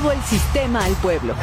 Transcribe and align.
Todo 0.00 0.12
el 0.12 0.22
sistema 0.22 0.82
al 0.82 0.94
pueblo. 0.94 1.34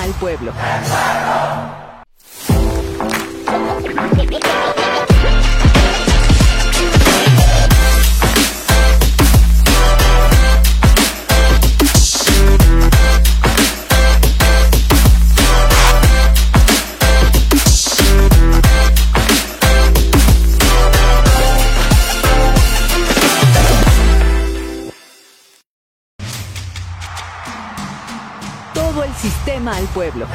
Al 0.00 0.10
pueblo. 0.12 0.52
Al 29.72 29.86
pueblo. 29.86 30.26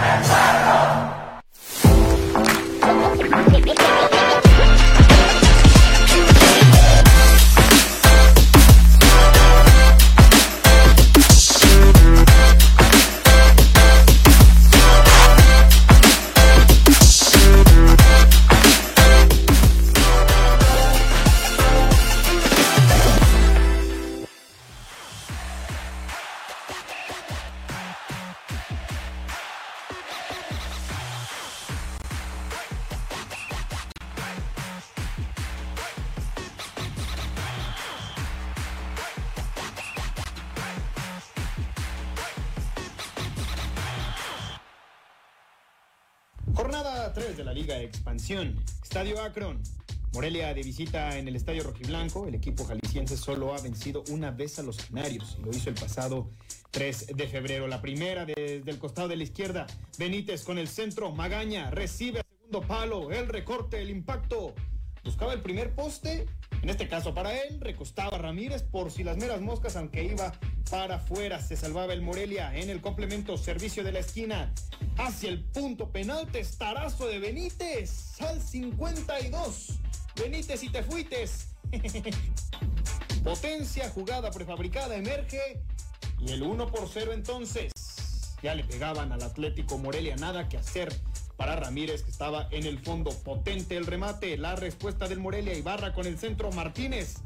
Jornada 46.77 47.11
3 47.11 47.37
de 47.37 47.43
la 47.43 47.53
Liga 47.53 47.81
Expansión. 47.81 48.55
Estadio 48.83 49.19
Akron. 49.23 49.59
Morelia 50.13 50.53
de 50.53 50.61
visita 50.61 51.17
en 51.17 51.27
el 51.27 51.35
Estadio 51.35 51.63
Rojiblanco. 51.63 52.27
El 52.27 52.35
equipo 52.35 52.65
jalisciense 52.65 53.17
solo 53.17 53.55
ha 53.55 53.61
vencido 53.61 54.03
una 54.11 54.29
vez 54.29 54.59
a 54.59 54.61
los 54.61 54.77
Canarios 54.77 55.37
y 55.39 55.43
lo 55.43 55.49
hizo 55.49 55.69
el 55.69 55.75
pasado 55.75 56.29
3 56.69 57.17
de 57.17 57.27
febrero. 57.27 57.67
La 57.67 57.81
primera 57.81 58.25
desde 58.25 58.69
el 58.69 58.77
costado 58.77 59.07
de 59.07 59.15
la 59.15 59.23
izquierda. 59.23 59.65
Benítez 59.97 60.43
con 60.43 60.59
el 60.59 60.67
centro. 60.67 61.11
Magaña 61.11 61.71
recibe 61.71 62.19
el 62.19 62.25
segundo 62.37 62.61
palo. 62.67 63.11
El 63.11 63.27
recorte, 63.27 63.81
el 63.81 63.89
impacto. 63.89 64.53
Buscaba 65.03 65.33
el 65.33 65.41
primer 65.41 65.73
poste. 65.73 66.27
En 66.67 66.71
este 66.71 66.89
caso 66.89 67.13
para 67.13 67.33
él, 67.33 67.61
recostaba 67.61 68.17
Ramírez 68.17 68.61
por 68.61 68.91
si 68.91 69.01
las 69.01 69.15
meras 69.15 69.39
moscas, 69.39 69.77
aunque 69.77 70.03
iba 70.03 70.33
para 70.69 70.95
afuera. 70.95 71.41
Se 71.41 71.55
salvaba 71.55 71.93
el 71.93 72.01
Morelia 72.01 72.53
en 72.53 72.69
el 72.69 72.81
complemento. 72.81 73.37
Servicio 73.37 73.85
de 73.85 73.93
la 73.93 73.99
esquina 73.99 74.53
hacia 74.97 75.29
el 75.29 75.45
punto 75.45 75.93
penal. 75.93 76.27
Testarazo 76.29 77.07
de 77.07 77.19
Benítez 77.19 78.21
al 78.21 78.41
52. 78.41 79.79
Benítez 80.19 80.61
y 80.61 80.69
te 80.69 80.83
fuites. 80.83 81.55
Potencia, 83.23 83.89
jugada 83.89 84.29
prefabricada, 84.29 84.97
emerge. 84.97 85.61
Y 86.19 86.33
el 86.33 86.43
1 86.43 86.67
por 86.67 86.89
0 86.89 87.13
entonces. 87.13 87.71
Ya 88.43 88.55
le 88.55 88.65
pegaban 88.65 89.13
al 89.13 89.23
Atlético 89.23 89.77
Morelia, 89.77 90.17
nada 90.17 90.49
que 90.49 90.57
hacer 90.57 90.93
para 91.37 91.55
Ramírez 91.55 92.03
que 92.03 92.11
estaba 92.11 92.47
en 92.51 92.65
el 92.65 92.79
fondo. 92.79 93.11
Potente 93.11 93.77
el 93.77 93.85
remate, 93.85 94.37
la 94.37 94.55
respuesta 94.55 95.07
del 95.07 95.19
Morelia. 95.19 95.53
Ibarra 95.55 95.93
con 95.93 96.05
el 96.05 96.17
centro 96.17 96.51
Martínez. 96.51 97.17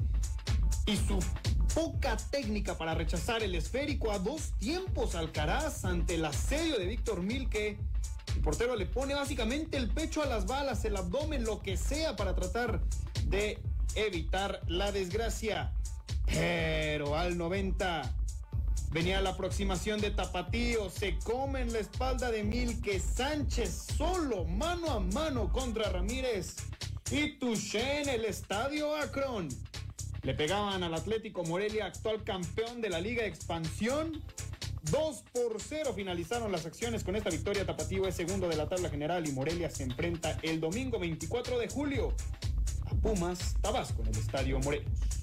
Y 0.85 0.97
su 0.97 1.19
poca 1.73 2.17
técnica 2.17 2.77
para 2.77 2.93
rechazar 2.93 3.41
el 3.43 3.55
esférico 3.55 4.11
a 4.11 4.19
dos 4.19 4.51
tiempos 4.59 5.15
Alcaraz 5.15 5.85
ante 5.85 6.15
el 6.15 6.25
asedio 6.25 6.77
de 6.77 6.85
Víctor 6.85 7.21
Milke. 7.21 7.77
El 8.35 8.41
portero 8.41 8.75
le 8.75 8.85
pone 8.85 9.13
básicamente 9.13 9.77
el 9.77 9.89
pecho 9.89 10.21
a 10.21 10.25
las 10.25 10.45
balas, 10.45 10.83
el 10.85 10.97
abdomen, 10.97 11.43
lo 11.43 11.61
que 11.61 11.77
sea 11.77 12.15
para 12.15 12.35
tratar 12.35 12.81
de 13.25 13.59
evitar 13.95 14.61
la 14.67 14.91
desgracia. 14.91 15.71
Pero 16.25 17.17
al 17.17 17.37
90 17.37 18.15
venía 18.91 19.21
la 19.21 19.31
aproximación 19.31 20.01
de 20.01 20.11
Tapatío, 20.11 20.89
se 20.89 21.17
come 21.19 21.61
en 21.61 21.73
la 21.73 21.79
espalda 21.79 22.29
de 22.29 22.43
Milke 22.43 22.99
Sánchez 22.99 23.87
solo 23.97 24.45
mano 24.45 24.91
a 24.91 24.99
mano 24.99 25.51
contra 25.51 25.89
Ramírez 25.89 26.55
y 27.09 27.37
Touché 27.39 28.01
en 28.01 28.09
el 28.09 28.25
estadio 28.25 28.95
Akron. 28.95 29.49
Le 30.23 30.33
pegaban 30.33 30.83
al 30.83 30.93
Atlético 30.93 31.43
Morelia, 31.43 31.87
actual 31.87 32.23
campeón 32.23 32.81
de 32.81 32.89
la 32.89 33.01
Liga 33.01 33.23
de 33.23 33.29
Expansión. 33.29 34.21
2 34.91 35.23
por 35.31 35.61
0 35.61 35.93
finalizaron 35.95 36.51
las 36.51 36.65
acciones 36.65 37.03
con 37.03 37.15
esta 37.15 37.29
victoria. 37.29 37.65
Tapatío 37.65 38.07
es 38.07 38.15
segundo 38.15 38.47
de 38.49 38.55
la 38.55 38.67
tabla 38.67 38.89
general 38.89 39.27
y 39.27 39.31
Morelia 39.31 39.69
se 39.69 39.83
enfrenta 39.83 40.37
el 40.41 40.59
domingo 40.59 40.99
24 40.99 41.59
de 41.59 41.69
julio 41.69 42.13
a 42.85 42.95
Pumas 42.95 43.55
Tabasco 43.61 44.01
en 44.01 44.09
el 44.09 44.17
Estadio 44.17 44.59
Morelos. 44.59 45.20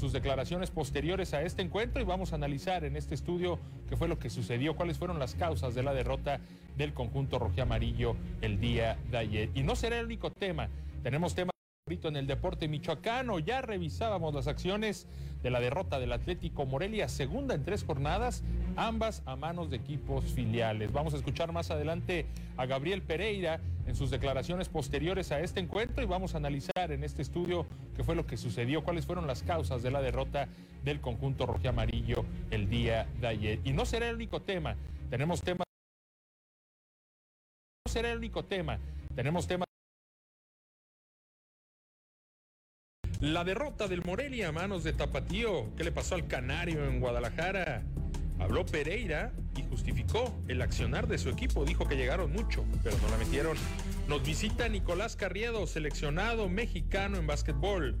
Sus 0.00 0.12
declaraciones 0.12 0.70
posteriores 0.70 1.34
a 1.34 1.42
este 1.42 1.60
encuentro 1.60 2.00
y 2.00 2.04
vamos 2.04 2.32
a 2.32 2.36
analizar 2.36 2.84
en 2.84 2.96
este 2.96 3.14
estudio 3.14 3.58
qué 3.88 3.96
fue 3.96 4.08
lo 4.08 4.18
que 4.18 4.30
sucedió, 4.30 4.74
cuáles 4.74 4.98
fueron 4.98 5.18
las 5.18 5.34
causas 5.34 5.74
de 5.74 5.82
la 5.82 5.92
derrota 5.92 6.40
del 6.76 6.94
conjunto 6.94 7.38
rojiamarillo 7.38 8.16
el 8.40 8.58
día 8.60 8.96
de 9.10 9.18
ayer. 9.18 9.50
Y 9.54 9.62
no 9.62 9.76
será 9.76 9.98
el 10.00 10.06
único 10.06 10.30
tema, 10.30 10.70
tenemos 11.02 11.34
temas 11.34 11.50
en 11.90 12.16
el 12.16 12.28
deporte 12.28 12.68
michoacano, 12.68 13.40
ya 13.40 13.62
revisábamos 13.62 14.32
las 14.32 14.46
acciones 14.46 15.08
de 15.42 15.50
la 15.50 15.58
derrota 15.58 15.98
del 15.98 16.12
Atlético 16.12 16.64
Morelia, 16.64 17.08
segunda 17.08 17.56
en 17.56 17.64
tres 17.64 17.82
jornadas, 17.82 18.44
ambas 18.76 19.22
a 19.26 19.34
manos 19.34 19.70
de 19.70 19.78
equipos 19.78 20.24
filiales. 20.26 20.92
Vamos 20.92 21.14
a 21.14 21.16
escuchar 21.16 21.50
más 21.52 21.72
adelante 21.72 22.26
a 22.56 22.66
Gabriel 22.66 23.02
Pereira 23.02 23.60
en 23.88 23.96
sus 23.96 24.10
declaraciones 24.10 24.68
posteriores 24.68 25.32
a 25.32 25.40
este 25.40 25.58
encuentro 25.58 26.04
y 26.04 26.06
vamos 26.06 26.34
a 26.34 26.36
analizar 26.36 26.92
en 26.92 27.02
este 27.02 27.22
estudio 27.22 27.66
qué 27.96 28.04
fue 28.04 28.14
lo 28.14 28.24
que 28.24 28.36
sucedió, 28.36 28.84
cuáles 28.84 29.04
fueron 29.04 29.26
las 29.26 29.42
causas 29.42 29.82
de 29.82 29.90
la 29.90 30.00
derrota 30.00 30.46
del 30.84 31.00
conjunto 31.00 31.44
rojiamarillo 31.44 32.24
el 32.52 32.70
día 32.70 33.08
de 33.20 33.26
ayer. 33.26 33.58
Y 33.64 33.72
no 33.72 33.84
será 33.84 34.08
el 34.10 34.14
único 34.14 34.42
tema, 34.42 34.76
tenemos 35.10 35.42
temas. 35.42 35.66
No 37.84 37.92
será 37.92 38.12
el 38.12 38.18
único 38.18 38.44
tema, 38.44 38.78
tenemos 39.16 39.48
temas. 39.48 39.66
La 43.20 43.44
derrota 43.44 43.86
del 43.86 44.02
Morelia 44.02 44.48
a 44.48 44.52
manos 44.52 44.82
de 44.82 44.94
Tapatío. 44.94 45.76
¿Qué 45.76 45.84
le 45.84 45.92
pasó 45.92 46.14
al 46.14 46.26
Canario 46.26 46.86
en 46.86 47.00
Guadalajara? 47.00 47.82
Habló 48.38 48.64
Pereira 48.64 49.30
y 49.58 49.62
justificó 49.68 50.34
el 50.48 50.62
accionar 50.62 51.06
de 51.06 51.18
su 51.18 51.28
equipo. 51.28 51.66
Dijo 51.66 51.86
que 51.86 51.96
llegaron 51.96 52.32
mucho, 52.32 52.64
pero 52.82 52.96
no 52.96 53.10
la 53.10 53.18
metieron. 53.18 53.58
Nos 54.08 54.22
visita 54.24 54.70
Nicolás 54.70 55.16
Carriedo, 55.16 55.66
seleccionado 55.66 56.48
mexicano 56.48 57.18
en 57.18 57.26
básquetbol. 57.26 57.98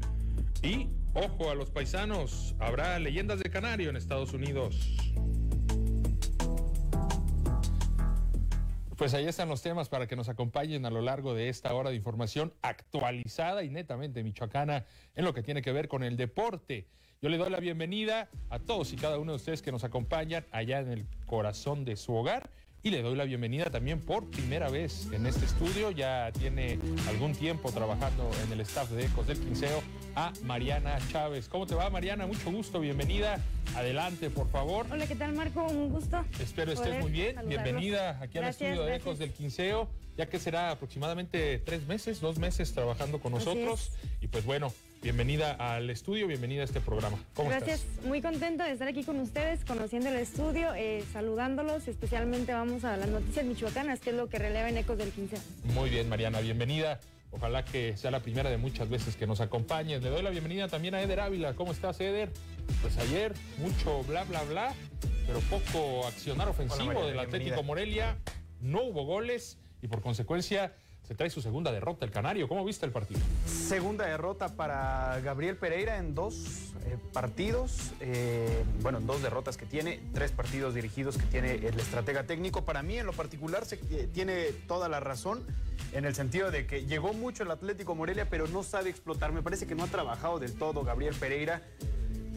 Y, 0.62 0.88
ojo 1.12 1.50
a 1.50 1.54
los 1.54 1.68
paisanos, 1.68 2.54
habrá 2.58 2.98
leyendas 2.98 3.40
de 3.40 3.50
Canario 3.50 3.90
en 3.90 3.96
Estados 3.96 4.32
Unidos. 4.32 4.96
Pues 9.00 9.14
ahí 9.14 9.26
están 9.26 9.48
los 9.48 9.62
temas 9.62 9.88
para 9.88 10.06
que 10.06 10.14
nos 10.14 10.28
acompañen 10.28 10.84
a 10.84 10.90
lo 10.90 11.00
largo 11.00 11.32
de 11.32 11.48
esta 11.48 11.72
hora 11.72 11.88
de 11.88 11.96
información 11.96 12.52
actualizada 12.60 13.64
y 13.64 13.70
netamente 13.70 14.22
michoacana 14.22 14.84
en 15.14 15.24
lo 15.24 15.32
que 15.32 15.42
tiene 15.42 15.62
que 15.62 15.72
ver 15.72 15.88
con 15.88 16.02
el 16.02 16.18
deporte. 16.18 16.86
Yo 17.22 17.30
le 17.30 17.38
doy 17.38 17.48
la 17.48 17.60
bienvenida 17.60 18.28
a 18.50 18.58
todos 18.58 18.92
y 18.92 18.96
cada 18.96 19.18
uno 19.18 19.32
de 19.32 19.36
ustedes 19.36 19.62
que 19.62 19.72
nos 19.72 19.84
acompañan 19.84 20.44
allá 20.52 20.80
en 20.80 20.90
el 20.90 21.06
corazón 21.24 21.86
de 21.86 21.96
su 21.96 22.14
hogar 22.14 22.50
Y 22.82 22.88
le 22.88 23.02
doy 23.02 23.14
la 23.14 23.24
bienvenida 23.24 23.66
también 23.66 24.00
por 24.00 24.30
primera 24.30 24.70
vez 24.70 25.06
en 25.12 25.26
este 25.26 25.44
estudio. 25.44 25.90
Ya 25.90 26.32
tiene 26.32 26.78
algún 27.08 27.32
tiempo 27.32 27.70
trabajando 27.70 28.30
en 28.42 28.52
el 28.52 28.60
staff 28.62 28.88
de 28.90 29.04
Ecos 29.04 29.26
del 29.26 29.38
Quinceo 29.38 29.82
a 30.16 30.32
Mariana 30.44 30.98
Chávez. 31.12 31.46
¿Cómo 31.50 31.66
te 31.66 31.74
va, 31.74 31.90
Mariana? 31.90 32.26
Mucho 32.26 32.50
gusto, 32.50 32.80
bienvenida. 32.80 33.38
Adelante, 33.76 34.30
por 34.30 34.48
favor. 34.48 34.86
Hola, 34.90 35.06
¿qué 35.06 35.14
tal, 35.14 35.34
Marco? 35.34 35.62
Un 35.64 35.90
gusto. 35.90 36.24
Espero 36.40 36.72
estés 36.72 37.02
muy 37.02 37.12
bien. 37.12 37.34
saludarlos. 37.34 37.64
Bienvenida 37.64 38.18
aquí 38.18 38.38
al 38.38 38.44
Gracias, 38.44 38.70
estudio 38.70 38.86
de. 38.86 38.96
Ecos 38.96 39.18
del 39.18 39.32
Quinceo, 39.32 39.86
ya 40.16 40.24
que 40.30 40.38
será 40.38 40.70
aproximadamente 40.70 41.58
tres 41.58 41.86
meses, 41.86 42.18
dos 42.18 42.38
meses 42.38 42.72
trabajando 42.72 43.20
con 43.20 43.32
nosotros. 43.32 43.92
Y 44.22 44.28
pues 44.28 44.46
bueno, 44.46 44.72
bienvenida 45.02 45.52
al 45.52 45.88
estudio, 45.90 46.26
bienvenida 46.26 46.62
a 46.62 46.64
este 46.64 46.80
programa. 46.80 47.18
¿Cómo 47.34 47.48
Gracias, 47.48 47.80
estás? 47.80 48.04
muy 48.04 48.20
contenta 48.20 48.66
de 48.66 48.72
estar 48.72 48.88
aquí 48.88 49.04
con 49.04 49.18
ustedes, 49.20 49.64
conociendo 49.64 50.08
el 50.10 50.16
estudio, 50.16 50.74
eh, 50.74 51.02
saludándolos. 51.12 51.88
Especialmente 51.88 52.52
vamos 52.52 52.84
a 52.84 52.96
las 52.96 53.08
noticias 53.08 53.44
michoacanas, 53.44 54.00
que 54.00 54.10
es 54.10 54.16
lo 54.16 54.28
que 54.28 54.38
releva 54.38 54.68
en 54.68 54.76
Ecos 54.76 54.98
del 54.98 55.10
15. 55.10 55.36
Muy 55.74 55.90
bien, 55.90 56.08
Mariana, 56.08 56.40
bienvenida. 56.40 57.00
Ojalá 57.32 57.64
que 57.64 57.96
sea 57.96 58.10
la 58.10 58.20
primera 58.20 58.50
de 58.50 58.56
muchas 58.56 58.88
veces 58.88 59.16
que 59.16 59.26
nos 59.26 59.40
acompañes. 59.40 60.02
Le 60.02 60.10
doy 60.10 60.22
la 60.22 60.30
bienvenida 60.30 60.68
también 60.68 60.94
a 60.94 61.02
Eder 61.02 61.20
Ávila. 61.20 61.54
¿Cómo 61.54 61.72
estás, 61.72 62.00
Eder? 62.00 62.30
Pues 62.82 62.98
ayer 62.98 63.32
mucho 63.58 64.02
bla, 64.02 64.24
bla, 64.24 64.42
bla, 64.42 64.74
pero 65.26 65.38
poco 65.40 66.06
accionar 66.08 66.48
ofensivo 66.48 66.86
Mariana, 66.86 67.06
del 67.06 67.18
Atlético 67.20 67.62
bienvenida. 67.62 67.62
Morelia. 67.62 68.16
No 68.60 68.82
hubo 68.82 69.04
goles 69.04 69.58
y 69.80 69.88
por 69.88 70.02
consecuencia 70.02 70.74
se 71.10 71.16
trae 71.16 71.28
su 71.28 71.42
segunda 71.42 71.72
derrota 71.72 72.04
el 72.04 72.12
Canario. 72.12 72.46
¿Cómo 72.46 72.64
viste 72.64 72.86
el 72.86 72.92
partido? 72.92 73.18
Segunda 73.44 74.06
derrota 74.06 74.54
para 74.54 75.18
Gabriel 75.24 75.56
Pereira 75.56 75.98
en 75.98 76.14
dos 76.14 76.72
eh, 76.86 76.96
partidos, 77.12 77.90
eh, 77.98 78.62
bueno, 78.80 78.98
en 78.98 79.08
dos 79.08 79.20
derrotas 79.20 79.56
que 79.56 79.66
tiene, 79.66 79.98
tres 80.14 80.30
partidos 80.30 80.72
dirigidos 80.72 81.18
que 81.18 81.24
tiene 81.24 81.54
el 81.54 81.80
estratega 81.80 82.22
técnico. 82.28 82.64
Para 82.64 82.84
mí, 82.84 82.96
en 82.96 83.06
lo 83.06 83.12
particular, 83.12 83.64
se, 83.64 83.80
eh, 83.90 84.08
tiene 84.14 84.52
toda 84.68 84.88
la 84.88 85.00
razón 85.00 85.42
en 85.92 86.04
el 86.04 86.14
sentido 86.14 86.52
de 86.52 86.68
que 86.68 86.86
llegó 86.86 87.12
mucho 87.12 87.42
el 87.42 87.50
Atlético 87.50 87.96
Morelia, 87.96 88.28
pero 88.30 88.46
no 88.46 88.62
sabe 88.62 88.90
explotar. 88.90 89.32
Me 89.32 89.42
parece 89.42 89.66
que 89.66 89.74
no 89.74 89.82
ha 89.82 89.88
trabajado 89.88 90.38
del 90.38 90.52
todo 90.52 90.84
Gabriel 90.84 91.16
Pereira 91.18 91.60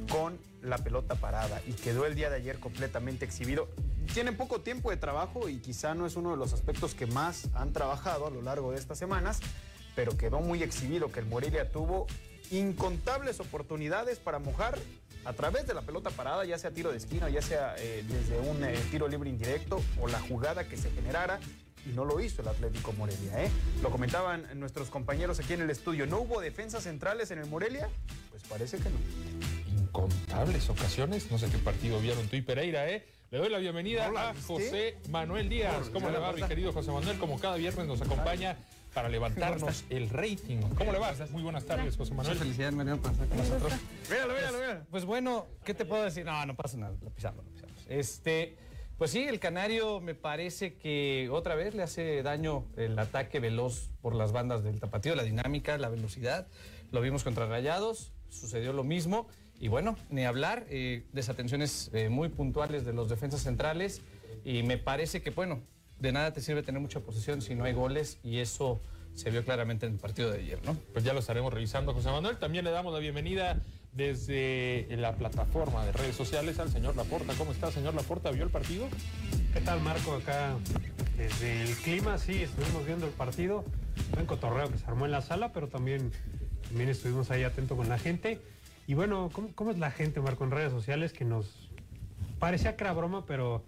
con 0.10 0.38
la 0.62 0.78
pelota 0.78 1.16
parada 1.16 1.62
y 1.68 1.74
quedó 1.74 2.06
el 2.06 2.16
día 2.16 2.30
de 2.30 2.38
ayer 2.38 2.60
completamente 2.60 3.26
exhibido. 3.26 3.68
Tiene 4.14 4.32
poco 4.32 4.62
tiempo 4.62 4.90
de 4.90 4.98
trabajo 4.98 5.50
y 5.50 5.58
quizá 5.58 5.94
no 5.94 6.06
es 6.06 6.16
uno 6.16 6.32
de 6.32 6.38
los 6.38 6.54
aspectos 6.54 6.94
que 6.96 7.06
más 7.06 7.50
han 7.54 7.74
trabajado 7.74 8.28
a 8.28 8.30
lo 8.30 8.42
largo 8.42 8.72
de 8.72 8.78
estas 8.78 8.98
semanas, 8.98 9.40
pero 9.96 10.18
quedó 10.18 10.40
muy 10.40 10.64
exhibido 10.64 11.12
que 11.12 11.20
el 11.20 11.26
Morelia 11.26 11.72
tuvo 11.72 12.08
incontables 12.52 13.40
oportunidades 13.40 14.20
para 14.20 14.40
mojar 14.40 14.78
a 15.26 15.34
través 15.34 15.66
de 15.66 15.74
la 15.74 15.82
pelota 15.82 16.10
parada, 16.10 16.46
ya 16.46 16.58
sea 16.58 16.72
tiro 16.72 16.92
de 16.92 16.98
esquina, 16.98 17.30
ya 17.30 17.42
sea 17.42 17.76
eh, 17.78 18.04
desde 18.08 18.40
un 18.40 18.64
eh, 18.64 18.76
tiro 18.92 19.08
libre 19.08 19.30
indirecto 19.30 19.82
o 20.00 20.08
la 20.08 20.20
jugada 20.20 20.68
que 20.68 20.78
se 20.78 20.92
generara. 20.92 21.40
Y 21.86 21.90
no 21.90 22.06
lo 22.06 22.20
hizo 22.22 22.42
el 22.42 22.48
Atlético 22.48 22.94
Morelia, 22.94 23.44
¿eh? 23.44 23.52
Lo 23.82 23.92
comentaban 23.92 24.48
nuestros 24.58 24.90
compañeros 24.90 25.40
aquí 25.40 25.52
en 25.52 25.62
el 25.62 25.70
estudio. 25.70 26.08
¿No 26.08 26.22
hubo 26.22 26.40
defensas 26.40 26.84
centrales 26.84 27.30
en 27.32 27.40
el 27.40 27.46
Morelia? 27.48 27.90
Pues 28.32 28.44
parece 28.44 28.78
que 28.78 28.90
no. 28.90 29.53
Incontables 29.94 30.72
ocasiones. 30.72 31.30
No 31.30 31.38
sé 31.38 31.48
qué 31.52 31.60
partido 31.60 32.00
vieron 32.00 32.28
tú 32.28 32.36
y 32.36 32.42
Pereira, 32.42 32.90
¿eh? 32.90 33.06
Le 33.30 33.38
doy 33.38 33.50
la 33.50 33.60
bienvenida 33.60 34.08
¿No 34.08 34.14
la 34.14 34.30
a? 34.32 34.34
José 34.42 34.98
Manuel 35.12 35.50
Díaz. 35.50 35.92
¿Cómo 35.94 36.10
le 36.10 36.18
va, 36.18 36.34
mi 36.34 36.42
querido 36.42 36.74
José 36.74 36.92
Manuel? 36.92 37.20
Como 37.20 37.40
cada 37.40 37.58
viernes 37.58 37.86
nos 37.86 38.02
acompaña 38.02 38.58
para 38.96 39.08
levantarnos 39.08 39.86
el 39.92 40.10
rating. 40.10 40.62
¿Cómo 40.76 40.92
le 40.92 40.98
va? 40.98 41.14
Muy 41.30 41.44
buenas 41.44 41.66
tardes, 41.66 41.96
José 41.96 42.12
Muchas 42.12 42.30
Manuel. 42.30 42.38
felicidades, 42.40 42.74
Mariano, 42.74 43.02
por 43.04 43.12
estar 43.12 43.28
con 43.28 43.38
nosotros. 43.38 43.74
Míralo, 44.10 44.34
míralo, 44.34 44.58
míralo. 44.58 44.86
Pues 44.90 45.06
bueno, 45.06 45.46
¿qué 45.64 45.76
te 45.76 45.86
puedo 45.86 46.04
decir? 46.04 46.26
No, 46.26 46.44
no 46.44 46.56
pasa 46.56 46.76
nada, 46.76 46.96
lo 47.00 47.12
pisamos, 47.12 47.46
lo 47.46 47.52
pisamos. 47.52 47.86
Este, 47.88 48.58
pues 48.98 49.12
sí, 49.12 49.22
el 49.28 49.40
Canario 49.40 50.02
me 50.02 50.16
parece 50.16 50.74
que 50.74 51.30
otra 51.32 51.54
vez 51.54 51.76
le 51.76 51.84
hace 51.84 52.24
daño 52.24 52.66
el 52.78 52.98
ataque 52.98 53.40
veloz 53.40 53.92
por 54.02 54.16
las 54.16 54.32
bandas 54.32 54.64
del 54.64 54.80
tapatío, 54.80 55.14
la 55.14 55.24
dinámica, 55.24 55.78
la 55.78 55.90
velocidad. 55.90 56.48
Lo 56.92 57.00
vimos 57.00 57.24
contra 57.24 57.46
Rayados, 57.46 58.12
sucedió 58.30 58.74
lo 58.74 58.84
mismo. 58.84 59.28
Y 59.64 59.70
bueno, 59.70 59.96
ni 60.10 60.26
hablar, 60.26 60.66
eh, 60.70 61.04
desatenciones 61.14 61.90
eh, 61.94 62.10
muy 62.10 62.28
puntuales 62.28 62.84
de 62.84 62.92
los 62.92 63.08
defensas 63.08 63.44
centrales. 63.44 64.02
Y 64.44 64.62
me 64.62 64.78
parece 64.78 65.22
que, 65.22 65.30
bueno, 65.30 65.62
de 66.00 66.12
nada 66.12 66.34
te 66.34 66.42
sirve 66.42 66.64
tener 66.64 66.82
mucha 66.82 67.00
posesión 67.00 67.42
si 67.42 67.56
no 67.56 67.64
hay 67.64 67.72
goles. 67.72 68.18
Y 68.26 68.40
eso 68.40 68.82
se 69.16 69.32
vio 69.32 69.46
claramente 69.46 69.86
en 69.86 69.94
el 69.94 70.00
partido 70.00 70.32
de 70.32 70.40
ayer, 70.40 70.60
¿no? 70.66 70.76
Pues 70.92 71.06
ya 71.06 71.14
lo 71.14 71.22
estaremos 71.22 71.54
revisando, 71.54 71.94
José 71.94 72.12
Manuel. 72.12 72.40
También 72.40 72.66
le 72.66 72.72
damos 72.72 72.92
la 72.92 73.00
bienvenida 73.00 73.62
desde 73.94 74.86
la 74.98 75.16
plataforma 75.16 75.86
de 75.86 75.94
redes 75.94 76.18
sociales 76.18 76.60
al 76.60 76.70
señor 76.70 76.98
Laporta. 76.98 77.34
¿Cómo 77.38 77.54
está, 77.54 77.72
señor 77.72 77.96
Laporta? 77.96 78.32
¿Vio 78.32 78.44
el 78.44 78.50
partido? 78.50 78.90
¿Qué 79.54 79.62
tal, 79.62 79.80
Marco? 79.80 80.12
Acá 80.12 80.58
desde 81.18 81.62
el 81.62 81.74
clima, 81.78 82.18
sí, 82.18 82.44
estuvimos 82.44 82.86
viendo 82.86 83.06
el 83.06 83.14
partido. 83.14 83.64
Buen 84.12 84.26
cotorreo 84.26 84.70
que 84.70 84.78
se 84.78 84.86
armó 84.88 85.06
en 85.06 85.12
la 85.12 85.22
sala, 85.22 85.54
pero 85.54 85.70
también, 85.70 86.12
también 86.68 86.90
estuvimos 86.90 87.32
ahí 87.32 87.44
atentos 87.44 87.78
con 87.78 87.88
la 87.88 87.98
gente. 87.98 88.42
Y 88.88 88.94
bueno, 88.96 89.30
¿cómo, 89.32 89.50
cómo 89.56 89.72
es 89.72 89.80
la 89.80 89.92
gente, 89.92 90.20
Marco, 90.20 90.44
en 90.44 90.52
redes 90.52 90.72
sociales 90.72 91.14
que 91.14 91.26
nos 91.26 91.70
parecía 92.40 92.76
que 92.76 92.84
era 92.84 92.94
broma, 92.94 93.26
pero 93.26 93.64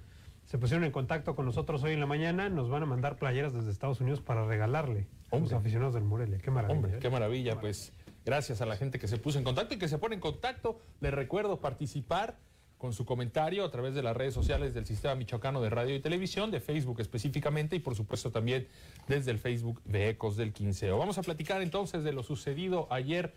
se 0.46 0.58
pusieron 0.58 0.84
en 0.84 0.92
contacto 0.92 1.36
con 1.36 1.46
nosotros 1.46 1.84
hoy 1.84 1.94
en 1.94 2.00
la 2.00 2.06
mañana? 2.06 2.50
Nos 2.50 2.70
van 2.70 2.84
a 2.84 2.86
mandar 2.86 3.18
playeras 3.18 3.54
desde 3.54 3.72
Estados 3.72 4.02
Unidos 4.02 4.22
para 4.22 4.46
regalarle 4.46 5.08
a 5.32 5.38
los 5.38 5.54
aficionados 5.54 5.94
del 5.94 6.04
Morelia. 6.04 6.40
Qué 6.40 6.52
maravilla. 6.52 6.76
Hombre, 6.76 6.98
¿eh? 6.98 7.00
qué 7.02 7.10
maravilla, 7.10 7.60
pues 7.60 7.94
gracias 8.26 8.62
a 8.62 8.66
la 8.66 8.76
gente 8.76 9.00
que 9.00 9.08
se 9.08 9.18
puso 9.18 9.38
en 9.38 9.44
contacto 9.44 9.76
y 9.76 9.78
que 9.78 9.88
se 9.88 9.98
pone 9.98 10.16
en 10.16 10.22
contacto. 10.22 10.82
Les 11.00 11.14
recuerdo 11.14 11.60
participar 11.62 12.38
con 12.78 12.92
su 12.94 13.06
comentario 13.06 13.64
a 13.64 13.72
través 13.72 13.96
de 13.96 14.04
las 14.04 14.16
redes 14.18 14.34
sociales 14.34 14.74
del 14.74 14.86
Sistema 14.86 15.16
Michoacano 15.16 15.62
de 15.62 15.70
Radio 15.70 15.96
y 15.96 16.02
Televisión, 16.02 16.52
de 16.52 16.60
Facebook 16.60 17.00
específicamente 17.00 17.76
y 17.76 17.80
por 17.80 17.96
supuesto 17.96 18.32
también 18.32 18.68
desde 19.08 19.32
el 19.32 19.40
Facebook 19.40 19.82
de 19.86 20.10
Ecos 20.10 20.36
del 20.36 20.52
Quinceo. 20.52 20.98
Vamos 20.98 21.18
a 21.18 21.22
platicar 21.22 21.62
entonces 21.62 22.04
de 22.04 22.12
lo 22.12 22.22
sucedido 22.22 22.88
ayer 22.92 23.34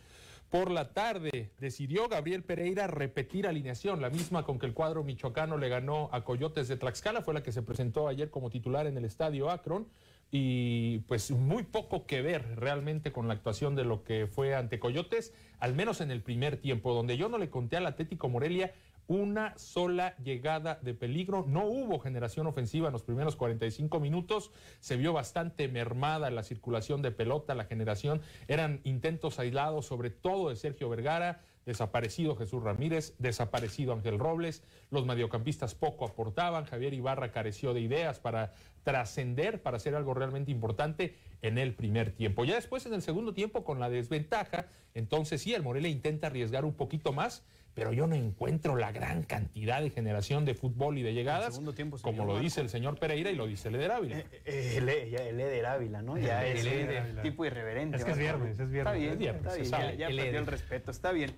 por 0.51 0.71
la 0.71 0.93
tarde. 0.93 1.51
Decidió 1.59 2.09
Gabriel 2.09 2.43
Pereira 2.43 2.87
repetir 2.87 3.47
alineación, 3.47 4.01
la 4.01 4.11
misma 4.11 4.45
con 4.45 4.59
que 4.59 4.67
el 4.67 4.75
cuadro 4.75 5.05
michoacano 5.05 5.59
le 5.59 5.69
ganó 5.69 6.09
a 6.13 6.25
Coyotes 6.25 6.69
de 6.69 6.77
Tlaxcala, 6.77 7.23
fue 7.23 7.35
la 7.35 7.43
que 7.43 7.53
se 7.53 7.63
presentó 7.63 8.09
ayer 8.09 8.31
como 8.31 8.51
titular 8.51 8.87
en 8.87 8.97
el 8.97 9.05
estadio 9.05 9.51
Akron 9.51 9.87
y 10.31 10.99
pues 11.01 11.31
muy 11.31 11.63
poco 11.63 12.07
que 12.07 12.21
ver 12.21 12.57
realmente 12.57 13.13
con 13.13 13.29
la 13.29 13.35
actuación 13.35 13.75
de 13.75 13.85
lo 13.85 14.05
que 14.05 14.27
fue 14.27 14.55
ante 14.55 14.79
Coyotes, 14.79 15.33
al 15.59 15.75
menos 15.75 16.01
en 16.01 16.11
el 16.11 16.23
primer 16.23 16.59
tiempo, 16.59 16.93
donde 16.93 17.17
yo 17.17 17.29
no 17.29 17.39
le 17.39 17.49
conté 17.49 17.77
al 17.77 17.87
Atlético 17.87 18.29
Morelia 18.29 18.75
una 19.09 19.57
sola 19.59 20.15
llegada 20.23 20.79
de 20.83 20.95
peligro, 20.95 21.45
no 21.49 21.65
hubo 21.65 21.99
generación 21.99 22.47
ofensiva 22.47 22.89
en 22.89 22.93
los 22.93 23.03
primeros 23.03 23.37
45 23.37 23.99
minutos, 24.01 24.53
se 24.81 24.97
vio 24.97 25.13
bastante 25.13 25.67
mermada 25.67 26.31
la 26.31 26.43
circulación 26.43 27.03
de 27.03 27.11
pelota, 27.11 27.55
la 27.55 27.65
generación, 27.65 28.21
eran 28.47 28.81
intentos 28.85 29.39
aislados 29.39 29.87
sobre 29.87 30.11
todo 30.11 30.51
de 30.51 30.57
Sergio 30.57 30.91
Vergara, 30.91 31.41
desaparecido 31.69 32.35
Jesús 32.35 32.63
Ramírez, 32.63 33.15
desaparecido 33.19 33.93
Ángel 33.93 34.19
Robles, 34.19 34.63
los 34.91 35.05
mediocampistas 35.05 35.75
poco 35.75 36.07
aportaban, 36.07 36.65
Javier 36.65 36.95
Ibarra 36.95 37.31
careció 37.31 37.75
de 37.75 37.81
ideas 37.81 38.21
para 38.21 38.55
trascender, 38.85 39.61
para 39.61 39.77
hacer 39.77 39.95
algo 39.95 40.15
realmente 40.15 40.51
importante 40.51 41.15
en 41.43 41.59
el 41.59 41.75
primer 41.75 42.13
tiempo. 42.13 42.47
Ya 42.47 42.55
después 42.55 42.87
en 42.87 42.95
el 42.95 43.03
segundo 43.03 43.35
tiempo 43.35 43.65
con 43.65 43.81
la 43.81 43.91
desventaja, 43.91 44.67
entonces 44.95 45.43
sí, 45.43 45.53
el 45.53 45.63
Morelia 45.63 45.91
intenta 45.91 46.29
arriesgar 46.29 46.65
un 46.65 46.73
poquito 46.73 47.13
más, 47.13 47.45
pero 47.75 47.93
yo 47.93 48.07
no 48.07 48.17
encuentro 48.17 48.75
la 48.77 48.91
gran 48.93 49.23
cantidad 49.23 49.81
de 49.81 49.91
generación 49.91 50.45
de 50.45 50.55
fútbol 50.55 50.99
y 50.99 51.03
de 51.03 51.15
llegadas, 51.15 51.53
segundo 51.55 51.75
tiempo 51.75 51.97
como 52.03 52.23
lo 52.25 52.33
Marco. 52.33 52.41
dice 52.43 52.61
el 52.61 52.69
señor 52.69 52.99
Pereira 52.99 53.31
y 53.31 53.37
lo 53.37 53.47
dice 53.47 53.71
Leder 53.71 53.93
Ávila. 53.93 54.19
Eh, 54.19 54.27
eh, 54.47 54.75
el, 54.79 54.89
E- 54.89 55.11
ya 55.11 55.19
el 55.19 55.39
Eder 55.41 55.67
Ávila, 55.67 56.03
¿no? 56.03 56.19
Ya 56.19 56.45
El 56.47 56.59
es 56.59 56.67
Eder 56.67 56.99
Ávila. 57.03 57.23
tipo 57.23 57.45
irreverente. 57.45 57.97
Es 57.97 58.05
que 58.05 58.11
es 58.13 58.19
viernes, 58.19 58.59
es 58.59 58.71
viernes. 58.71 58.79
Está 58.79 58.93
bien, 58.93 59.13
Es 59.13 59.19
viernes, 59.19 59.41
está 59.43 59.51
se 59.53 59.59
bien, 59.61 59.71
sabe. 59.71 59.85
ya, 59.93 59.95
ya 59.99 60.07
El 60.09 60.17
perdió 60.17 60.31
Eder. 60.31 60.41
el 60.41 60.47
respeto, 60.47 60.91
está 60.91 61.13
bien. 61.13 61.31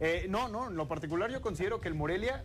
Eh, 0.00 0.26
no, 0.28 0.48
no, 0.48 0.68
en 0.68 0.76
lo 0.76 0.88
particular 0.88 1.30
yo 1.30 1.40
considero 1.40 1.80
que 1.80 1.86
el 1.88 1.94
Morelia 1.94 2.44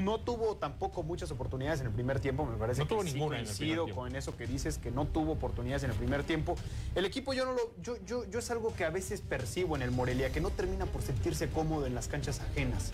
no 0.00 0.20
tuvo 0.20 0.56
tampoco 0.56 1.02
muchas 1.02 1.30
oportunidades 1.30 1.80
en 1.80 1.88
el 1.88 1.92
primer 1.92 2.20
tiempo, 2.20 2.46
me 2.46 2.56
parece 2.56 2.80
No 2.80 2.86
que 2.86 2.94
tuvo 2.94 3.02
sí 3.02 3.12
ninguna 3.12 3.38
en 3.38 3.44
coincido 3.44 3.84
tiempo. 3.84 4.00
con 4.00 4.16
eso 4.16 4.36
que 4.36 4.46
dices, 4.46 4.78
que 4.78 4.90
no 4.90 5.06
tuvo 5.06 5.32
oportunidades 5.32 5.82
en 5.82 5.90
el 5.90 5.96
primer 5.96 6.22
tiempo. 6.24 6.56
El 6.94 7.04
equipo 7.04 7.32
yo 7.34 7.44
no 7.44 7.52
lo, 7.52 7.72
yo, 7.82 7.96
yo, 8.06 8.24
yo 8.30 8.38
es 8.38 8.50
algo 8.50 8.74
que 8.74 8.84
a 8.84 8.90
veces 8.90 9.20
percibo 9.20 9.76
en 9.76 9.82
el 9.82 9.90
Morelia, 9.90 10.30
que 10.30 10.40
no 10.40 10.50
termina 10.50 10.86
por 10.86 11.02
sentirse 11.02 11.48
cómodo 11.50 11.86
en 11.86 11.94
las 11.94 12.08
canchas 12.08 12.40
ajenas. 12.40 12.92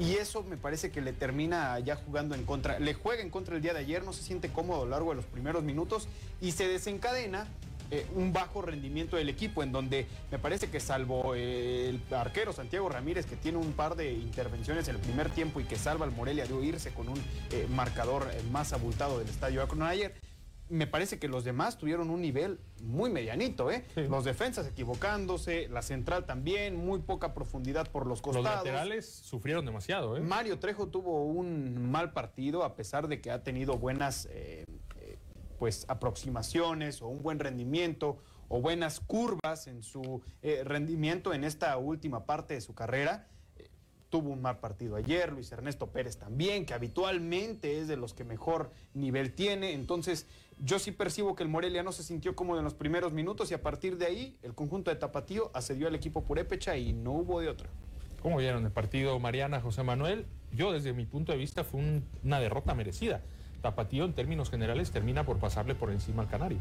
Y 0.00 0.14
eso 0.14 0.42
me 0.42 0.56
parece 0.56 0.90
que 0.90 1.02
le 1.02 1.12
termina 1.12 1.78
ya 1.80 1.94
jugando 1.96 2.34
en 2.34 2.44
contra. 2.44 2.78
Le 2.78 2.94
juega 2.94 3.22
en 3.22 3.28
contra 3.30 3.54
el 3.54 3.62
día 3.62 3.74
de 3.74 3.80
ayer, 3.80 4.02
no 4.02 4.12
se 4.14 4.22
siente 4.22 4.48
cómodo 4.50 4.82
a 4.82 4.84
lo 4.86 4.90
largo 4.90 5.10
de 5.10 5.16
los 5.16 5.26
primeros 5.26 5.62
minutos 5.62 6.08
y 6.40 6.52
se 6.52 6.66
desencadena 6.66 7.46
eh, 7.90 8.06
un 8.14 8.32
bajo 8.32 8.62
rendimiento 8.62 9.16
del 9.16 9.28
equipo, 9.28 9.62
en 9.62 9.72
donde 9.72 10.06
me 10.30 10.38
parece 10.38 10.70
que 10.70 10.80
salvo 10.80 11.34
eh, 11.34 11.88
el 11.88 12.14
arquero 12.14 12.52
Santiago 12.52 12.88
Ramírez, 12.88 13.26
que 13.26 13.36
tiene 13.36 13.58
un 13.58 13.72
par 13.72 13.96
de 13.96 14.12
intervenciones 14.12 14.88
en 14.88 14.96
el 14.96 15.00
primer 15.00 15.30
tiempo 15.30 15.60
y 15.60 15.64
que 15.64 15.76
salva 15.76 16.04
al 16.04 16.12
Morelia 16.12 16.46
de 16.46 16.54
irse 16.64 16.92
con 16.92 17.08
un 17.08 17.18
eh, 17.50 17.66
marcador 17.70 18.26
más 18.50 18.72
abultado 18.72 19.18
del 19.18 19.28
estadio 19.28 19.62
Akron 19.62 19.82
ayer, 19.82 20.14
me 20.68 20.86
parece 20.86 21.18
que 21.18 21.26
los 21.26 21.42
demás 21.42 21.78
tuvieron 21.78 22.10
un 22.10 22.22
nivel 22.22 22.60
muy 22.80 23.10
medianito, 23.10 23.72
¿eh? 23.72 23.84
Sí. 23.94 24.02
Los 24.02 24.24
defensas 24.24 24.68
equivocándose, 24.68 25.68
la 25.68 25.82
central 25.82 26.26
también, 26.26 26.76
muy 26.76 27.00
poca 27.00 27.34
profundidad 27.34 27.88
por 27.90 28.06
los 28.06 28.18
Los 28.18 28.36
costados. 28.36 28.58
laterales 28.64 29.06
sufrieron 29.06 29.66
demasiado, 29.66 30.16
¿eh? 30.16 30.20
Mario 30.20 30.60
Trejo 30.60 30.86
tuvo 30.86 31.24
un 31.24 31.90
mal 31.90 32.12
partido 32.12 32.62
a 32.62 32.76
pesar 32.76 33.08
de 33.08 33.20
que 33.20 33.32
ha 33.32 33.42
tenido 33.42 33.78
buenas 33.78 34.28
eh, 34.30 34.64
pues 35.60 35.84
aproximaciones 35.88 37.02
o 37.02 37.08
un 37.08 37.22
buen 37.22 37.38
rendimiento 37.38 38.16
o 38.48 38.62
buenas 38.62 38.98
curvas 38.98 39.66
en 39.66 39.82
su 39.82 40.22
eh, 40.42 40.62
rendimiento 40.64 41.34
en 41.34 41.44
esta 41.44 41.76
última 41.76 42.24
parte 42.24 42.54
de 42.54 42.62
su 42.62 42.74
carrera. 42.74 43.28
Tuvo 44.08 44.30
un 44.30 44.40
mal 44.40 44.58
partido 44.58 44.96
ayer, 44.96 45.30
Luis 45.32 45.52
Ernesto 45.52 45.88
Pérez 45.92 46.16
también, 46.16 46.64
que 46.64 46.72
habitualmente 46.74 47.78
es 47.78 47.86
de 47.88 47.96
los 47.98 48.14
que 48.14 48.24
mejor 48.24 48.72
nivel 48.94 49.34
tiene. 49.34 49.72
Entonces, 49.74 50.26
yo 50.58 50.78
sí 50.78 50.92
percibo 50.92 51.36
que 51.36 51.42
el 51.44 51.48
Morelia 51.50 51.82
no 51.82 51.92
se 51.92 52.02
sintió 52.02 52.34
cómodo 52.34 52.58
en 52.58 52.64
los 52.64 52.74
primeros 52.74 53.12
minutos 53.12 53.50
y 53.50 53.54
a 53.54 53.62
partir 53.62 53.98
de 53.98 54.06
ahí 54.06 54.38
el 54.42 54.54
conjunto 54.54 54.90
de 54.90 54.96
Tapatío 54.96 55.50
asedió 55.54 55.86
al 55.88 55.94
equipo 55.94 56.24
Purépecha 56.24 56.74
y 56.76 56.94
no 56.94 57.12
hubo 57.12 57.38
de 57.40 57.50
otra. 57.50 57.68
¿Cómo 58.22 58.38
vieron 58.38 58.64
el 58.64 58.72
partido 58.72 59.18
Mariana, 59.20 59.60
José 59.60 59.82
Manuel? 59.82 60.26
Yo 60.52 60.72
desde 60.72 60.92
mi 60.94 61.04
punto 61.04 61.32
de 61.32 61.38
vista 61.38 61.64
fue 61.64 61.80
un- 61.80 62.04
una 62.24 62.40
derrota 62.40 62.74
merecida. 62.74 63.20
Tapatío 63.62 64.04
en 64.04 64.12
términos 64.12 64.50
generales 64.50 64.90
termina 64.90 65.24
por 65.24 65.38
pasarle 65.38 65.74
por 65.74 65.90
encima 65.90 66.22
al 66.22 66.28
Canario. 66.28 66.58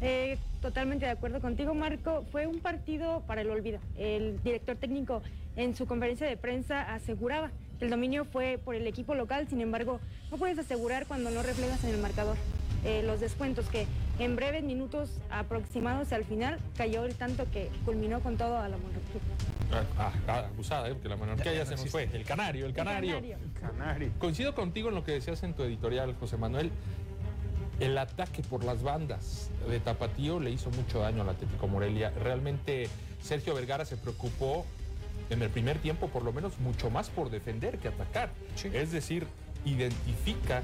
Eh, 0.00 0.38
totalmente 0.60 1.06
de 1.06 1.12
acuerdo 1.12 1.40
contigo, 1.40 1.74
Marco. 1.74 2.24
Fue 2.30 2.46
un 2.46 2.60
partido 2.60 3.22
para 3.26 3.40
el 3.40 3.50
olvido. 3.50 3.80
El 3.96 4.42
director 4.42 4.76
técnico 4.76 5.22
en 5.56 5.74
su 5.74 5.86
conferencia 5.86 6.26
de 6.26 6.36
prensa 6.36 6.94
aseguraba 6.94 7.50
que 7.78 7.86
el 7.86 7.90
dominio 7.90 8.24
fue 8.24 8.58
por 8.62 8.74
el 8.74 8.86
equipo 8.86 9.14
local, 9.14 9.48
sin 9.48 9.60
embargo, 9.60 10.00
no 10.30 10.36
puedes 10.36 10.58
asegurar 10.58 11.06
cuando 11.06 11.30
no 11.30 11.42
reflejas 11.42 11.82
en 11.84 11.94
el 11.94 12.00
marcador. 12.00 12.36
Eh, 12.84 13.02
los 13.04 13.20
descuentos 13.20 13.68
que 13.68 13.86
en 14.18 14.36
breves 14.36 14.62
minutos 14.62 15.10
aproximados 15.30 16.12
al 16.12 16.24
final 16.24 16.58
cayó 16.76 17.04
el 17.04 17.14
tanto 17.14 17.46
que 17.50 17.70
culminó 17.84 18.20
con 18.20 18.36
todo 18.36 18.58
a 18.58 18.68
la 18.68 18.76
monarquía. 18.76 19.20
Ah, 19.98 20.12
ah, 20.28 20.46
abusada, 20.52 20.88
¿eh? 20.88 20.92
porque 20.92 21.08
la 21.08 21.16
monarquía 21.16 21.52
ya 21.52 21.66
se 21.66 21.76
nos 21.76 21.90
fue. 21.90 22.08
El 22.12 22.24
Canario, 22.24 22.66
el 22.66 22.72
Canario. 22.72 23.20
Canario. 23.60 24.10
Coincido 24.18 24.54
contigo 24.54 24.88
en 24.88 24.94
lo 24.94 25.04
que 25.04 25.12
decías 25.12 25.42
en 25.42 25.54
tu 25.54 25.62
editorial, 25.64 26.14
José 26.18 26.36
Manuel. 26.36 26.70
El 27.80 27.98
ataque 27.98 28.42
por 28.42 28.64
las 28.64 28.82
bandas 28.82 29.50
de 29.68 29.80
Tapatío 29.80 30.40
le 30.40 30.50
hizo 30.50 30.70
mucho 30.70 31.00
daño 31.00 31.22
al 31.22 31.28
Atlético 31.28 31.68
Morelia. 31.68 32.10
Realmente 32.22 32.88
Sergio 33.20 33.54
Vergara 33.54 33.84
se 33.84 33.96
preocupó 33.96 34.64
en 35.28 35.42
el 35.42 35.50
primer 35.50 35.78
tiempo, 35.78 36.08
por 36.08 36.22
lo 36.22 36.32
menos, 36.32 36.58
mucho 36.60 36.88
más 36.90 37.10
por 37.10 37.30
defender 37.30 37.78
que 37.78 37.88
atacar. 37.88 38.30
Es 38.72 38.92
decir, 38.92 39.26
identifica, 39.64 40.62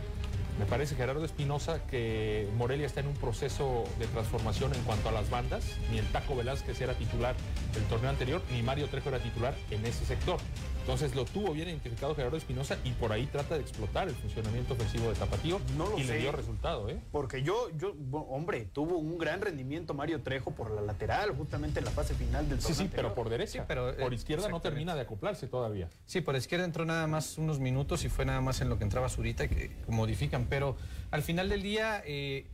me 0.59 0.67
parece 0.67 0.95
Gerardo 0.95 1.25
Espinosa, 1.25 1.87
que 1.87 2.49
Morelia 2.57 2.87
está 2.87 3.01
en 3.01 3.09
un 3.09 3.15
proceso 3.15 3.85
de 3.99 4.07
transformación 4.07 4.75
en 4.75 4.83
cuanto 4.83 5.09
a 5.09 5.13
las 5.13 5.31
bandas. 5.31 5.65
Ni 5.91 5.99
el 5.99 6.07
Taco 6.13 6.37
Velázquez 6.37 6.81
era 6.81 6.95
titular 6.95 7.35
el 7.77 7.83
torneo 7.85 8.11
anterior, 8.11 8.43
ni 8.53 8.63
Mario 8.63 8.89
Trejo 8.89 9.09
era 9.09 9.19
titular 9.19 9.55
en 9.71 9.85
ese 9.87 10.05
sector. 10.05 10.39
Entonces 10.81 11.15
lo 11.15 11.25
tuvo 11.25 11.53
bien 11.53 11.69
identificado 11.69 12.13
Gerardo 12.17 12.37
Espinosa 12.37 12.77
y 12.83 12.91
por 12.91 13.13
ahí 13.13 13.27
trata 13.27 13.55
de 13.55 13.61
explotar 13.61 14.09
el 14.09 14.15
funcionamiento 14.17 14.75
ofensivo 14.75 15.11
de 15.11 15.15
Tapatío 15.15 15.61
No 15.77 15.89
lo 15.89 15.97
y 15.97 16.03
sé. 16.03 16.15
le 16.15 16.19
dio 16.19 16.33
resultado, 16.33 16.89
¿eh? 16.89 16.99
Porque 17.13 17.45
yo, 17.45 17.71
yo, 17.79 17.95
hombre, 18.29 18.65
tuvo 18.73 18.99
un 18.99 19.17
gran 19.17 19.41
rendimiento 19.41 19.95
Mario 19.95 20.23
Trejo 20.23 20.51
por 20.51 20.73
la 20.73 20.83
lateral, 20.83 21.31
justamente 21.37 21.79
en 21.79 21.85
la 21.85 21.93
fase 21.93 22.15
final 22.15 22.49
del 22.49 22.61
Sí, 22.61 22.69
torneo 22.69 22.77
sí, 22.83 22.89
pero 22.91 23.09
anterior. 23.09 23.15
por 23.15 23.29
derecha. 23.31 23.53
Sí, 23.61 23.65
pero, 23.69 23.97
por 23.97 24.13
izquierda 24.13 24.49
no 24.49 24.61
termina 24.61 24.97
de 24.97 25.03
acoplarse 25.03 25.47
todavía. 25.47 25.89
Sí, 26.05 26.21
por 26.21 26.35
izquierda 26.35 26.65
entró 26.65 26.85
nada 26.85 27.07
más 27.07 27.39
unos 27.39 27.61
minutos 27.61 28.05
y 28.05 28.09
fue 28.09 28.25
nada 28.25 28.41
más 28.41 28.61
en 28.61 28.69
lo 28.69 28.77
que 28.77 28.83
entraba 28.85 29.09
Zurita 29.09 29.47
que 29.47 29.55
que 29.69 29.93
modifican. 29.93 30.47
Pero 30.51 30.77
al 31.13 31.23
final 31.23 31.49
del 31.49 31.63
día, 31.63 32.03
eh, 32.05 32.49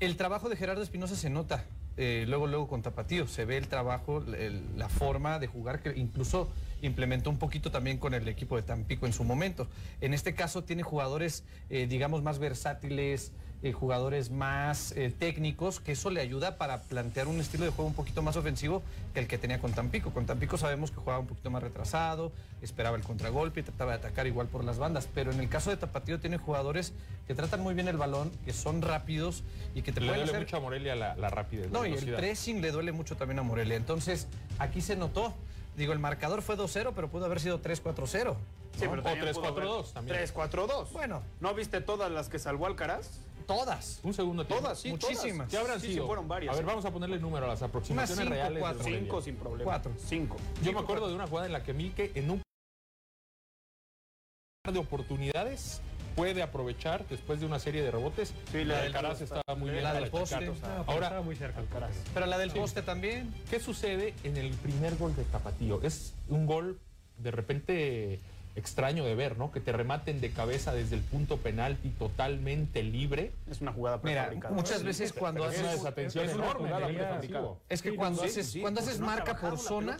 el 0.00 0.16
trabajo 0.16 0.48
de 0.48 0.56
Gerardo 0.56 0.82
Espinosa 0.82 1.14
se 1.14 1.30
nota. 1.30 1.64
Eh, 1.98 2.24
luego, 2.28 2.46
luego 2.46 2.68
con 2.68 2.80
Tapatío, 2.80 3.26
se 3.26 3.44
ve 3.44 3.56
el 3.56 3.66
trabajo, 3.66 4.24
la 4.76 4.88
forma 4.88 5.40
de 5.40 5.48
jugar 5.48 5.82
que 5.82 5.98
incluso 5.98 6.48
implementó 6.80 7.28
un 7.28 7.38
poquito 7.38 7.72
también 7.72 7.98
con 7.98 8.14
el 8.14 8.28
equipo 8.28 8.54
de 8.54 8.62
Tampico 8.62 9.04
en 9.06 9.12
su 9.12 9.24
momento. 9.24 9.66
En 10.00 10.14
este 10.14 10.34
caso 10.34 10.62
tiene 10.62 10.84
jugadores, 10.84 11.42
eh, 11.70 11.88
digamos, 11.88 12.22
más 12.22 12.38
versátiles, 12.38 13.32
eh, 13.62 13.72
jugadores 13.72 14.30
más 14.30 14.92
eh, 14.92 15.10
técnicos, 15.16 15.80
que 15.80 15.92
eso 15.92 16.10
le 16.10 16.20
ayuda 16.20 16.58
para 16.58 16.82
plantear 16.82 17.26
un 17.26 17.40
estilo 17.40 17.64
de 17.64 17.70
juego 17.70 17.88
un 17.88 17.94
poquito 17.94 18.22
más 18.22 18.36
ofensivo 18.36 18.82
que 19.14 19.20
el 19.20 19.26
que 19.26 19.36
tenía 19.36 19.58
con 19.60 19.72
Tampico. 19.72 20.10
Con 20.12 20.26
Tampico 20.26 20.56
sabemos 20.56 20.90
que 20.92 20.98
jugaba 20.98 21.18
un 21.18 21.26
poquito 21.26 21.50
más 21.50 21.62
retrasado, 21.62 22.30
esperaba 22.62 22.96
el 22.96 23.02
contragolpe 23.02 23.60
y 23.60 23.62
trataba 23.64 23.92
de 23.92 23.98
atacar 23.98 24.26
igual 24.28 24.46
por 24.46 24.62
las 24.62 24.78
bandas. 24.78 25.08
Pero 25.12 25.32
en 25.32 25.40
el 25.40 25.48
caso 25.48 25.70
de 25.70 25.76
Tapatío 25.76 26.20
tiene 26.20 26.38
jugadores 26.38 26.92
que 27.26 27.34
tratan 27.34 27.60
muy 27.60 27.74
bien 27.74 27.88
el 27.88 27.96
balón, 27.96 28.30
que 28.44 28.52
son 28.52 28.80
rápidos 28.80 29.42
y 29.74 29.82
que 29.82 29.92
te 29.92 30.00
Le 30.00 30.06
pueden 30.06 30.20
duele 30.26 30.30
hacer... 30.32 30.40
mucho 30.46 30.56
a 30.56 30.60
Morelia 30.60 30.94
la, 30.94 31.16
la 31.16 31.28
rapidez. 31.28 31.70
No, 31.70 31.82
la 31.82 31.88
y 31.88 31.94
el 31.94 32.14
pressing 32.14 32.60
le 32.62 32.70
duele 32.70 32.92
mucho 32.92 33.16
también 33.16 33.40
a 33.40 33.42
Morelia. 33.42 33.76
Entonces, 33.76 34.28
aquí 34.60 34.80
se 34.80 34.94
notó. 34.94 35.34
Digo, 35.76 35.92
el 35.92 35.98
marcador 35.98 36.42
fue 36.42 36.56
2-0, 36.56 36.92
pero 36.94 37.08
pudo 37.08 37.24
haber 37.24 37.40
sido 37.40 37.60
3-4-0. 37.62 38.34
Sí, 38.78 38.84
¿no? 38.84 38.90
pero 38.90 39.00
O 39.00 39.04
también 39.04 39.32
pudo 39.34 39.54
3-4-2 39.56 39.78
haber- 39.80 39.92
también. 39.92 40.16
3-4-2. 40.18 40.90
Bueno. 40.92 41.22
¿No 41.40 41.54
viste 41.54 41.80
todas 41.80 42.10
las 42.12 42.28
que 42.28 42.38
salvó 42.38 42.66
Alcaraz? 42.66 43.08
Todas. 43.48 43.98
Un 44.02 44.12
segundo 44.12 44.44
tiempo. 44.46 44.62
Todas, 44.62 44.78
sí, 44.78 44.90
Muchísimas. 44.90 45.48
¿Qué 45.48 45.56
habrán 45.56 45.80
Sí, 45.80 45.86
sí, 45.88 45.92
sido? 45.94 46.06
fueron 46.06 46.28
varias. 46.28 46.52
A 46.52 46.56
ver, 46.58 46.66
vamos 46.66 46.84
a 46.84 46.90
ponerle 46.92 47.18
número 47.18 47.46
a 47.46 47.48
las 47.48 47.62
aproximaciones 47.62 48.18
cinco, 48.24 48.34
reales. 48.34 48.60
cuatro. 48.60 48.84
Cinco 48.84 49.22
sin 49.22 49.36
problema. 49.36 49.64
Cuatro. 49.64 49.92
Cinco. 49.96 50.36
Yo 50.62 50.72
me 50.74 50.80
acuerdo 50.80 51.08
de 51.08 51.14
una 51.14 51.26
jugada 51.26 51.46
en 51.46 51.54
la 51.54 51.62
que 51.62 51.72
Milke 51.72 52.12
en 52.14 52.30
un 52.30 52.42
par 54.62 54.74
de 54.74 54.78
oportunidades 54.80 55.80
puede 56.14 56.42
aprovechar 56.42 57.06
después 57.08 57.40
de 57.40 57.46
una 57.46 57.58
serie 57.58 57.82
de 57.82 57.90
rebotes. 57.90 58.34
Sí, 58.52 58.64
la 58.64 58.74
la 58.74 58.74
del 58.74 58.82
del 58.84 58.92
Caraz 58.92 59.10
poste. 59.18 59.24
estaba 59.24 59.58
muy 59.58 59.70
bien. 59.70 59.82
La 59.82 59.94
del 59.94 60.10
poste. 60.10 60.40
No, 60.46 60.52
pero 60.60 60.84
Ahora, 60.86 61.06
estaba 61.06 61.22
muy 61.22 61.36
cerca. 61.36 61.60
Alcaraz. 61.60 61.96
Pero 62.12 62.26
la 62.26 62.36
del 62.38 62.50
Sí. 62.50 62.58
poste 62.58 62.82
también. 62.82 63.32
¿qué 63.48 63.60
sucede 63.60 64.14
en 64.24 64.36
el 64.36 64.50
primer 64.56 64.96
gol 64.96 65.16
de 65.16 65.24
Tapatío? 65.24 65.80
Es 65.82 66.12
un 66.28 66.44
gol 66.44 66.78
de 67.16 67.30
repente 67.30 68.20
extraño 68.58 69.04
de 69.04 69.14
ver, 69.14 69.38
¿no? 69.38 69.50
Que 69.50 69.60
te 69.60 69.72
rematen 69.72 70.20
de 70.20 70.30
cabeza 70.30 70.72
desde 70.72 70.96
el 70.96 71.02
punto 71.02 71.38
penalti 71.38 71.90
totalmente 71.90 72.82
libre. 72.82 73.32
Es 73.50 73.60
una 73.60 73.72
jugada 73.72 74.00
Mira, 74.02 74.22
prefabricada. 74.22 74.54
muchas 74.54 74.82
veces 74.82 75.12
cuando 75.12 75.48
Es 75.48 75.58
una 75.58 75.68
haces... 75.68 75.80
desatención 75.80 76.24
es 76.26 76.34
una 76.34 76.44
enorme. 76.44 76.70
Es 77.68 77.82
que 77.82 77.94
cuando 77.96 78.22
sí, 78.22 78.28
haces, 78.28 78.46
sí, 78.50 78.60
cuando 78.60 78.80
haces 78.80 79.00
marca 79.00 79.36
por 79.36 79.58
zona, 79.58 79.96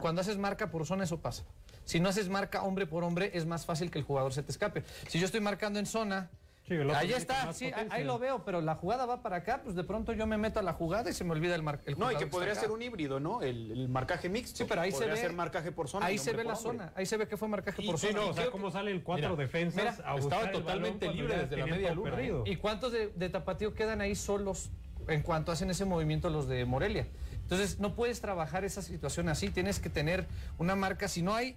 cuando 0.00 0.20
haces 0.20 0.38
marca 0.38 0.70
por 0.70 0.86
zona, 0.86 1.04
eso 1.04 1.20
pasa. 1.20 1.44
Si 1.84 2.00
no 2.00 2.08
haces 2.08 2.28
marca 2.28 2.62
hombre 2.62 2.86
por 2.86 3.04
hombre, 3.04 3.30
es 3.34 3.46
más 3.46 3.64
fácil 3.64 3.90
que 3.90 3.98
el 3.98 4.04
jugador 4.04 4.32
se 4.32 4.42
te 4.42 4.52
escape. 4.52 4.82
Si 5.06 5.18
yo 5.18 5.26
estoy 5.26 5.40
marcando 5.40 5.78
en 5.78 5.86
zona, 5.86 6.28
Sí, 6.68 6.74
el 6.74 6.90
ahí 6.90 7.12
está, 7.14 7.52
sí, 7.54 7.70
potencia. 7.70 7.96
ahí 7.96 8.04
lo 8.04 8.18
veo, 8.18 8.44
pero 8.44 8.60
la 8.60 8.74
jugada 8.74 9.06
va 9.06 9.22
para 9.22 9.36
acá, 9.36 9.62
pues 9.64 9.74
de 9.74 9.84
pronto 9.84 10.12
yo 10.12 10.26
me 10.26 10.36
meto 10.36 10.60
a 10.60 10.62
la 10.62 10.74
jugada 10.74 11.08
y 11.08 11.14
se 11.14 11.24
me 11.24 11.32
olvida 11.32 11.54
el, 11.54 11.62
mar, 11.62 11.80
el 11.86 11.98
No, 11.98 12.12
y 12.12 12.16
que 12.16 12.26
podría 12.26 12.54
ser 12.54 12.70
un 12.70 12.82
híbrido, 12.82 13.20
¿no? 13.20 13.40
El, 13.40 13.70
el 13.72 13.88
marcaje 13.88 14.28
mixto. 14.28 14.58
Sí, 14.58 14.64
pero 14.68 14.82
ahí 14.82 14.90
se 14.90 14.98
Podría 14.98 15.14
ve. 15.14 15.20
ser 15.20 15.32
marcaje 15.32 15.72
por 15.72 15.88
zona. 15.88 16.04
Ahí 16.06 16.18
se 16.18 16.32
ve 16.32 16.44
la 16.44 16.52
hombre. 16.54 16.62
zona, 16.78 16.92
ahí 16.94 17.06
se 17.06 17.16
ve 17.16 17.26
que 17.26 17.36
fue 17.38 17.48
marcaje 17.48 17.82
Y- 17.82 17.86
por 17.86 17.98
Sí, 17.98 18.08
zona. 18.08 18.20
no, 18.20 18.26
Y 18.26 18.30
o 18.30 18.34
sea, 18.34 18.50
cómo 18.50 18.70
salen 18.70 19.00
cuatro 19.00 19.30
Mira, 19.30 19.42
defensas 19.42 19.96
mira, 19.98 20.10
a 20.10 20.16
estaba 20.18 20.42
el 20.44 20.52
totalmente 20.52 21.10
libre 21.12 21.38
desde 21.38 21.56
la 21.56 21.66
media 21.66 21.94
luna, 21.94 22.10
perdido. 22.10 22.44
¿Y 22.46 22.56
cuántos 22.56 22.92
de, 22.92 23.08
de 23.08 23.28
Tapatío 23.30 23.72
quedan 23.72 24.00
ahí 24.02 24.14
solos 24.14 24.70
en 25.08 25.22
cuanto 25.22 25.52
hacen 25.52 25.70
ese 25.70 25.86
movimiento 25.86 26.28
los 26.28 26.48
de 26.48 26.64
Morelia? 26.66 27.06
Entonces, 27.32 27.80
no 27.80 27.94
puedes 27.94 28.20
trabajar 28.20 28.64
esa 28.66 28.82
situación 28.82 29.30
así, 29.30 29.48
tienes 29.48 29.80
que 29.80 29.88
tener 29.88 30.26
una 30.58 30.76
marca, 30.76 31.08
si 31.08 31.22
no 31.22 31.34
hay 31.34 31.56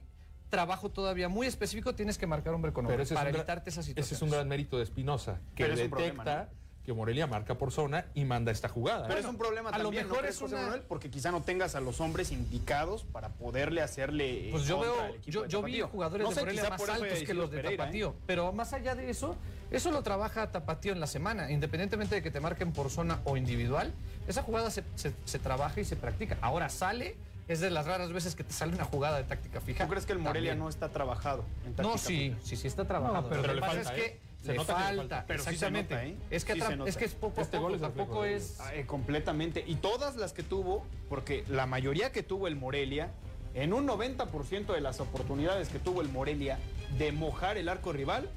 trabajo 0.51 0.89
todavía 0.89 1.27
muy 1.29 1.47
específico, 1.47 1.95
tienes 1.95 2.19
que 2.19 2.27
marcar 2.27 2.53
hombre 2.53 2.71
con 2.73 2.85
hombre 2.85 2.97
Pero 2.97 3.03
ese 3.03 3.15
para 3.15 3.29
es 3.29 3.33
un 3.33 3.33
gran- 3.33 3.41
evitarte 3.41 3.69
esa 3.71 3.81
situación. 3.81 4.05
Ese 4.05 4.13
es 4.15 4.21
un 4.21 4.29
gran 4.29 4.47
mérito 4.47 4.77
de 4.77 4.83
Espinosa, 4.83 5.39
que 5.55 5.63
Pero 5.63 5.73
es 5.73 5.79
un 5.79 5.89
detecta 5.89 6.13
problema, 6.23 6.49
que 6.83 6.93
Morelia 6.93 7.27
marca 7.27 7.55
por 7.57 7.71
zona 7.71 8.05
y 8.15 8.25
manda 8.25 8.51
esta 8.51 8.67
jugada. 8.67 9.07
Pero 9.07 9.17
¿eh? 9.19 9.21
es 9.21 9.27
un 9.27 9.37
problema 9.37 9.69
a 9.69 9.77
lo 9.77 9.85
también, 9.85 10.07
mejor 10.07 10.23
¿no 10.23 10.29
es 10.29 10.37
José 10.39 10.55
una- 10.55 10.63
Manuel? 10.63 10.81
Porque 10.81 11.09
quizá 11.09 11.31
no 11.31 11.41
tengas 11.41 11.75
a 11.75 11.79
los 11.79 12.01
hombres 12.01 12.31
indicados 12.31 13.03
para 13.05 13.29
poderle 13.29 13.81
hacerle 13.81 14.49
Pues 14.51 14.65
yo 14.65 14.79
veo, 14.79 14.95
yo, 15.25 15.45
yo 15.45 15.61
vi 15.63 15.79
jugadores 15.81 16.23
No 16.23 16.29
de 16.29 16.35
sé, 16.35 16.41
Morelia 16.41 16.61
quizá 16.63 16.69
más 16.77 16.89
altos 16.89 17.19
que 17.23 17.33
los 17.33 17.49
de 17.51 17.57
Pereira, 17.57 17.73
¿eh? 17.73 17.77
Tapatío. 17.77 18.15
Pero 18.25 18.51
más 18.51 18.73
allá 18.73 18.95
de 18.95 19.09
eso, 19.09 19.35
eso 19.69 19.91
lo 19.91 20.01
trabaja 20.03 20.51
Tapatío 20.51 20.91
en 20.91 20.99
la 20.99 21.07
semana. 21.07 21.51
Independientemente 21.51 22.15
de 22.15 22.23
que 22.23 22.31
te 22.31 22.39
marquen 22.39 22.73
por 22.73 22.89
zona 22.89 23.19
o 23.25 23.37
individual, 23.37 23.93
esa 24.27 24.41
jugada 24.43 24.69
se, 24.71 24.83
se- 24.95 25.13
se 25.23 25.39
trabaja 25.39 25.79
y 25.79 25.85
se 25.85 25.95
practica. 25.95 26.37
Ahora 26.41 26.67
sale, 26.69 27.15
es 27.53 27.59
de 27.59 27.69
las 27.69 27.85
raras 27.85 28.11
veces 28.13 28.35
que 28.35 28.43
te 28.43 28.53
sale 28.53 28.73
una 28.73 28.85
jugada 28.85 29.17
de 29.17 29.23
táctica 29.23 29.61
fija. 29.61 29.85
¿Tú 29.85 29.89
crees 29.89 30.05
que 30.05 30.13
el 30.13 30.19
Morelia 30.19 30.51
También. 30.51 30.63
no 30.63 30.69
está 30.69 30.89
trabajado 30.89 31.43
en 31.65 31.73
táctica 31.73 31.83
No, 31.89 31.97
sí, 31.97 32.17
fija? 32.29 32.37
sí, 32.43 32.55
sí 32.55 32.67
está 32.67 32.85
trabajado. 32.85 33.21
No, 33.23 33.29
pero 33.29 33.41
Lo 33.43 33.53
que 33.55 33.59
pasa 33.61 33.73
falta, 33.73 33.93
es 33.95 33.99
¿eh? 33.99 34.01
que 34.41 34.45
Se 34.45 34.51
le 34.51 34.57
nota 34.57 34.73
que 34.73 34.79
le 34.79 34.85
falta. 34.85 35.01
falta. 35.01 35.23
Pero 35.27 35.39
sí 35.39 35.45
se 35.45 35.51
exactamente. 35.51 35.93
nota, 35.95 36.05
¿eh? 36.07 36.15
Es 36.29 36.45
que 36.45 36.53
Sí 36.53 36.59
atra- 36.59 36.67
se 36.67 36.75
nota. 36.77 36.89
es 36.89 36.97
que 36.97 37.05
es 37.05 37.13
poco 37.13 37.41
Este 37.41 37.57
a 37.57 37.59
gol 37.59 37.75
es 37.75 37.81
tampoco 37.81 38.25
es 38.25 38.59
Ah, 38.59 38.75
eh, 38.75 38.85
completamente. 38.85 39.63
Y 39.67 39.75
todas 39.75 40.15
las 40.15 40.33
que 40.33 40.43
tuvo, 40.43 40.85
porque 41.09 41.43
la 41.49 41.65
mayoría 41.65 42.11
que 42.11 42.23
tuvo 42.23 42.47
el 42.47 42.55
Morelia, 42.55 43.11
en 43.53 43.73
un 43.73 43.85
90% 43.87 44.73
de 44.73 44.81
las 44.81 44.99
oportunidades 44.99 45.69
que 45.69 45.79
tuvo 45.79 46.01
el 46.01 46.09
Morelia 46.09 46.57
de 46.97 47.11
mojar 47.11 47.57
el 47.57 47.67
arco 47.69 47.91
rival, 47.91 48.29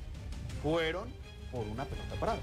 fueron 0.62 1.09
por 1.54 1.66
una 1.68 1.84
pelota 1.84 2.16
parada. 2.16 2.40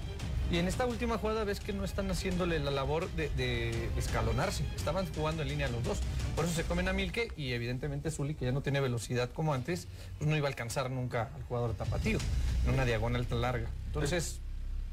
Y 0.50 0.58
en 0.58 0.68
esta 0.68 0.86
última 0.86 1.18
jugada 1.18 1.44
ves 1.44 1.60
que 1.60 1.72
no 1.72 1.84
están 1.84 2.10
haciéndole 2.10 2.58
la 2.58 2.70
labor 2.70 3.08
de, 3.12 3.88
escalonarse. 3.96 4.64
Estaban 4.76 5.06
jugando 5.14 5.42
en 5.42 5.48
línea 5.48 5.68
los 5.68 5.82
dos. 5.84 6.00
Por 6.34 6.44
eso 6.44 6.54
se 6.54 6.64
comen 6.64 6.88
a 6.88 6.92
Milke 6.92 7.32
y 7.36 7.52
evidentemente 7.52 8.10
Zuli, 8.10 8.34
que 8.34 8.46
ya 8.46 8.52
no 8.52 8.60
tiene 8.60 8.80
velocidad 8.80 9.30
como 9.30 9.54
antes, 9.54 9.88
pues 10.18 10.28
no 10.28 10.36
iba 10.36 10.48
a 10.48 10.50
alcanzar 10.50 10.90
nunca 10.90 11.30
al 11.34 11.42
jugador 11.44 11.74
tapatío 11.74 12.18
en 12.66 12.74
una 12.74 12.84
diagonal 12.84 13.26
tan 13.26 13.40
larga. 13.40 13.70
Entonces, 13.86 14.40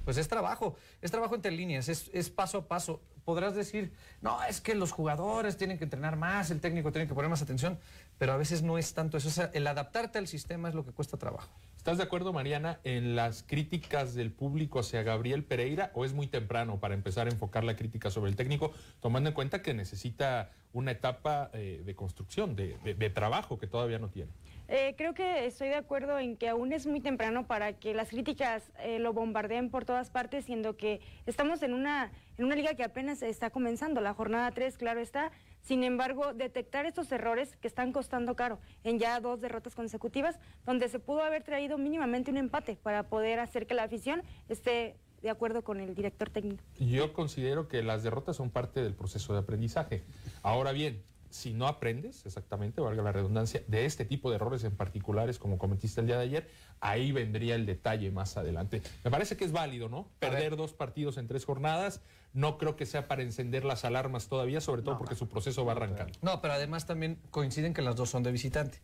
pues 0.05 0.17
es 0.17 0.27
trabajo. 0.27 0.75
Es 1.01 1.11
trabajo 1.11 1.35
entre 1.35 1.51
líneas, 1.51 1.89
es, 1.89 2.09
es 2.13 2.29
paso 2.29 2.59
a 2.59 2.67
paso. 2.67 3.01
Podrás 3.25 3.53
decir, 3.53 3.91
no, 4.21 4.41
es 4.43 4.61
que 4.61 4.75
los 4.75 4.91
jugadores 4.91 5.57
tienen 5.57 5.77
que 5.77 5.83
entrenar 5.83 6.15
más, 6.15 6.51
el 6.51 6.61
técnico 6.61 6.91
tiene 6.91 7.07
que 7.07 7.13
poner 7.13 7.29
más 7.29 7.41
atención. 7.41 7.77
pero 8.17 8.33
a 8.33 8.37
veces 8.37 8.61
no 8.63 8.77
es 8.77 8.93
tanto 8.93 9.17
eso. 9.17 9.29
O 9.29 9.49
el 9.53 9.67
adaptarte 9.67 10.19
al 10.19 10.27
sistema 10.27 10.69
es 10.69 10.75
lo 10.75 10.85
que 10.85 10.91
cuesta 10.91 11.17
trabajo. 11.17 11.49
¿Estás 11.79 11.97
de 11.97 12.03
acuerdo, 12.03 12.33
Mariana, 12.33 12.81
en 12.83 13.15
las 13.15 13.41
críticas 13.41 14.13
del 14.13 14.33
público 14.33 14.79
hacia 14.79 15.01
Gabriel 15.01 15.45
Pereira 15.45 15.91
o 15.93 16.03
es 16.03 16.11
muy 16.11 16.27
temprano 16.27 16.77
para 16.77 16.93
empezar 16.93 17.27
a 17.27 17.31
enfocar 17.31 17.63
la 17.63 17.77
crítica 17.77 18.11
sobre 18.11 18.29
el 18.29 18.35
técnico, 18.35 18.73
tomando 18.99 19.29
en 19.29 19.33
cuenta 19.33 19.61
que 19.61 19.73
necesita 19.73 20.51
una 20.73 20.91
etapa 20.91 21.49
eh, 21.53 21.81
de 21.85 21.95
construcción, 21.95 22.57
de, 22.57 23.11
trabajo 23.15 23.57
que 23.57 23.65
todavía 23.65 23.97
no 23.97 24.09
tiene? 24.09 24.29
Eh, 24.67 24.93
creo 24.97 25.13
que 25.13 25.45
estoy 25.45 25.69
de 25.69 25.75
acuerdo 25.75 26.19
en 26.19 26.35
que 26.35 26.49
aún 26.49 26.73
es 26.73 26.85
muy 26.85 26.99
temprano 26.99 27.47
para 27.47 27.71
que 27.71 27.93
las 27.93 28.09
críticas 28.09 28.73
eh, 28.79 28.99
lo 28.99 29.13
bombardeen 29.13 29.69
por 29.69 29.85
todas 29.85 30.09
partes, 30.09 30.43
siendo 30.43 30.75
que 30.75 30.99
estamos 31.27 31.63
en 31.63 31.73
una, 31.73 32.11
en 32.37 32.43
una 32.43 32.55
liga 32.55 32.73
que 32.73 32.83
apenas 32.83 33.21
está 33.21 33.51
comenzando, 33.51 34.01
la 34.01 34.13
jornada 34.13 34.51
3, 34.51 34.77
claro 34.77 34.99
está. 34.99 35.31
Sin 35.61 35.83
embargo, 35.83 36.33
detectar 36.33 36.85
estos 36.85 37.11
errores 37.11 37.55
que 37.57 37.67
están 37.67 37.91
costando 37.91 38.35
caro 38.35 38.59
en 38.83 38.99
ya 38.99 39.19
dos 39.19 39.41
derrotas 39.41 39.75
consecutivas, 39.75 40.39
donde 40.65 40.89
se 40.89 40.99
pudo 40.99 41.21
haber 41.21 41.43
traído 41.43 41.77
mínimamente 41.77 42.31
un 42.31 42.37
empate 42.37 42.75
para 42.75 43.03
poder 43.03 43.39
hacer 43.39 43.67
que 43.67 43.73
la 43.73 43.83
afición 43.83 44.23
esté 44.47 44.95
de 45.21 45.29
acuerdo 45.29 45.63
con 45.63 45.79
el 45.79 45.95
director 45.95 46.29
técnico. 46.29 46.63
Yo 46.79 47.13
considero 47.13 47.67
que 47.67 47.83
las 47.83 48.03
derrotas 48.03 48.37
son 48.37 48.49
parte 48.49 48.81
del 48.81 48.93
proceso 48.93 49.33
de 49.33 49.39
aprendizaje. 49.39 50.03
Ahora 50.41 50.71
bien, 50.71 51.03
si 51.29 51.53
no 51.53 51.67
aprendes, 51.67 52.25
exactamente, 52.25 52.81
valga 52.81 53.03
la 53.03 53.11
redundancia, 53.11 53.63
de 53.67 53.85
este 53.85 54.05
tipo 54.05 54.29
de 54.29 54.37
errores 54.37 54.63
en 54.63 54.75
particulares 54.75 55.39
como 55.39 55.57
cometiste 55.57 56.01
el 56.01 56.07
día 56.07 56.17
de 56.17 56.23
ayer, 56.23 56.49
ahí 56.79 57.11
vendría 57.11 57.55
el 57.55 57.65
detalle 57.65 58.11
más 58.11 58.37
adelante. 58.37 58.81
Me 59.03 59.11
parece 59.11 59.37
que 59.37 59.45
es 59.45 59.51
válido, 59.51 59.89
¿no? 59.89 60.09
Perder 60.19 60.55
dos 60.55 60.73
partidos 60.73 61.17
en 61.17 61.27
tres 61.27 61.45
jornadas, 61.45 62.01
no 62.33 62.57
creo 62.57 62.75
que 62.75 62.85
sea 62.85 63.07
para 63.07 63.21
encender 63.21 63.65
las 63.65 63.85
alarmas 63.85 64.27
todavía, 64.27 64.61
sobre 64.61 64.81
todo 64.81 64.97
porque 64.97 65.15
su 65.15 65.27
proceso 65.27 65.65
va 65.65 65.73
arrancando. 65.73 66.17
No, 66.21 66.41
pero 66.41 66.53
además 66.53 66.85
también 66.85 67.19
coinciden 67.31 67.73
que 67.73 67.81
las 67.81 67.95
dos 67.95 68.09
son 68.09 68.23
de 68.23 68.31
visitante. 68.31 68.79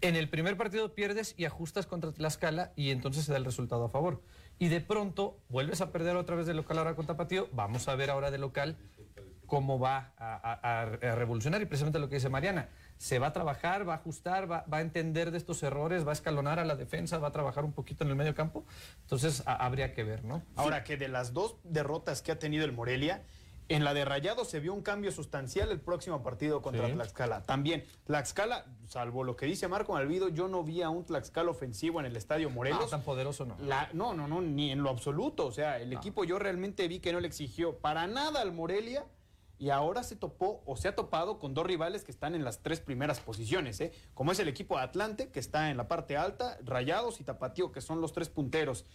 En 0.00 0.16
el 0.16 0.28
primer 0.28 0.56
partido 0.56 0.94
pierdes 0.96 1.34
y 1.36 1.44
ajustas 1.44 1.86
contra 1.86 2.10
Tlaxcala 2.10 2.72
y 2.74 2.90
entonces 2.90 3.24
se 3.24 3.30
da 3.30 3.38
el 3.38 3.44
resultado 3.44 3.84
a 3.84 3.88
favor. 3.88 4.20
Y 4.58 4.66
de 4.66 4.80
pronto 4.80 5.38
vuelves 5.48 5.80
a 5.80 5.92
perder 5.92 6.16
otra 6.16 6.34
vez 6.34 6.46
de 6.46 6.54
local 6.54 6.78
ahora 6.78 6.96
con 6.96 7.06
Tapatío. 7.06 7.48
Vamos 7.52 7.86
a 7.86 7.94
ver 7.94 8.10
ahora 8.10 8.32
de 8.32 8.38
local 8.38 8.76
cómo 9.52 9.78
va 9.78 10.14
a, 10.16 10.32
a- 10.34 10.60
a- 10.62 10.80
a 10.80 11.14
revolucionar 11.14 11.60
y 11.60 11.66
precisamente 11.66 11.98
lo 11.98 12.08
que 12.08 12.14
dice 12.14 12.30
Mariana. 12.30 12.70
Se 12.96 13.18
va 13.18 13.26
a 13.26 13.32
trabajar, 13.34 13.86
va 13.86 13.92
a 13.92 13.96
ajustar, 13.96 14.50
va, 14.50 14.64
va 14.72 14.78
a 14.78 14.80
entender 14.80 15.30
de 15.30 15.36
estos 15.36 15.62
errores, 15.62 16.06
va 16.06 16.10
a 16.10 16.12
escalonar 16.14 16.58
a 16.58 16.64
la 16.64 16.74
defensa, 16.74 17.18
va 17.18 17.28
a 17.28 17.32
trabajar 17.32 17.62
un 17.62 17.74
poquito 17.74 18.02
en 18.02 18.08
el 18.08 18.16
medio 18.16 18.34
campo. 18.34 18.64
Entonces 19.02 19.42
a- 19.44 19.56
habría 19.66 19.92
que 19.92 20.04
ver, 20.04 20.24
¿no? 20.24 20.42
Ahora 20.56 20.84
que 20.84 20.96
de 20.96 21.08
las 21.08 21.34
dos 21.34 21.56
derrotas 21.64 22.22
que 22.22 22.32
ha 22.32 22.38
tenido 22.38 22.64
el 22.64 22.72
Morelia, 22.72 23.24
en 23.68 23.84
la 23.84 23.92
de 23.92 24.06
Rayado 24.06 24.46
se 24.46 24.58
vio 24.58 24.72
un 24.72 24.80
cambio 24.80 25.12
sustancial 25.12 25.70
el 25.70 25.80
próximo 25.80 26.22
partido 26.22 26.62
contra 26.62 26.86
Sí. 26.86 26.94
Tlaxcala. 26.94 27.42
También, 27.42 27.84
Tlaxcala, 28.04 28.64
salvo 28.88 29.22
lo 29.22 29.36
que 29.36 29.44
dice 29.44 29.68
Marco 29.68 29.92
Malvido, 29.92 30.30
yo 30.30 30.48
no 30.48 30.64
vi 30.64 30.80
a 30.80 30.88
un 30.88 31.04
Tlaxcala 31.04 31.50
ofensivo 31.50 32.00
en 32.00 32.06
el 32.06 32.16
Estadio 32.16 32.48
No, 32.48 32.54
Morelos. 32.54 32.88
tan 32.88 33.02
poderoso 33.02 33.44
no. 33.44 33.56
La- 33.60 33.90
no, 33.92 34.14
no, 34.14 34.26
no, 34.28 34.40
ni 34.40 34.70
en 34.72 34.82
lo 34.82 34.88
absoluto. 34.88 35.44
O 35.46 35.52
sea, 35.52 35.78
el 35.78 35.92
equipo 35.92 36.24
yo 36.24 36.38
realmente 36.38 36.88
vi 36.88 37.00
que 37.00 37.12
no 37.12 37.20
le 37.20 37.28
exigió 37.28 37.76
para 37.76 38.06
nada 38.06 38.40
al 38.40 38.52
Morelia 38.52 39.04
y 39.62 39.70
ahora 39.70 40.02
se 40.02 40.16
topó 40.16 40.60
o 40.66 40.76
se 40.76 40.88
ha 40.88 40.96
topado 40.96 41.38
con 41.38 41.54
dos 41.54 41.64
rivales 41.64 42.02
que 42.02 42.10
están 42.10 42.34
en 42.34 42.42
las 42.42 42.62
tres 42.62 42.80
primeras 42.80 43.20
posiciones, 43.20 43.80
¿eh? 43.80 43.92
como 44.12 44.32
es 44.32 44.40
el 44.40 44.48
equipo 44.48 44.76
de 44.76 44.82
Atlante, 44.82 45.28
que 45.28 45.38
está 45.38 45.70
en 45.70 45.76
la 45.76 45.86
parte 45.86 46.16
alta, 46.16 46.58
Rayados 46.64 47.20
y 47.20 47.24
Tapatío, 47.24 47.70
que 47.70 47.80
son 47.80 48.00
los 48.00 48.12
tres 48.12 48.28
punteros. 48.28 48.86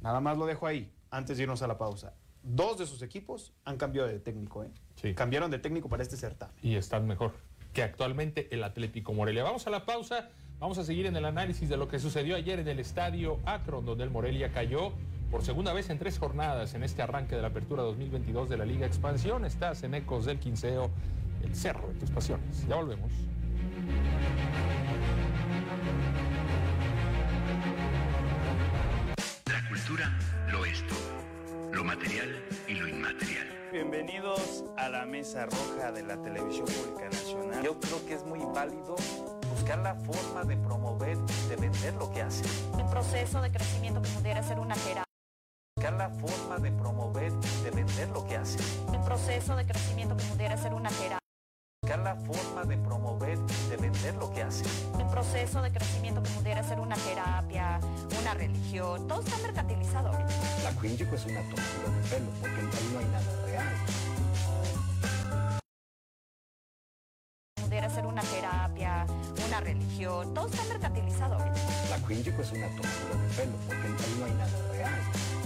Nada 0.00 0.22
más 0.22 0.38
lo 0.38 0.46
dejo 0.46 0.66
ahí, 0.66 0.90
antes 1.10 1.36
de 1.36 1.42
irnos 1.42 1.60
a 1.60 1.66
la 1.66 1.76
pausa. 1.76 2.14
Dos 2.42 2.78
de 2.78 2.86
sus 2.86 3.02
equipos 3.02 3.52
han 3.66 3.76
cambiado 3.76 4.08
de 4.08 4.18
técnico, 4.18 4.64
¿eh? 4.64 4.70
Sí. 4.94 5.12
Cambiaron 5.12 5.50
de 5.50 5.58
técnico 5.58 5.90
para 5.90 6.02
este 6.02 6.16
certamen. 6.16 6.56
y 6.62 6.76
están 6.76 7.06
mejor 7.06 7.34
que 7.74 7.82
actualmente 7.82 8.48
el 8.52 8.64
Atlético 8.64 9.12
Morelia. 9.12 9.42
Vamos 9.42 9.66
a 9.66 9.70
la 9.70 9.84
pausa, 9.84 10.30
vamos 10.58 10.78
a 10.78 10.84
seguir 10.84 11.04
en 11.04 11.16
el 11.16 11.26
análisis 11.26 11.68
de 11.68 11.76
lo 11.76 11.88
que 11.88 11.98
sucedió 11.98 12.36
ayer 12.36 12.58
en 12.58 12.68
el 12.68 12.78
estadio 12.78 13.38
Akron, 13.44 13.84
donde 13.84 14.04
el 14.04 14.10
Morelia 14.10 14.50
cayó 14.50 14.94
por 15.30 15.44
segunda 15.44 15.72
vez 15.72 15.88
en 15.90 15.98
tres 15.98 16.18
jornadas 16.18 16.74
en 16.74 16.82
este 16.82 17.02
arranque 17.02 17.36
de 17.36 17.42
la 17.42 17.48
apertura 17.48 17.82
2022 17.84 18.48
de 18.48 18.56
la 18.56 18.64
Liga 18.64 18.86
Expansión. 18.86 19.44
Estás 19.44 19.82
en 19.84 19.94
Ecos 19.94 20.24
del 20.26 20.38
Quinceo, 20.38 20.90
el 21.44 21.54
cerro 21.54 21.88
de 21.88 21.94
tus 21.94 22.10
pasiones. 22.10 22.66
Ya 22.66 22.76
volvemos. 22.76 23.12
La 29.46 29.68
cultura 29.68 30.18
lo 30.50 30.64
es 30.64 30.84
todo, 30.86 31.72
lo 31.72 31.84
material 31.84 32.28
y 32.66 32.74
lo 32.74 32.88
inmaterial. 32.88 33.46
Bienvenidos 33.72 34.64
a 34.76 34.88
la 34.88 35.06
Mesa 35.06 35.46
Roja 35.46 35.92
de 35.92 36.02
la 36.02 36.20
Televisión 36.20 36.66
Pública 36.66 37.08
Nacional. 37.08 37.62
Yo 37.62 37.78
creo 37.78 38.04
que 38.04 38.14
es 38.14 38.24
muy 38.24 38.40
válido 38.52 38.96
buscar 39.48 39.78
la 39.78 39.94
forma 39.94 40.42
de 40.42 40.56
promover, 40.56 41.16
de 41.48 41.56
vender 41.56 41.94
lo 41.94 42.10
que 42.10 42.22
hace. 42.22 42.44
un 42.72 42.90
proceso 42.90 43.40
de 43.40 43.52
crecimiento 43.52 44.02
que 44.02 44.08
pudiera 44.08 44.42
ser 44.42 44.58
una 44.58 44.74
terapia, 44.74 45.09
Buscar 45.90 46.08
la 46.08 46.20
forma 46.20 46.58
de 46.58 46.70
promover, 46.70 47.32
de 47.32 47.70
vender 47.72 48.08
lo 48.10 48.24
que 48.24 48.36
hace. 48.36 48.58
un 48.86 49.04
proceso 49.04 49.56
de 49.56 49.66
crecimiento 49.66 50.16
que 50.16 50.22
pudiera 50.24 50.56
ser 50.56 50.72
una 50.72 50.88
terapia, 50.88 51.18
Buscar 51.82 51.98
la 51.98 52.14
forma 52.14 52.64
de 52.64 52.76
promover, 52.76 53.38
de 53.38 53.76
vender 53.76 54.14
lo 54.14 54.30
que 54.32 54.42
hace. 54.42 54.64
un 54.94 55.10
proceso 55.10 55.60
de 55.62 55.72
crecimiento 55.72 56.22
que 56.22 56.30
pudiera 56.30 56.62
ser 56.62 56.78
una 56.78 56.94
terapia, 56.94 57.80
una 58.20 58.34
religión, 58.34 59.08
todo 59.08 59.20
está 59.20 59.36
mercantilizado. 59.38 60.12
La 60.62 60.70
Quinjico 60.80 61.16
es 61.16 61.26
una 61.26 61.40
tortura 61.42 61.90
de 61.96 62.08
pelo, 62.08 62.30
porque 62.40 62.60
ahí 62.60 62.90
no 62.92 62.98
hay 63.00 63.06
nada 63.06 63.46
real. 63.46 63.74
Pudiera 67.56 67.90
ser 67.90 68.06
una 68.06 68.22
terapia, 68.22 69.06
una 69.44 69.60
religión, 69.60 70.34
todo 70.34 70.46
está 70.46 70.62
mercantilizado. 70.64 71.38
La 71.38 71.98
Quinjico 72.06 72.42
es 72.42 72.52
una 72.52 72.68
tortura 72.68 73.22
de 73.22 73.28
pelo, 73.34 73.56
porque 73.66 73.86
ahí 73.86 74.16
no 74.20 74.24
hay 74.26 74.32
nada 74.34 74.72
real. 74.72 75.39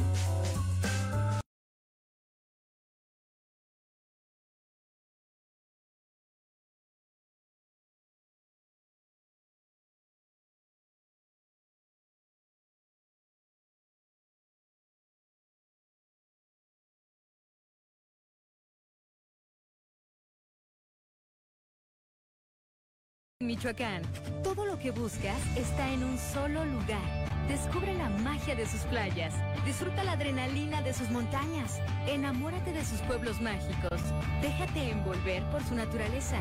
Michoacán, 23.45 24.03
todo 24.43 24.65
lo 24.65 24.79
que 24.79 24.91
buscas 24.91 25.39
está 25.57 25.91
en 25.93 26.03
un 26.03 26.19
solo 26.19 26.65
lugar. 26.65 27.25
Descubre 27.49 27.95
la 27.95 28.09
magia 28.09 28.55
de 28.55 28.67
sus 28.67 28.81
playas, 28.83 29.35
disfruta 29.67 30.03
la 30.03 30.13
adrenalina 30.13 30.81
de 30.81 30.95
sus 30.95 31.11
montañas, 31.11 31.79
enamórate 32.07 32.73
de 32.73 32.85
sus 32.85 33.01
pueblos 33.01 33.41
mágicos, 33.43 34.01
déjate 34.41 34.91
envolver 34.91 35.43
por 35.51 35.63
su 35.63 35.75
naturaleza, 35.75 36.39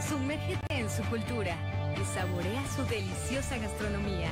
sumérgete 0.00 0.78
en 0.78 0.88
su 0.88 1.02
cultura 1.04 1.56
y 2.00 2.04
saborea 2.14 2.62
su 2.76 2.84
deliciosa 2.84 3.58
gastronomía. 3.58 4.30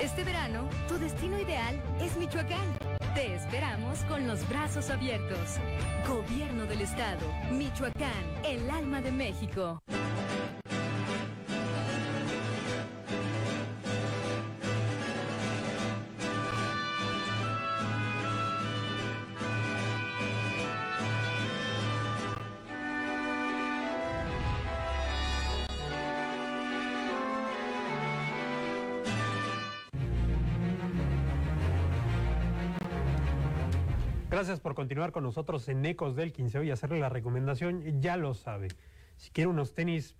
Este 0.00 0.24
verano, 0.24 0.66
tu 0.88 0.98
destino 0.98 1.38
ideal 1.38 1.78
es 2.00 2.16
Michoacán. 2.16 2.78
Te 3.14 3.34
esperamos 3.34 3.98
con 4.04 4.26
los 4.26 4.48
brazos 4.48 4.88
abiertos. 4.88 5.58
Gobierno 6.08 6.64
del 6.64 6.80
Estado, 6.80 7.26
Michoacán, 7.50 8.24
el 8.44 8.70
alma 8.70 9.02
de 9.02 9.12
México. 9.12 9.82
Gracias 34.40 34.60
por 34.60 34.74
continuar 34.74 35.12
con 35.12 35.22
nosotros 35.22 35.68
en 35.68 35.84
Ecos 35.84 36.16
del 36.16 36.32
Quinceo 36.32 36.62
y 36.62 36.70
hacerle 36.70 36.98
la 36.98 37.10
recomendación, 37.10 38.00
ya 38.00 38.16
lo 38.16 38.32
sabe. 38.32 38.68
Si 39.18 39.28
quiere 39.32 39.50
unos 39.50 39.74
tenis 39.74 40.16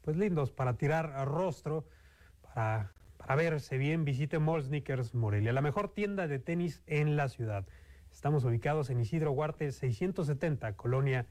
pues 0.00 0.16
lindos 0.16 0.50
para 0.50 0.78
tirar 0.78 1.12
a 1.12 1.26
rostro, 1.26 1.84
para, 2.40 2.90
verse 3.36 3.76
bien, 3.76 4.06
visite 4.06 4.38
Mall 4.38 4.62
Sneakers 4.62 5.14
Morelia, 5.14 5.52
la 5.52 5.60
mejor 5.60 5.92
tienda 5.92 6.26
de 6.26 6.38
tenis 6.38 6.80
en 6.86 7.18
la 7.18 7.28
ciudad. 7.28 7.66
Estamos 8.10 8.44
ubicados 8.44 8.88
en 8.88 8.98
Isidro 8.98 9.32
Huarte 9.32 9.70
670, 9.70 10.74
Colonia 10.76 11.26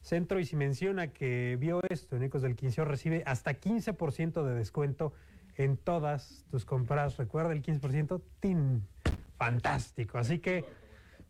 Centro, 0.00 0.38
y 0.38 0.44
si 0.44 0.54
menciona 0.54 1.08
que 1.08 1.56
vio 1.58 1.80
esto 1.90 2.14
en 2.14 2.22
Ecos 2.22 2.42
del 2.42 2.54
Quinceo, 2.54 2.84
recibe 2.84 3.24
hasta 3.26 3.52
15% 3.52 4.44
de 4.44 4.54
descuento 4.54 5.12
en 5.56 5.76
todas 5.76 6.46
tus 6.52 6.64
compras. 6.64 7.16
Recuerda 7.16 7.52
el 7.52 7.62
15%, 7.64 8.22
¡tin! 8.38 8.86
Fantástico. 9.36 10.18
Así 10.18 10.38
que 10.38 10.64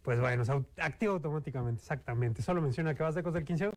pues 0.05 0.21
bueno, 0.21 0.45
se 0.45 0.53
activa 0.77 1.15
automáticamente, 1.15 1.81
exactamente. 1.81 2.43
Solo 2.43 2.61
menciona 2.61 2.95
que 2.95 3.03
vas 3.03 3.15
de 3.15 3.23
Ecos 3.23 3.33
del 3.33 3.45
15, 3.45 3.71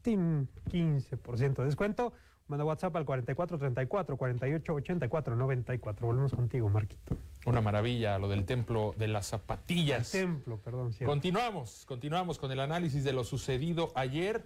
¡tin! 0.00 0.48
15% 0.70 1.56
de 1.56 1.64
descuento. 1.66 2.14
Manda 2.48 2.64
WhatsApp 2.64 2.96
al 2.96 3.04
44 3.04 3.58
34 3.58 4.16
48 4.16 4.74
84 4.74 5.36
94. 5.36 6.06
Volvemos 6.06 6.32
contigo, 6.32 6.70
Marquito. 6.70 7.16
Una 7.44 7.60
maravilla, 7.60 8.18
lo 8.18 8.28
del 8.28 8.46
templo 8.46 8.94
de 8.96 9.08
las 9.08 9.26
zapatillas. 9.26 10.10
templo, 10.10 10.56
perdón. 10.56 10.94
Cierto. 10.94 11.10
Continuamos, 11.10 11.84
continuamos 11.86 12.38
con 12.38 12.50
el 12.50 12.60
análisis 12.60 13.04
de 13.04 13.12
lo 13.12 13.22
sucedido 13.22 13.92
ayer. 13.94 14.42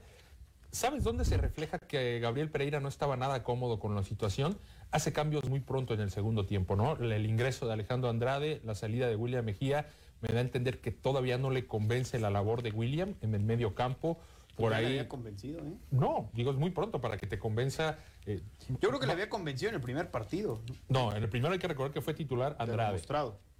¿Sabes 0.72 1.04
dónde 1.04 1.24
se 1.24 1.36
refleja 1.36 1.78
que 1.78 2.18
Gabriel 2.18 2.50
Pereira 2.50 2.80
no 2.80 2.88
estaba 2.88 3.16
nada 3.16 3.44
cómodo 3.44 3.78
con 3.78 3.94
la 3.94 4.02
situación? 4.02 4.58
Hace 4.90 5.12
cambios 5.12 5.48
muy 5.48 5.60
pronto 5.60 5.94
en 5.94 6.00
el 6.00 6.10
segundo 6.10 6.46
tiempo, 6.46 6.74
¿no? 6.74 6.96
El 6.96 7.26
ingreso 7.26 7.66
de 7.66 7.74
Alejandro 7.74 8.10
Andrade, 8.10 8.60
la 8.64 8.74
salida 8.74 9.08
de 9.08 9.16
William 9.16 9.44
Mejía, 9.44 9.86
me 10.20 10.28
da 10.28 10.38
a 10.38 10.42
entender 10.42 10.80
que 10.80 10.90
todavía 10.90 11.38
no 11.38 11.50
le 11.50 11.66
convence 11.66 12.18
la 12.18 12.30
labor 12.30 12.62
de 12.62 12.70
William 12.70 13.14
en 13.20 13.34
el 13.34 13.42
medio 13.42 13.74
campo. 13.74 14.18
Por 14.56 14.72
Ya 14.72 14.80
le 14.80 14.86
ahí. 14.86 14.92
había 14.94 15.08
convencido, 15.08 15.60
¿eh? 15.60 15.72
No, 15.92 16.30
digo, 16.32 16.50
es 16.50 16.56
muy 16.56 16.70
pronto 16.70 17.00
para 17.00 17.16
que 17.16 17.28
te 17.28 17.38
convenza. 17.38 17.98
eh, 18.26 18.40
Yo 18.80 18.88
creo 18.88 18.98
que 18.98 19.06
le 19.06 19.12
había 19.12 19.28
convencido 19.30 19.68
en 19.68 19.76
el 19.76 19.80
primer 19.80 20.10
partido. 20.10 20.60
no, 20.88 21.14
en 21.14 21.22
el 21.22 21.28
primero 21.28 21.52
hay 21.52 21.60
que 21.60 21.68
recordar 21.68 21.92
que 21.92 22.00
fue 22.00 22.12
titular 22.14 22.56
Andrade. 22.58 23.00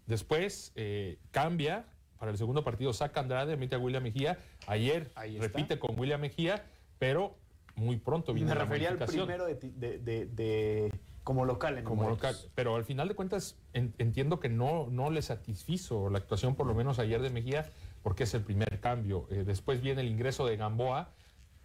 Después 0.06 0.72
eh, 0.74 1.18
cambia, 1.30 1.84
para 2.18 2.32
el 2.32 2.38
segundo 2.38 2.64
partido 2.64 2.92
saca 2.92 3.20
Andrade, 3.20 3.56
mete 3.56 3.76
a 3.76 3.78
William 3.78 4.02
Mejía. 4.02 4.38
Ayer 4.66 5.10
Ahí 5.14 5.38
repite 5.38 5.78
con 5.78 5.98
William 6.00 6.20
Mejía, 6.20 6.64
pero 6.98 7.36
muy 7.76 7.96
pronto 7.98 8.32
viene 8.32 8.48
Me 8.48 8.56
la 8.56 8.64
refería 8.64 8.88
al 8.88 8.98
primero 8.98 9.44
de, 9.46 9.54
ti- 9.54 9.72
de- 9.76 9.98
de- 9.98 10.26
de- 10.26 10.92
como 11.28 11.44
local 11.44 11.76
en 11.76 11.84
como 11.84 12.08
local. 12.08 12.34
Pero 12.54 12.74
al 12.74 12.86
final 12.86 13.06
de 13.06 13.14
cuentas 13.14 13.54
en- 13.74 13.92
entiendo 13.98 14.40
que 14.40 14.48
no, 14.48 14.86
no 14.90 15.10
le 15.10 15.20
satisfizo 15.20 16.08
la 16.08 16.16
actuación, 16.16 16.54
por 16.54 16.66
lo 16.66 16.72
menos 16.74 16.98
ayer 16.98 17.20
de 17.20 17.28
Mejía, 17.28 17.68
porque 18.02 18.22
es 18.24 18.32
el 18.32 18.40
primer 18.42 18.80
cambio. 18.80 19.26
Eh, 19.30 19.44
después 19.44 19.82
viene 19.82 20.00
el 20.00 20.08
ingreso 20.08 20.46
de 20.46 20.56
Gamboa. 20.56 21.10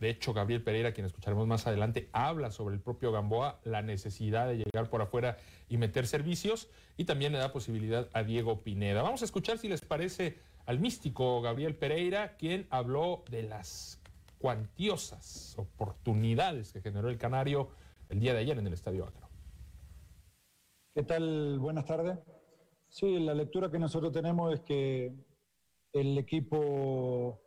De 0.02 0.10
hecho, 0.10 0.34
Gabriel 0.34 0.62
Pereira, 0.62 0.92
quien 0.92 1.06
escucharemos 1.06 1.48
más 1.48 1.66
adelante, 1.66 2.10
habla 2.12 2.52
sobre 2.52 2.76
el 2.76 2.82
propio 2.82 3.14
Gamboa, 3.14 3.62
la 3.64 3.82
necesidad 3.82 4.50
de 4.50 4.58
llegar 4.58 4.90
por 4.90 5.02
afuera 5.02 5.38
y 5.70 5.78
meter 5.78 6.08
servicios, 6.08 6.68
y 6.98 7.06
también 7.06 7.32
le 7.32 7.38
da 7.38 7.54
posibilidad 7.54 8.10
a 8.12 8.24
Diego 8.24 8.64
Pineda. 8.64 9.02
Vamos 9.02 9.22
a 9.22 9.26
escuchar 9.26 9.60
si 9.60 9.70
les 9.70 9.80
parece 9.80 10.40
al 10.66 10.80
místico 10.82 11.42
Gabriel 11.42 11.76
Pereira, 11.76 12.36
quien 12.36 12.68
habló 12.70 13.24
de 13.30 13.44
las 13.44 14.02
cuantiosas 14.40 15.56
oportunidades 15.58 16.74
que 16.74 16.82
generó 16.82 17.08
el 17.08 17.18
Canario 17.18 17.70
el 18.10 18.20
día 18.20 18.34
de 18.34 18.40
ayer 18.40 18.58
en 18.58 18.68
el 18.68 18.74
Estadio 18.74 19.06
Acro. 19.06 19.23
¿Qué 20.96 21.04
tal? 21.04 21.58
Buenas 21.60 21.86
tardes. 21.86 22.20
Sí, 22.88 23.20
la 23.20 23.34
lectura 23.34 23.72
que 23.72 23.80
nosotros 23.80 24.12
tenemos 24.12 24.54
es 24.54 24.62
que 24.62 25.12
el 25.94 26.18
equipo 26.18 27.42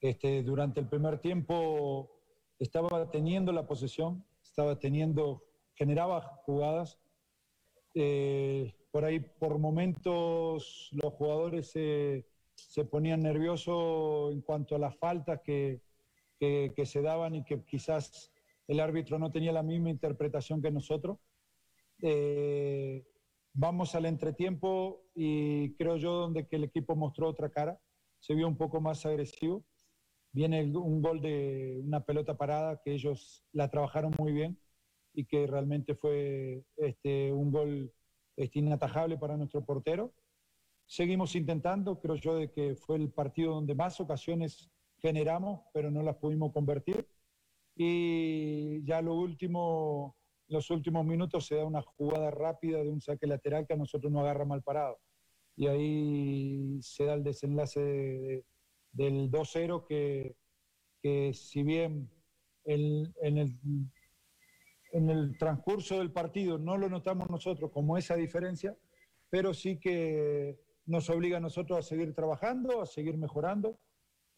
este, 0.00 0.42
durante 0.42 0.80
el 0.80 0.88
primer 0.88 1.20
tiempo 1.20 2.10
estaba 2.58 3.08
teniendo 3.10 3.52
la 3.52 3.66
posesión, 3.66 4.24
estaba 4.42 4.78
teniendo, 4.78 5.44
generaba 5.74 6.20
jugadas. 6.44 6.98
Eh, 7.94 8.74
por 8.90 9.04
ahí, 9.04 9.20
por 9.20 9.58
momentos, 9.58 10.88
los 10.92 11.12
jugadores 11.14 11.70
se, 11.70 12.26
se 12.54 12.84
ponían 12.84 13.20
nerviosos 13.20 14.32
en 14.32 14.40
cuanto 14.42 14.74
a 14.74 14.78
las 14.78 14.96
faltas 14.96 15.40
que, 15.44 15.80
que- 16.38 16.72
que 16.74 16.86
se 16.86 17.00
daban 17.00 17.36
y 17.36 17.44
que 17.44 17.64
quizás 17.64 18.32
el 18.66 18.80
árbitro 18.80 19.18
no 19.18 19.30
tenía 19.30 19.52
la 19.52 19.62
misma 19.62 19.90
interpretación 19.90 20.60
que 20.60 20.70
nosotros. 20.72 21.18
Eh, 22.02 23.06
vamos 23.54 23.94
al 23.94 24.06
entretiempo 24.06 25.04
y 25.14 25.74
creo 25.76 25.96
yo 25.96 26.12
donde 26.12 26.46
que 26.46 26.56
el 26.56 26.64
equipo 26.64 26.96
mostró 26.96 27.28
otra 27.28 27.50
cara, 27.50 27.80
se 28.18 28.34
vio 28.34 28.48
un 28.48 28.56
poco 28.56 28.80
más 28.80 29.06
agresivo. 29.06 29.64
Viene 30.32 30.64
un 30.76 31.02
gol 31.02 31.20
de 31.20 31.80
una 31.84 32.04
pelota 32.04 32.36
parada 32.36 32.80
que 32.82 32.92
ellos 32.92 33.44
la 33.52 33.70
trabajaron 33.70 34.12
muy 34.18 34.32
bien 34.32 34.58
y 35.14 35.26
que 35.26 35.46
realmente 35.46 35.94
fue 35.94 36.64
este, 36.76 37.32
un 37.32 37.50
gol 37.52 37.92
este, 38.36 38.58
inatajable 38.58 39.18
para 39.18 39.36
nuestro 39.36 39.64
portero. 39.64 40.12
Seguimos 40.86 41.36
intentando, 41.36 42.00
creo 42.00 42.16
yo 42.16 42.36
de 42.36 42.50
que 42.50 42.76
fue 42.76 42.96
el 42.96 43.10
partido 43.10 43.54
donde 43.54 43.74
más 43.74 44.00
ocasiones 44.00 44.70
generamos, 44.98 45.62
pero 45.72 45.90
no 45.90 46.02
las 46.02 46.16
pudimos 46.16 46.52
convertir. 46.52 47.06
Y 47.76 48.84
ya 48.84 49.00
lo 49.02 49.14
último, 49.14 50.16
los 50.48 50.70
últimos 50.70 51.04
minutos 51.04 51.46
se 51.46 51.56
da 51.56 51.64
una 51.64 51.82
jugada 51.82 52.30
rápida 52.30 52.82
de 52.82 52.90
un 52.90 53.00
saque 53.00 53.26
lateral 53.26 53.66
que 53.66 53.74
a 53.74 53.76
nosotros 53.76 54.12
nos 54.12 54.22
agarra 54.22 54.44
mal 54.44 54.62
parado. 54.62 54.98
Y 55.56 55.66
ahí 55.66 56.78
se 56.82 57.04
da 57.04 57.14
el 57.14 57.22
desenlace 57.24 57.80
de- 57.80 58.18
de- 58.20 58.44
del 58.92 59.30
2-0 59.30 59.84
que, 59.86 60.36
que 61.02 61.32
si 61.34 61.62
bien 61.62 62.10
el- 62.64 63.12
en, 63.22 63.38
el, 63.38 63.58
en 64.92 65.10
el 65.10 65.36
transcurso 65.38 65.98
del 65.98 66.12
partido 66.12 66.58
no 66.58 66.76
lo 66.76 66.88
notamos 66.88 67.28
nosotros 67.30 67.70
como 67.72 67.96
esa 67.96 68.14
diferencia, 68.16 68.76
pero 69.30 69.54
sí 69.54 69.78
que 69.78 70.58
nos 70.84 71.08
obliga 71.10 71.38
a 71.38 71.40
nosotros 71.40 71.78
a 71.78 71.82
seguir 71.82 72.14
trabajando, 72.14 72.82
a 72.82 72.86
seguir 72.86 73.16
mejorando 73.16 73.78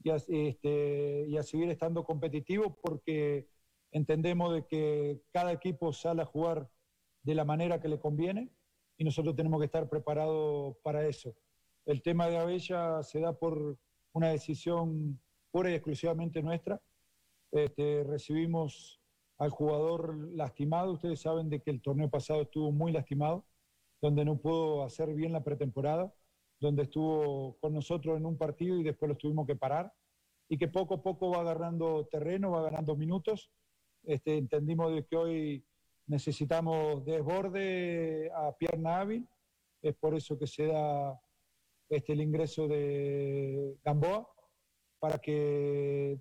y 0.03 0.11
a, 0.11 0.17
este, 0.17 1.27
y 1.29 1.37
a 1.37 1.43
seguir 1.43 1.71
estando 1.71 2.05
competitivos 2.05 2.75
porque 2.83 3.49
entendemos 3.94 4.52
de 4.52 4.66
que 4.66 5.22
cada 5.33 5.52
equipo 5.52 5.90
sale 5.94 6.20
a 6.20 6.26
jugar 6.26 6.68
de 7.22 7.35
la 7.35 7.46
manera 7.46 7.80
que 7.80 7.88
le 7.88 7.98
conviene 7.98 8.50
y 8.98 9.04
nosotros 9.04 9.35
tenemos 9.35 9.59
que 9.61 9.64
estar 9.64 9.88
preparados 9.88 10.76
para 10.83 11.07
eso. 11.07 11.35
El 11.87 12.02
tema 12.02 12.28
de 12.28 12.37
Abella 12.37 13.02
se 13.02 13.20
da 13.20 13.33
por 13.33 13.78
una 14.12 14.28
decisión 14.28 15.18
pura 15.50 15.70
y 15.70 15.74
exclusivamente 15.74 16.42
nuestra. 16.42 16.83
Este, 17.50 18.04
recibimos 18.04 19.00
al 19.38 19.48
jugador 19.48 20.14
lastimado, 20.35 20.92
ustedes 20.92 21.20
saben 21.20 21.48
de 21.48 21.62
que 21.62 21.70
el 21.70 21.80
torneo 21.80 22.11
pasado 22.11 22.42
estuvo 22.42 22.70
muy 22.70 22.92
lastimado, 22.92 23.46
donde 24.02 24.26
no 24.26 24.37
pudo 24.37 24.85
hacer 24.85 25.14
bien 25.14 25.33
la 25.33 25.42
pretemporada 25.42 26.12
donde 26.61 26.85
estuvo 26.85 27.57
con 27.61 27.74
nosotros 27.74 28.16
en 28.16 28.26
un 28.26 28.37
partido 28.37 28.78
y 28.78 28.83
después 28.83 29.09
los 29.09 29.18
tuvimos 29.18 29.46
que 29.46 29.57
parar, 29.57 29.92
y 30.48 30.59
que 30.59 30.68
poco 30.68 30.94
a 30.94 31.02
poco 31.02 31.30
va 31.30 31.40
agarrando 31.40 32.07
terreno, 32.07 32.50
va 32.50 32.62
ganando 32.62 32.96
minutos. 32.96 33.50
Este, 34.07 34.37
entendimos 34.37 34.95
de 34.95 35.05
que 35.07 35.17
hoy 35.17 35.64
necesitamos 36.07 37.05
desborde 37.05 38.31
a 38.35 38.53
pierna 38.57 39.01
hábil, 39.01 39.27
es 39.81 39.95
por 39.95 40.14
eso 40.14 40.38
que 40.38 40.47
se 40.47 40.67
da 40.67 41.19
este, 41.88 42.12
el 42.12 42.21
ingreso 42.21 42.69
de 42.69 43.77
Gamboa, 43.83 44.29
para 44.99 45.19
que 45.19 46.19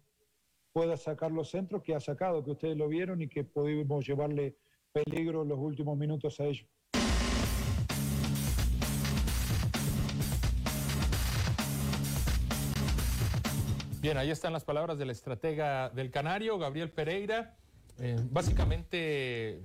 pueda 0.71 0.97
sacar 0.97 1.31
los 1.31 1.49
centros 1.49 1.83
que 1.83 1.93
ha 1.93 1.99
sacado, 1.99 2.43
que 2.43 2.51
ustedes 2.51 2.77
lo 2.77 2.87
vieron 2.87 3.21
y 3.21 3.27
que 3.27 3.43
pudimos 3.43 4.07
llevarle 4.07 4.57
peligro 4.91 5.43
los 5.43 5.59
últimos 5.59 5.97
minutos 5.97 6.39
a 6.39 6.45
ellos. 6.45 6.67
Bien, 14.01 14.17
ahí 14.17 14.31
están 14.31 14.51
las 14.51 14.65
palabras 14.65 14.97
del 14.97 15.09
estratega 15.11 15.89
del 15.89 16.11
Canario, 16.11 16.57
Gabriel 16.57 16.91
Pereira. 16.91 17.57
Eh, 17.99 18.19
básicamente, 18.31 19.61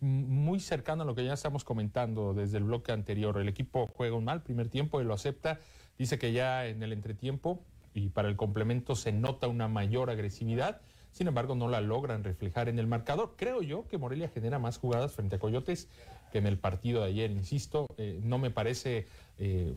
muy 0.00 0.60
cercano 0.60 1.02
a 1.02 1.06
lo 1.06 1.14
que 1.14 1.24
ya 1.24 1.32
estamos 1.32 1.64
comentando 1.64 2.34
desde 2.34 2.58
el 2.58 2.64
bloque 2.64 2.92
anterior. 2.92 3.38
El 3.38 3.48
equipo 3.48 3.86
juega 3.86 4.16
un 4.16 4.24
mal 4.24 4.42
primer 4.42 4.68
tiempo 4.68 5.00
y 5.00 5.04
lo 5.04 5.14
acepta. 5.14 5.60
Dice 5.98 6.18
que 6.18 6.32
ya 6.32 6.66
en 6.66 6.82
el 6.82 6.92
entretiempo 6.92 7.60
y 7.94 8.10
para 8.10 8.28
el 8.28 8.36
complemento 8.36 8.94
se 8.94 9.12
nota 9.12 9.48
una 9.48 9.68
mayor 9.68 10.10
agresividad. 10.10 10.80
Sin 11.10 11.26
embargo, 11.26 11.54
no 11.54 11.68
la 11.68 11.80
logran 11.80 12.22
reflejar 12.22 12.68
en 12.68 12.78
el 12.78 12.86
marcador. 12.86 13.34
Creo 13.36 13.62
yo 13.62 13.88
que 13.88 13.98
Morelia 13.98 14.28
genera 14.28 14.58
más 14.58 14.78
jugadas 14.78 15.12
frente 15.12 15.36
a 15.36 15.38
Coyotes 15.38 15.88
que 16.30 16.38
en 16.38 16.46
el 16.46 16.58
partido 16.58 17.02
de 17.02 17.08
ayer. 17.08 17.30
Insisto, 17.30 17.86
eh, 17.96 18.20
no 18.22 18.38
me 18.38 18.50
parece 18.50 19.06
eh, 19.38 19.74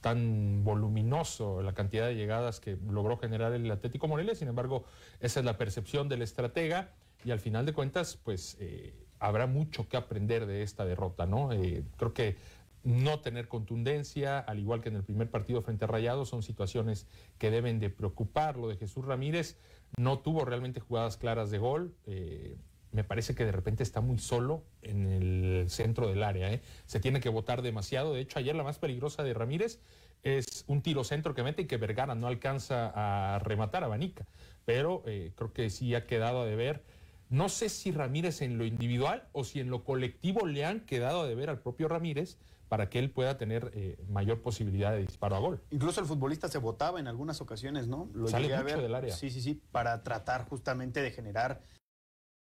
tan 0.00 0.64
voluminoso 0.64 1.62
la 1.62 1.72
cantidad 1.72 2.08
de 2.08 2.16
llegadas 2.16 2.60
que 2.60 2.76
logró 2.90 3.16
generar 3.16 3.52
el 3.52 3.70
Atlético 3.70 4.08
Morelia. 4.08 4.34
Sin 4.34 4.48
embargo, 4.48 4.84
esa 5.20 5.40
es 5.40 5.46
la 5.46 5.56
percepción 5.56 6.08
del 6.08 6.22
estratega 6.22 6.90
y 7.24 7.30
al 7.30 7.40
final 7.40 7.66
de 7.66 7.72
cuentas, 7.72 8.18
pues 8.22 8.56
eh, 8.60 8.94
habrá 9.22 9.46
mucho 9.46 9.88
que 9.88 9.96
aprender 9.96 10.46
de 10.46 10.62
esta 10.62 10.84
derrota, 10.84 11.26
¿no? 11.26 11.52
Eh, 11.52 11.84
creo 11.96 12.12
que 12.12 12.36
no 12.82 13.20
tener 13.20 13.46
contundencia, 13.46 14.40
al 14.40 14.58
igual 14.58 14.80
que 14.80 14.88
en 14.88 14.96
el 14.96 15.04
primer 15.04 15.30
partido 15.30 15.62
frente 15.62 15.84
a 15.84 15.88
Rayados, 15.88 16.28
son 16.28 16.42
situaciones 16.42 17.06
que 17.38 17.52
deben 17.52 17.78
de 17.78 17.88
preocupar. 17.88 18.56
Lo 18.56 18.66
de 18.66 18.76
Jesús 18.76 19.04
Ramírez 19.04 19.56
no 19.96 20.18
tuvo 20.18 20.44
realmente 20.44 20.80
jugadas 20.80 21.16
claras 21.16 21.50
de 21.52 21.58
gol. 21.58 21.94
eh, 22.06 22.56
me 22.90 23.04
parece 23.04 23.34
que 23.34 23.46
de 23.46 23.52
repente 23.52 23.82
está 23.82 24.02
muy 24.02 24.18
solo 24.18 24.64
en 24.82 25.06
el 25.06 25.70
centro 25.70 26.08
del 26.08 26.22
área. 26.22 26.52
¿eh? 26.52 26.60
Se 26.84 27.00
tiene 27.00 27.20
que 27.20 27.30
votar 27.30 27.62
demasiado. 27.62 28.12
De 28.12 28.20
hecho, 28.20 28.38
ayer 28.38 28.54
la 28.54 28.64
más 28.64 28.78
peligrosa 28.78 29.22
de 29.22 29.32
Ramírez 29.32 29.80
es 30.22 30.64
un 30.66 30.82
tiro 30.82 31.02
centro 31.02 31.34
que 31.34 31.42
mete 31.42 31.62
y 31.62 31.66
que 31.66 31.78
Vergara 31.78 32.14
no 32.14 32.26
alcanza 32.26 32.92
a 32.94 33.38
rematar 33.38 33.82
a 33.82 33.88
Banica. 33.88 34.26
Pero 34.66 35.04
creo 35.04 35.54
que 35.54 35.70
sí 35.70 35.94
ha 35.94 36.06
quedado 36.06 36.42
a 36.42 36.44
deber. 36.44 36.84
No 37.32 37.48
sé 37.48 37.70
si 37.70 37.92
Ramírez 37.92 38.42
en 38.42 38.58
lo 38.58 38.66
individual 38.66 39.26
o 39.32 39.42
si 39.42 39.58
en 39.58 39.70
lo 39.70 39.84
colectivo 39.84 40.46
le 40.46 40.66
han 40.66 40.80
quedado 40.80 41.22
a 41.22 41.26
deber 41.26 41.48
al 41.48 41.60
propio 41.60 41.88
Ramírez 41.88 42.36
para 42.68 42.90
que 42.90 42.98
él 42.98 43.10
pueda 43.10 43.38
tener 43.38 43.70
eh, 43.72 43.96
mayor 44.06 44.42
posibilidad 44.42 44.92
de 44.92 44.98
disparo 44.98 45.36
a 45.36 45.38
gol. 45.38 45.62
Incluso 45.70 46.00
el 46.00 46.06
futbolista 46.06 46.48
se 46.48 46.58
votaba 46.58 47.00
en 47.00 47.08
algunas 47.08 47.40
ocasiones, 47.40 47.88
¿no? 47.88 48.10
Lo 48.12 48.28
Sale 48.28 48.48
llegué 48.48 48.56
a 48.56 48.62
mucho 48.62 48.74
ver. 48.74 48.82
del 48.82 48.94
área. 48.94 49.16
Sí, 49.16 49.30
sí, 49.30 49.40
sí, 49.40 49.62
para 49.72 50.02
tratar 50.02 50.46
justamente 50.46 51.00
de 51.00 51.10
generar 51.10 51.62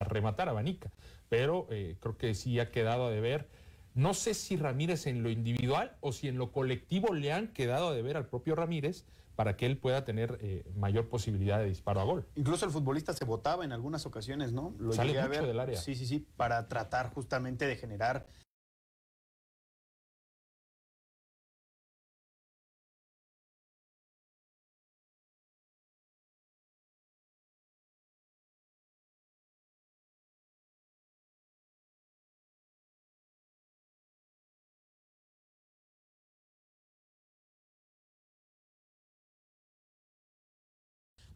rematar, 0.01 0.49
abanica. 0.49 0.91
Pero 1.29 1.69
eh, 1.71 1.97
creo 2.01 2.19
que 2.19 2.35
sí 2.35 2.59
ha 2.59 2.73
quedado 2.73 3.07
a 3.07 3.11
deber. 3.13 3.49
No 3.95 4.13
sé 4.13 4.35
si 4.35 4.57
Ramírez 4.57 5.07
en 5.07 5.23
lo 5.23 5.31
individual 5.31 5.97
o 6.01 6.11
si 6.11 6.27
en 6.27 6.37
lo 6.37 6.51
colectivo 6.51 7.15
le 7.15 7.33
han 7.33 7.53
quedado 7.53 7.91
a 7.91 7.95
deber 7.95 8.17
al 8.17 8.27
propio 8.27 8.57
Ramírez 8.57 9.07
para 9.37 9.57
que 9.57 9.67
él 9.67 9.79
pueda 9.79 10.05
tener 10.05 10.39
eh, 10.41 10.65
mayor 10.77 11.09
posibilidad 11.09 11.59
de 11.59 11.67
disparo 11.67 12.01
a 12.01 12.05
gol. 12.05 12.27
Incluso 12.35 12.67
el 12.67 12.73
futbolista 12.73 13.13
se 13.13 13.25
votaba 13.25 13.65
en 13.65 13.73
algunas 13.73 14.07
ocasiones, 14.07 14.53
¿no? 14.53 14.75
Lo 14.79 14.93
Sale 14.93 15.21
mucho 15.21 15.47
del 15.47 15.61
área. 15.61 15.81
Sí, 15.81 15.95
sí, 15.95 16.07
sí, 16.07 16.27
para 16.37 16.69
tratar 16.69 17.13
justamente 17.13 17.67
de 17.67 17.77
generar 17.77 18.27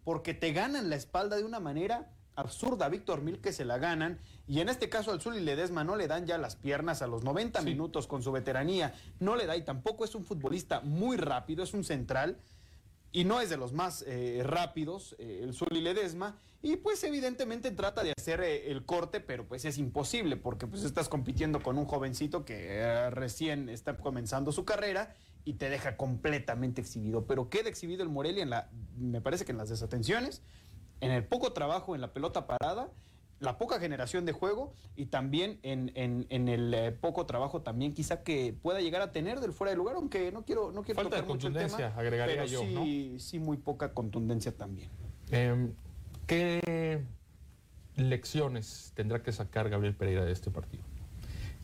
porque 0.04 0.34
te 0.34 0.52
ganan 0.52 0.90
la 0.90 0.96
espalda 0.96 1.36
de 1.36 1.44
una 1.44 1.60
manera 1.60 2.10
absurda. 2.34 2.88
Víctor 2.88 3.22
Mil 3.22 3.40
que 3.40 3.52
se 3.52 3.64
la 3.64 3.78
ganan 3.78 4.18
y 4.46 4.60
en 4.60 4.68
este 4.68 4.88
caso 4.88 5.10
al 5.10 5.20
Zuli 5.20 5.40
Ledesma 5.40 5.84
no 5.84 5.96
le 5.96 6.06
dan 6.06 6.26
ya 6.26 6.38
las 6.38 6.56
piernas 6.56 7.02
a 7.02 7.06
los 7.06 7.24
90 7.24 7.62
minutos 7.62 8.06
con 8.06 8.22
su 8.22 8.32
veteranía. 8.32 8.94
No 9.18 9.36
le 9.36 9.46
da 9.46 9.56
y 9.56 9.62
tampoco 9.62 10.04
es 10.04 10.14
un 10.14 10.24
futbolista 10.24 10.80
muy 10.80 11.16
rápido, 11.16 11.64
es 11.64 11.74
un 11.74 11.84
central 11.84 12.38
y 13.12 13.24
no 13.24 13.40
es 13.40 13.50
de 13.50 13.56
los 13.56 13.72
más 13.72 14.04
eh, 14.06 14.42
rápidos, 14.44 15.16
eh, 15.18 15.40
el 15.42 15.54
Zuli 15.54 15.80
Ledesma, 15.80 16.36
y 16.60 16.76
pues 16.76 17.02
evidentemente 17.04 17.70
trata 17.70 18.02
de 18.02 18.12
hacer 18.16 18.40
eh, 18.40 18.70
el 18.70 18.84
corte, 18.84 19.20
pero 19.20 19.46
pues 19.46 19.64
es 19.64 19.78
imposible 19.78 20.36
porque 20.36 20.66
pues 20.66 20.84
estás 20.84 21.08
compitiendo 21.08 21.62
con 21.62 21.78
un 21.78 21.86
jovencito 21.86 22.44
que 22.44 23.08
recién 23.10 23.68
está 23.68 23.96
comenzando 23.96 24.52
su 24.52 24.64
carrera 24.64 25.14
y 25.48 25.54
te 25.54 25.70
deja 25.70 25.96
completamente 25.96 26.82
exhibido. 26.82 27.24
Pero 27.24 27.48
queda 27.48 27.70
exhibido 27.70 28.02
el 28.02 28.10
Morelia 28.10 28.42
en 28.42 28.50
la, 28.50 28.68
me 28.98 29.22
parece 29.22 29.46
que 29.46 29.52
en 29.52 29.56
las 29.56 29.70
desatenciones, 29.70 30.42
en 31.00 31.10
el 31.10 31.24
poco 31.24 31.54
trabajo 31.54 31.94
en 31.94 32.02
la 32.02 32.12
pelota 32.12 32.46
parada, 32.46 32.90
la 33.40 33.56
poca 33.56 33.80
generación 33.80 34.26
de 34.26 34.32
juego 34.32 34.74
y 34.94 35.06
también 35.06 35.58
en, 35.62 35.88
el 36.28 36.74
eh, 36.74 36.92
poco 36.92 37.24
trabajo 37.24 37.62
también 37.62 37.94
quizá 37.94 38.22
que 38.22 38.54
pueda 38.60 38.82
llegar 38.82 39.00
a 39.00 39.10
tener 39.10 39.40
del 39.40 39.54
fuera 39.54 39.70
de 39.70 39.78
lugar, 39.78 39.96
aunque 39.96 40.30
no 40.32 40.44
quiero, 40.44 40.70
no 40.70 40.82
quiero 40.82 41.00
Falta 41.00 41.16
de 41.16 41.26
contundencia, 41.26 41.94
agregaría 41.96 42.44
yo, 42.44 42.60
sí, 42.60 43.16
sí 43.18 43.38
muy 43.38 43.56
poca 43.56 43.94
contundencia 43.94 44.54
también. 44.54 44.90
Em, 45.30 45.72
¿Qué 46.26 47.02
lecciones 47.96 48.92
tendrá 48.94 49.22
que 49.22 49.32
sacar 49.32 49.70
Gabriel 49.70 49.94
Pereira 49.94 50.26
de 50.26 50.32
este 50.32 50.50
partido? 50.50 50.84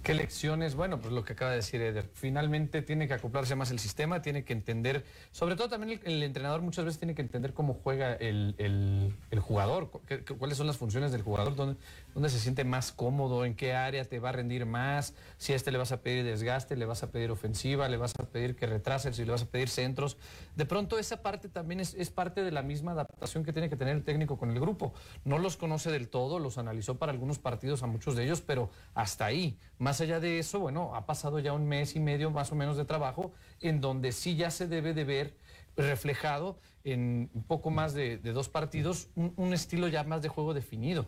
¿Qué 0.05 0.13
lecciones? 0.13 0.75
Bueno, 0.75 1.01
pues 1.01 1.15
lo 1.15 1.25
que 1.25 1.33
acaba 1.33 1.53
de 1.53 1.57
decir 1.57 1.81
Eder. 1.81 2.11
Finalmente 2.13 2.83
tiene 2.83 3.09
que 3.09 3.15
acoplarse 3.15 3.57
más 3.57 3.71
el 3.71 3.79
sistema, 3.79 4.21
tiene 4.21 4.45
que 4.45 4.53
entender, 4.53 5.03
sobre 5.33 5.57
todo 5.57 5.71
también 5.71 5.99
el, 6.05 6.23
entrenador 6.23 6.61
muchas 6.61 6.85
veces 6.85 7.01
tiene 7.01 7.15
que 7.15 7.23
entender 7.23 7.55
cómo 7.55 7.73
juega 7.73 8.13
el, 8.13 9.15
jugador, 9.41 9.91
cuáles 10.39 10.59
son 10.59 10.67
las 10.67 10.77
funciones 10.77 11.11
del 11.11 11.23
jugador, 11.23 11.57
dónde, 11.57 11.81
dónde, 12.15 12.29
se 12.29 12.39
siente 12.39 12.65
más 12.65 12.93
cómodo, 12.93 13.45
en 13.45 13.55
qué 13.55 13.75
área 13.75 14.05
te 14.05 14.19
va 14.19 14.31
a 14.31 14.33
rendir 14.33 14.65
más, 14.67 15.15
si 15.37 15.53
a 15.53 15.57
este 15.57 15.71
le 15.71 15.79
vas 15.79 15.93
a 15.93 16.01
pedir 16.01 16.25
desgaste, 16.25 16.77
le 16.77 16.87
vas 16.87 17.03
a 17.03 17.11
pedir 17.11 17.31
ofensiva, 17.31 17.89
le 17.89 17.97
vas 17.97 18.15
a 18.19 18.25
pedir 18.25 18.57
que 18.57 18.67
retrase, 18.67 19.13
si 19.13 19.25
le 19.25 19.33
vas 19.33 19.43
a 19.43 19.47
pedir 19.47 19.69
centros. 19.69 20.17
De 20.57 20.65
pronto 20.67 20.99
esa 20.99 21.23
parte 21.23 21.49
también 21.49 21.81
es, 21.81 22.11
parte 22.11 22.43
de 22.43 22.53
la 22.53 22.63
misma 22.63 22.93
adaptación 22.93 23.45
que 23.45 23.53
tiene 23.53 23.69
que 23.69 23.77
tener 23.77 23.97
el 23.97 24.05
técnico 24.05 24.39
con 24.39 24.51
el 24.51 24.61
grupo. 24.61 24.95
No 25.25 25.39
los 25.39 25.57
conoce 25.57 25.91
del 25.91 26.09
todo, 26.09 26.39
los 26.39 26.59
analizó 26.59 26.99
para 26.99 27.13
algunos 27.13 27.39
partidos 27.39 27.83
a 27.83 27.87
muchos 27.87 28.17
de 28.17 28.25
ellos, 28.25 28.41
pero 28.41 28.71
hasta 28.95 29.27
ahí. 29.27 29.59
Más 29.79 30.01
allá 30.01 30.21
de 30.21 30.39
eso, 30.39 30.61
bueno, 30.61 30.95
ha 30.95 31.07
pasado 31.07 31.39
ya 31.41 31.53
un 31.53 31.67
mes 31.67 31.97
y 31.97 32.01
medio 32.01 32.31
más 32.31 32.53
o 32.53 32.55
menos 32.55 32.77
de 32.77 32.85
trabajo 32.85 33.33
en 33.61 33.81
donde 33.81 34.13
sí 34.13 34.37
ya 34.37 34.51
se 34.51 34.69
debe 34.69 34.95
de 34.95 35.05
ver 35.05 35.37
reflejado 35.77 36.59
en 36.85 37.31
un 37.35 37.43
poco 37.45 37.71
más 37.71 37.95
de, 37.95 38.19
dos 38.19 38.49
partidos 38.49 39.09
un, 39.15 39.53
estilo 39.53 39.89
ya 39.89 40.05
más 40.05 40.23
de 40.23 40.29
juego 40.29 40.55
definido. 40.55 41.07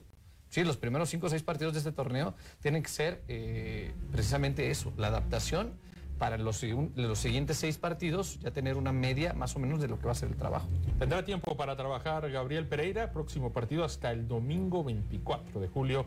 Sí, 0.48 0.64
los 0.64 0.76
primeros 0.76 1.08
cinco 1.10 1.26
o 1.26 1.30
seis 1.30 1.42
partidos 1.42 1.74
de 1.74 1.80
este 1.80 1.92
torneo 1.92 2.34
tienen 2.60 2.82
que 2.82 2.88
ser 2.88 3.22
eh, 3.28 3.92
precisamente 4.12 4.70
eso, 4.70 4.92
la 4.96 5.08
adaptación 5.08 5.74
para 6.18 6.38
los, 6.38 6.62
los 6.94 7.18
siguientes 7.18 7.58
seis 7.58 7.78
partidos 7.78 8.38
ya 8.40 8.50
tener 8.50 8.76
una 8.76 8.92
media 8.92 9.34
más 9.34 9.54
o 9.56 9.58
menos 9.58 9.80
de 9.80 9.88
lo 9.88 9.98
que 9.98 10.06
va 10.06 10.12
a 10.12 10.14
ser 10.14 10.30
el 10.30 10.36
trabajo. 10.36 10.68
Tendrá 10.98 11.24
tiempo 11.24 11.56
para 11.56 11.76
trabajar 11.76 12.30
Gabriel 12.30 12.66
Pereira, 12.66 13.12
próximo 13.12 13.52
partido 13.52 13.84
hasta 13.84 14.12
el 14.12 14.26
domingo 14.26 14.82
24 14.82 15.60
de 15.60 15.68
julio 15.68 16.06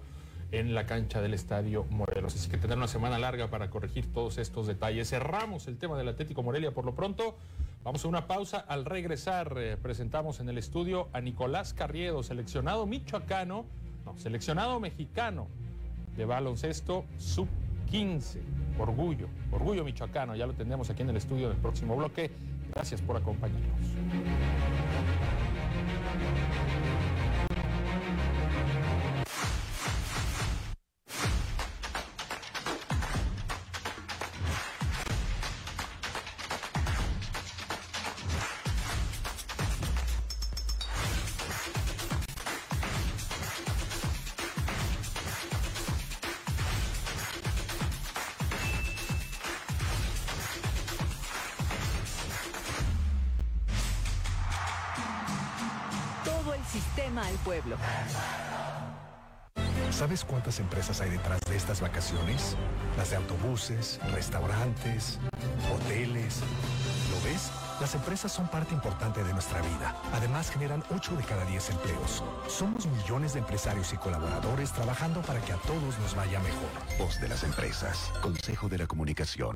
en 0.51 0.73
la 0.73 0.85
cancha 0.85 1.21
del 1.21 1.33
Estadio 1.33 1.85
Morelos. 1.89 2.35
Así 2.35 2.49
que 2.49 2.57
tendrá 2.57 2.75
una 2.75 2.87
semana 2.87 3.19
larga 3.19 3.49
para 3.49 3.69
corregir 3.69 4.11
todos 4.11 4.37
estos 4.37 4.67
detalles. 4.67 5.09
Cerramos 5.09 5.67
el 5.67 5.77
tema 5.77 5.97
del 5.97 6.07
Atlético 6.07 6.41
Morelia 6.41 6.71
por 6.71 6.85
lo 6.85 6.95
pronto. 6.95 7.37
Vamos 7.83 8.03
a 8.03 8.07
una 8.07 8.27
pausa. 8.27 8.57
Al 8.57 8.85
regresar, 8.85 9.53
eh, 9.57 9.77
presentamos 9.81 10.39
en 10.39 10.49
el 10.49 10.57
estudio 10.57 11.07
a 11.13 11.21
Nicolás 11.21 11.73
Carriedo, 11.73 12.23
seleccionado 12.23 12.85
michoacano, 12.87 13.65
no, 14.05 14.17
seleccionado 14.17 14.79
mexicano 14.79 15.47
de 16.15 16.25
baloncesto 16.25 17.05
sub-15. 17.17 18.39
Orgullo, 18.77 19.27
orgullo 19.51 19.83
michoacano. 19.83 20.35
Ya 20.35 20.45
lo 20.45 20.53
tendremos 20.53 20.89
aquí 20.89 21.01
en 21.01 21.09
el 21.09 21.17
estudio 21.17 21.49
del 21.49 21.57
próximo 21.57 21.95
bloque. 21.95 22.31
Gracias 22.73 23.01
por 23.01 23.17
acompañarnos. 23.17 23.79
Hay 60.99 61.11
detrás 61.11 61.39
de 61.47 61.55
estas 61.55 61.81
vacaciones? 61.81 62.55
Las 62.97 63.11
de 63.11 63.17
autobuses, 63.17 63.99
restaurantes, 64.11 65.19
hoteles. 65.71 66.41
¿Lo 67.11 67.29
ves? 67.29 67.51
Las 67.79 67.93
empresas 67.93 68.31
son 68.31 68.47
parte 68.49 68.73
importante 68.73 69.23
de 69.23 69.31
nuestra 69.31 69.61
vida. 69.61 69.95
Además, 70.13 70.49
generan 70.49 70.83
8 70.89 71.15
de 71.15 71.23
cada 71.23 71.45
10 71.45 71.69
empleos. 71.69 72.23
Somos 72.47 72.87
millones 72.87 73.33
de 73.33 73.39
empresarios 73.39 73.93
y 73.93 73.97
colaboradores 73.97 74.71
trabajando 74.71 75.21
para 75.21 75.39
que 75.41 75.53
a 75.53 75.57
todos 75.57 75.97
nos 75.99 76.15
vaya 76.15 76.39
mejor. 76.39 76.69
Voz 76.97 77.21
de 77.21 77.29
las 77.29 77.43
empresas. 77.43 78.11
Consejo 78.21 78.67
de 78.67 78.79
la 78.79 78.87
Comunicación. 78.87 79.55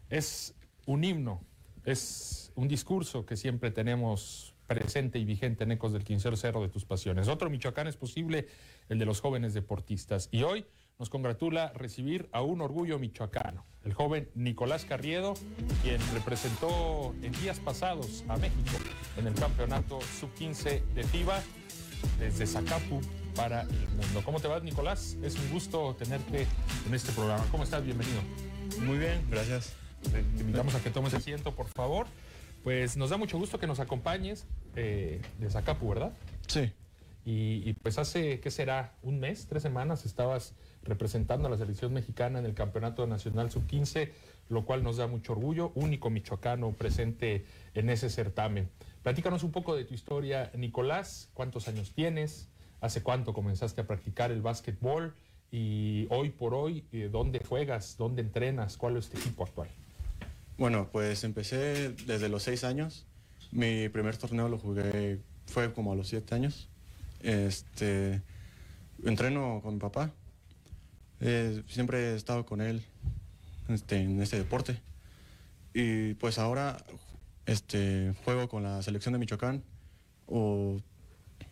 Es 0.08 0.54
un 0.86 1.04
himno, 1.04 1.42
es 1.84 2.52
un 2.54 2.68
discurso 2.68 3.24
que 3.24 3.36
siempre 3.36 3.70
tenemos 3.70 4.54
presente 4.66 5.18
y 5.18 5.24
vigente 5.24 5.64
en 5.64 5.72
Ecos 5.72 5.92
del 5.92 6.04
Quincero 6.04 6.36
Cerro 6.36 6.62
de 6.62 6.68
tus 6.68 6.84
Pasiones. 6.84 7.28
Otro 7.28 7.50
Michoacán 7.50 7.88
es 7.88 7.96
posible, 7.96 8.46
el 8.88 8.98
de 8.98 9.04
los 9.04 9.20
jóvenes 9.20 9.54
deportistas. 9.54 10.28
Y 10.30 10.42
hoy 10.42 10.66
nos 10.98 11.10
congratula 11.10 11.72
recibir 11.74 12.28
a 12.30 12.42
un 12.42 12.60
orgullo 12.60 12.98
michoacano, 12.98 13.64
el 13.84 13.94
joven 13.94 14.30
Nicolás 14.34 14.84
Carriedo, 14.84 15.34
quien 15.82 15.98
representó 16.12 17.14
en 17.22 17.32
días 17.40 17.58
pasados 17.58 18.22
a 18.28 18.36
México 18.36 18.76
en 19.16 19.26
el 19.26 19.34
campeonato 19.34 19.98
sub-15 20.20 20.84
de 20.94 21.02
FIBA 21.04 21.42
desde 22.18 22.46
Zacapu 22.46 23.00
para 23.34 23.62
el 23.62 23.88
mundo. 23.88 24.22
¿Cómo 24.24 24.40
te 24.40 24.48
va, 24.48 24.60
Nicolás? 24.60 25.16
Es 25.22 25.36
un 25.36 25.50
gusto 25.50 25.94
tenerte 25.98 26.46
en 26.86 26.94
este 26.94 27.12
programa. 27.12 27.44
¿Cómo 27.50 27.64
estás? 27.64 27.84
Bienvenido. 27.84 28.20
Muy 28.80 28.98
bien, 28.98 29.26
gracias. 29.30 29.74
Te 30.10 30.20
invitamos 30.40 30.74
a 30.74 30.82
que 30.82 30.90
tomes 30.90 31.14
asiento, 31.14 31.54
por 31.54 31.68
favor. 31.68 32.06
Pues 32.62 32.96
nos 32.96 33.10
da 33.10 33.16
mucho 33.16 33.38
gusto 33.38 33.58
que 33.58 33.66
nos 33.66 33.80
acompañes 33.80 34.46
eh, 34.76 35.20
de 35.38 35.50
Zacapu, 35.50 35.88
¿verdad? 35.88 36.12
Sí. 36.46 36.72
Y, 37.24 37.68
y, 37.68 37.74
pues 37.74 37.98
hace, 37.98 38.40
¿qué 38.40 38.50
será? 38.50 38.94
Un 39.02 39.20
mes, 39.20 39.46
tres 39.46 39.62
semanas 39.62 40.06
estabas 40.06 40.54
representando 40.82 41.48
a 41.48 41.50
la 41.50 41.58
selección 41.58 41.92
mexicana 41.92 42.38
en 42.38 42.46
el 42.46 42.54
Campeonato 42.54 43.06
Nacional 43.06 43.50
Sub-15, 43.50 44.10
lo 44.48 44.64
cual 44.64 44.82
nos 44.82 44.96
da 44.96 45.06
mucho 45.06 45.32
orgullo, 45.32 45.72
único 45.74 46.10
michoacano 46.10 46.72
presente 46.72 47.44
en 47.74 47.90
ese 47.90 48.08
certamen. 48.08 48.70
Platícanos 49.02 49.42
un 49.44 49.52
poco 49.52 49.76
de 49.76 49.84
tu 49.84 49.94
historia, 49.94 50.50
Nicolás, 50.54 51.30
cuántos 51.34 51.68
años 51.68 51.92
tienes, 51.94 52.48
hace 52.80 53.02
cuánto 53.02 53.32
comenzaste 53.32 53.80
a 53.80 53.86
practicar 53.86 54.30
el 54.30 54.42
básquetbol 54.42 55.14
y 55.52 56.06
hoy 56.10 56.30
por 56.30 56.54
hoy, 56.54 56.84
eh, 56.92 57.08
¿dónde 57.10 57.40
juegas, 57.40 57.96
dónde 57.98 58.22
entrenas, 58.22 58.76
cuál 58.76 58.96
es 58.96 59.08
tu 59.08 59.18
equipo 59.18 59.44
actual? 59.44 59.68
Bueno, 60.58 60.88
pues 60.92 61.24
empecé 61.24 61.90
desde 62.06 62.28
los 62.28 62.42
seis 62.42 62.64
años. 62.64 63.06
Mi 63.50 63.88
primer 63.88 64.16
torneo 64.16 64.48
lo 64.48 64.58
jugué, 64.58 65.18
fue 65.46 65.72
como 65.72 65.92
a 65.92 65.96
los 65.96 66.08
siete 66.08 66.34
años. 66.34 66.68
Este, 67.22 68.22
entreno 69.04 69.60
con 69.62 69.74
mi 69.74 69.80
papá. 69.80 70.12
Eh, 71.20 71.62
siempre 71.66 72.12
he 72.12 72.14
estado 72.14 72.46
con 72.46 72.60
él 72.60 72.84
este, 73.68 74.00
en 74.02 74.20
este 74.20 74.38
deporte. 74.38 74.80
Y 75.74 76.14
pues 76.14 76.38
ahora 76.38 76.76
este, 77.46 78.14
juego 78.24 78.48
con 78.48 78.62
la 78.62 78.82
selección 78.82 79.12
de 79.12 79.18
Michoacán 79.18 79.62
o 80.26 80.80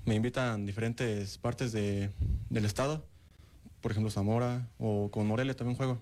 me 0.04 0.14
invitan 0.14 0.66
diferentes 0.66 1.38
partes 1.38 1.72
de, 1.72 2.10
del 2.50 2.64
estado, 2.64 3.04
por 3.80 3.92
ejemplo 3.92 4.10
Zamora 4.10 4.68
o 4.78 5.10
con 5.10 5.26
Morelia 5.26 5.54
también 5.54 5.76
juego. 5.76 5.98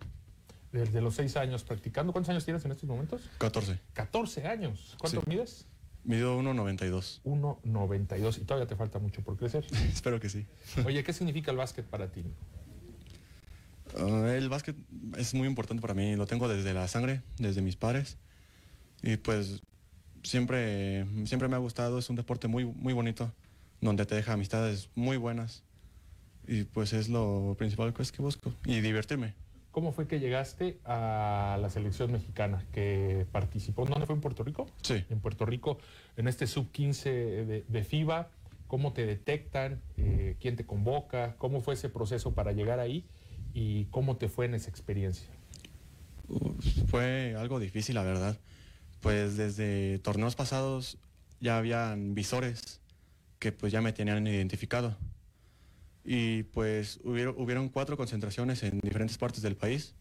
Desde 0.73 1.01
los 1.01 1.15
seis 1.15 1.37
años 1.37 1.65
practicando, 1.65 2.13
¿cuántos 2.13 2.31
años 2.31 2.45
tienes 2.45 2.65
en 2.65 2.73
estos 2.73 2.89
momentos? 2.89 3.23
14. 3.39 3.79
14 3.95 4.47
años. 4.47 4.95
¿Cuánto 4.99 5.21
Sí. 5.21 5.27
mides? 5.31 5.67
Mido 6.05 6.39
1.92. 6.41 7.21
1.92 7.25 8.39
y 8.39 8.45
todavía 8.45 8.67
te 8.69 8.77
falta 8.77 8.99
mucho 8.99 9.23
por 9.23 9.37
crecer. 9.37 9.65
Espero 9.93 10.21
que 10.21 10.29
sí. 10.29 10.47
Oye, 10.85 11.03
¿qué 11.03 11.13
significa 11.13 11.51
el 11.51 11.57
básquet 11.57 11.85
para 11.87 12.11
ti? 12.13 12.25
Ah, 13.99 14.33
el 14.37 14.49
básquet 14.49 14.77
es 15.17 15.35
muy 15.35 15.47
importante 15.49 15.81
para 15.81 15.95
mí, 15.95 16.17
lo 16.17 16.27
tengo 16.27 16.49
desde 16.49 16.75
la 16.75 16.87
sangre, 16.89 17.23
desde 17.39 17.63
mis 17.63 17.77
padres. 17.77 18.19
Y 19.03 19.17
pues 19.17 19.63
siempre, 20.23 21.07
siempre 21.27 21.49
me 21.49 21.55
ha 21.57 21.59
gustado, 21.61 21.99
es 21.99 22.11
un 22.11 22.17
deporte 22.17 22.49
muy, 22.49 22.65
muy 22.65 22.93
bonito, 22.93 23.33
donde 23.81 24.07
te 24.07 24.15
deja 24.15 24.33
amistades 24.33 24.91
muy 24.95 25.17
buenas. 25.17 25.63
Y 26.47 26.65
pues 26.65 26.93
es 26.93 27.09
lo 27.09 27.55
principal 27.59 27.93
que 27.93 28.03
es 28.03 28.13
que 28.13 28.23
busco. 28.23 28.53
Y 28.65 28.81
divertirme. 28.81 29.35
¿Cómo 29.73 29.93
fue 29.93 30.07
que 30.07 30.21
llegaste 30.21 30.79
a 30.85 31.59
la 31.61 31.69
selección 31.69 32.11
mexicana 32.11 32.65
que 32.73 33.27
participó? 33.31 33.85
¿Dónde 33.85 34.07
fue 34.07 34.15
en 34.15 34.23
Puerto 34.23 34.43
Rico? 34.43 34.67
Sí. 34.81 35.05
En 35.11 35.21
Puerto 35.21 35.45
Rico, 35.45 35.79
en 36.17 36.29
este 36.29 36.47
sub-15 36.47 37.05
de, 37.05 37.65
de 37.69 37.85
FIBA. 37.85 38.31
¿Cómo 38.69 38.93
te 38.93 39.07
detectan? 39.07 39.83
Eh, 39.97 40.37
¿Quién 40.41 40.57
te 40.57 40.65
convoca? 40.65 41.37
¿Cómo 41.37 41.61
fue 41.61 41.75
ese 41.75 41.89
proceso 41.89 42.35
para 42.35 42.53
llegar 42.53 42.81
ahí? 42.81 43.05
¿Y 43.55 43.85
cómo 43.87 44.17
te 44.17 44.29
fue 44.29 44.47
en 44.47 44.55
esa 44.55 44.71
experiencia? 44.71 45.29
Fue 46.89 47.35
algo 47.39 47.61
difícil, 47.61 47.95
la 47.95 48.03
verdad. 48.03 48.39
Pues 49.01 49.37
desde 49.37 49.99
torneos 49.99 50.35
pasados 50.35 50.99
ya 51.41 51.59
habían 51.59 52.15
visores 52.15 52.81
que 53.39 53.53
pues 53.53 53.73
ya 53.73 53.81
me 53.81 53.93
tenían 53.93 54.27
identificado. 54.27 54.97
Y 56.05 56.45
pues 56.45 57.01
hubieron, 57.05 57.35
hubieron 57.37 57.69
cuatro 57.69 57.97
concentraciones 57.97 58.63
en 58.63 58.81
diferentes 58.81 59.19
partes 59.19 59.43
del 59.43 59.57
país, 59.57 59.95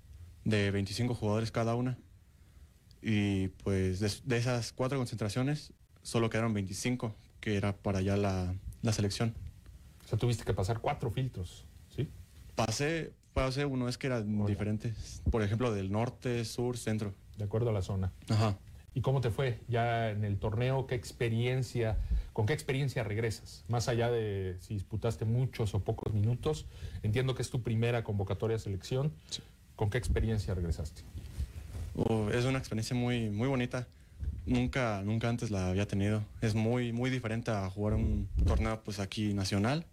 de 0.43 0.71
25 0.71 1.15
jugadores 1.15 1.51
cada 1.51 1.75
una. 1.75 1.97
Y 3.01 3.49
pues 3.63 3.99
de, 3.99 4.11
de 4.23 4.37
esas 4.37 4.71
cuatro 4.71 4.97
concentraciones 4.97 5.73
solo 6.01 6.29
quedaron 6.29 6.53
25, 6.53 7.15
que 7.39 7.55
era 7.55 7.75
para 7.75 8.01
ya 8.01 8.17
la, 8.17 8.55
la 8.83 8.93
selección. 8.93 9.33
O 10.05 10.07
sea, 10.07 10.17
tuviste 10.17 10.43
que 10.43 10.53
pasar 10.53 10.79
cuatro 10.79 11.09
filtros, 11.09 11.65
¿sí? 11.95 12.07
Pasé, 12.53 13.13
pasé 13.33 13.65
uno, 13.65 13.89
es 13.89 13.97
que 13.97 14.07
eran 14.07 14.45
diferentes. 14.45 15.21
Por 15.31 15.41
ejemplo, 15.41 15.73
del 15.73 15.91
norte, 15.91 16.45
sur, 16.45 16.77
centro. 16.77 17.13
De 17.37 17.45
acuerdo 17.45 17.71
a 17.71 17.73
la 17.73 17.81
zona. 17.81 18.13
Ajá. 18.29 18.57
¿Y 18.93 19.01
cómo 19.01 19.19
te 19.19 19.29
fue 19.29 19.59
ya 19.67 20.11
en 20.11 20.23
el 20.23 20.37
torneo? 20.37 20.87
¿Qué 20.87 20.95
experiencia, 20.95 21.97
con 22.35 22.45
qué 22.45 22.51
experiencia 22.51 23.01
regresas? 23.01 23.63
Más 23.69 23.87
allá 23.87 24.11
de 24.11 24.57
si 24.59 24.73
disputaste 24.73 25.23
muchos 25.23 25.73
o 25.73 25.79
pocos 25.85 26.13
minutos, 26.13 26.65
entiendo 27.01 27.33
que 27.33 27.41
es 27.41 27.49
tu 27.49 27.63
primera 27.63 28.03
convocatoria 28.03 28.57
a 28.57 28.59
selección. 28.59 29.13
¿Con 29.77 29.89
qué 29.89 29.97
experiencia 29.97 30.53
regresaste? 30.53 31.03
Uh, 31.93 32.27
es 32.31 32.43
una 32.43 32.59
experiencia 32.59 32.93
muy, 32.93 33.29
muy 33.29 33.47
bonita. 33.47 33.87
Nunca, 34.45 35.01
nunca 35.05 35.29
antes 35.29 35.49
la 35.49 35.69
había 35.69 35.87
tenido. 35.87 36.25
Es 36.41 36.55
muy, 36.55 36.91
muy 36.91 37.09
diferente 37.09 37.51
a 37.51 37.69
jugar 37.69 37.93
un 37.93 38.27
torneo 38.45 38.83
pues 38.83 38.99
aquí 38.99 39.33
nacional. 39.33 39.85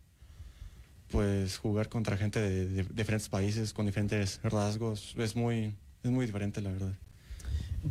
Pues 1.12 1.58
jugar 1.58 1.88
contra 1.88 2.16
gente 2.16 2.40
de, 2.40 2.66
de 2.66 2.82
diferentes 2.82 3.28
países 3.28 3.72
con 3.72 3.86
diferentes 3.86 4.40
rasgos 4.42 5.14
es 5.16 5.36
muy, 5.36 5.76
es 6.02 6.10
muy 6.10 6.26
diferente 6.26 6.60
la 6.60 6.72
verdad. 6.72 6.94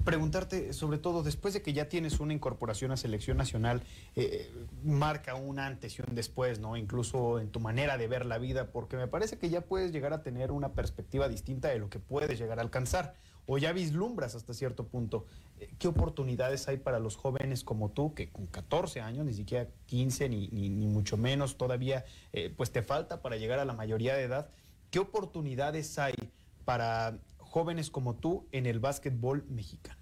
Preguntarte, 0.06 0.72
sobre 0.72 1.00
todo, 1.00 1.22
después 1.22 1.54
de 1.54 1.62
que 1.62 1.74
ya 1.74 1.90
tienes 1.90 2.22
una 2.22 2.34
incorporación 2.34 2.92
a 2.92 2.98
selección 2.98 3.36
nacional, 3.36 3.84
eh, 4.16 4.50
marca 4.86 5.36
un 5.36 5.60
antes 5.60 6.00
y 6.00 6.02
un 6.02 6.16
después, 6.16 6.60
¿no? 6.60 6.78
Incluso 6.78 7.40
en 7.40 7.50
tu 7.50 7.60
manera 7.60 7.98
de 7.98 8.08
ver 8.08 8.26
la 8.26 8.38
vida, 8.38 8.72
porque 8.72 8.96
me 8.96 9.08
parece 9.08 9.38
que 9.38 9.50
ya 9.50 9.62
puedes 9.62 9.92
llegar 9.92 10.14
a 10.14 10.24
tener 10.24 10.54
una 10.54 10.70
perspectiva 10.70 11.28
distinta 11.28 11.68
de 11.68 11.80
lo 11.80 11.90
que 11.90 12.00
puedes 12.00 12.40
llegar 12.40 12.60
a 12.60 12.62
alcanzar, 12.62 13.16
o 13.48 13.58
ya 13.58 13.74
vislumbras 13.74 14.34
hasta 14.34 14.54
cierto 14.54 14.88
punto. 14.88 15.26
Eh, 15.60 15.70
¿Qué 15.78 15.90
oportunidades 15.90 16.70
hay 16.70 16.78
para 16.78 17.00
los 17.00 17.18
jóvenes 17.18 17.66
como 17.66 17.90
tú, 17.90 18.14
que 18.14 18.30
con 18.30 18.48
14 18.48 19.02
años, 19.02 19.26
ni 19.26 19.34
siquiera 19.34 19.68
15, 19.88 20.30
ni, 20.30 20.48
ni, 20.48 20.88
mucho 20.88 21.18
menos 21.18 21.58
todavía, 21.58 22.06
eh, 22.32 22.54
pues 22.56 22.72
te 22.72 22.82
falta 22.82 23.22
para 23.22 23.36
llegar 23.36 23.60
a 23.60 23.66
la 23.66 23.74
mayoría 23.74 24.16
de 24.16 24.24
edad? 24.24 24.50
¿Qué 24.90 25.00
oportunidades 25.00 26.00
hay 26.00 26.16
para 26.64 27.18
jóvenes 27.52 27.92
como 27.92 28.16
tú 28.16 28.48
en 28.54 28.66
el 28.66 28.80
básquetbol 28.80 29.46
mexicano? 29.50 30.00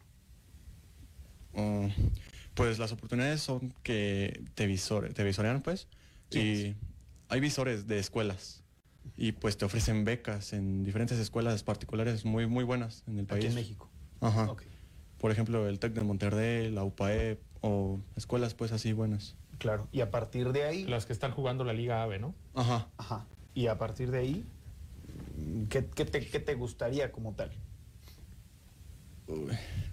Uh, 1.54 1.90
pues 2.54 2.78
las 2.78 2.92
oportunidades 2.92 3.42
son 3.42 3.74
que 3.82 4.44
te, 4.54 4.68
visore, 4.68 5.10
te 5.10 5.24
visorean, 5.24 5.62
pues. 5.62 5.88
Sí, 6.30 6.40
y 6.40 6.76
hay 7.28 7.40
visores 7.40 7.88
de 7.88 7.98
escuelas. 7.98 8.64
Y 9.18 9.32
pues 9.32 9.58
te 9.58 9.66
ofrecen 9.66 10.06
becas 10.06 10.54
en 10.54 10.84
diferentes 10.84 11.18
escuelas 11.18 11.64
particulares 11.64 12.24
muy, 12.24 12.46
muy 12.46 12.64
buenas 12.64 13.04
en 13.08 13.18
el 13.18 13.26
país. 13.26 13.46
Aquí 13.46 13.48
en 13.48 13.56
México. 13.56 13.90
Ajá. 14.22 14.52
Ok. 14.52 14.62
Por 15.18 15.32
ejemplo, 15.32 15.68
el 15.68 15.80
TEC 15.80 15.94
de 15.94 16.02
Monterrey, 16.02 16.72
la 16.72 16.84
UPAE 16.84 17.40
o 17.62 18.00
escuelas 18.16 18.54
pues 18.54 18.72
así 18.72 18.94
buenas. 18.94 19.36
Claro. 19.58 19.88
Y 19.92 20.02
a 20.02 20.12
partir 20.12 20.54
de 20.54 20.66
ahí. 20.66 20.86
Las 20.86 21.08
que 21.08 21.14
están 21.14 21.32
jugando 21.32 21.64
la 21.64 21.74
Liga 21.74 22.04
AVE, 22.04 22.20
¿no? 22.20 22.36
Ajá. 22.54 22.88
Ajá. 22.98 23.26
Y 23.56 23.68
a 23.68 23.78
partir 23.80 24.12
de 24.12 24.20
ahí, 24.20 24.46
¿qué, 25.70 25.86
qué 25.96 26.06
te, 26.06 26.26
qué 26.26 26.40
te 26.40 26.56
gustaría 26.56 27.12
como 27.12 27.34
tal? 27.34 27.52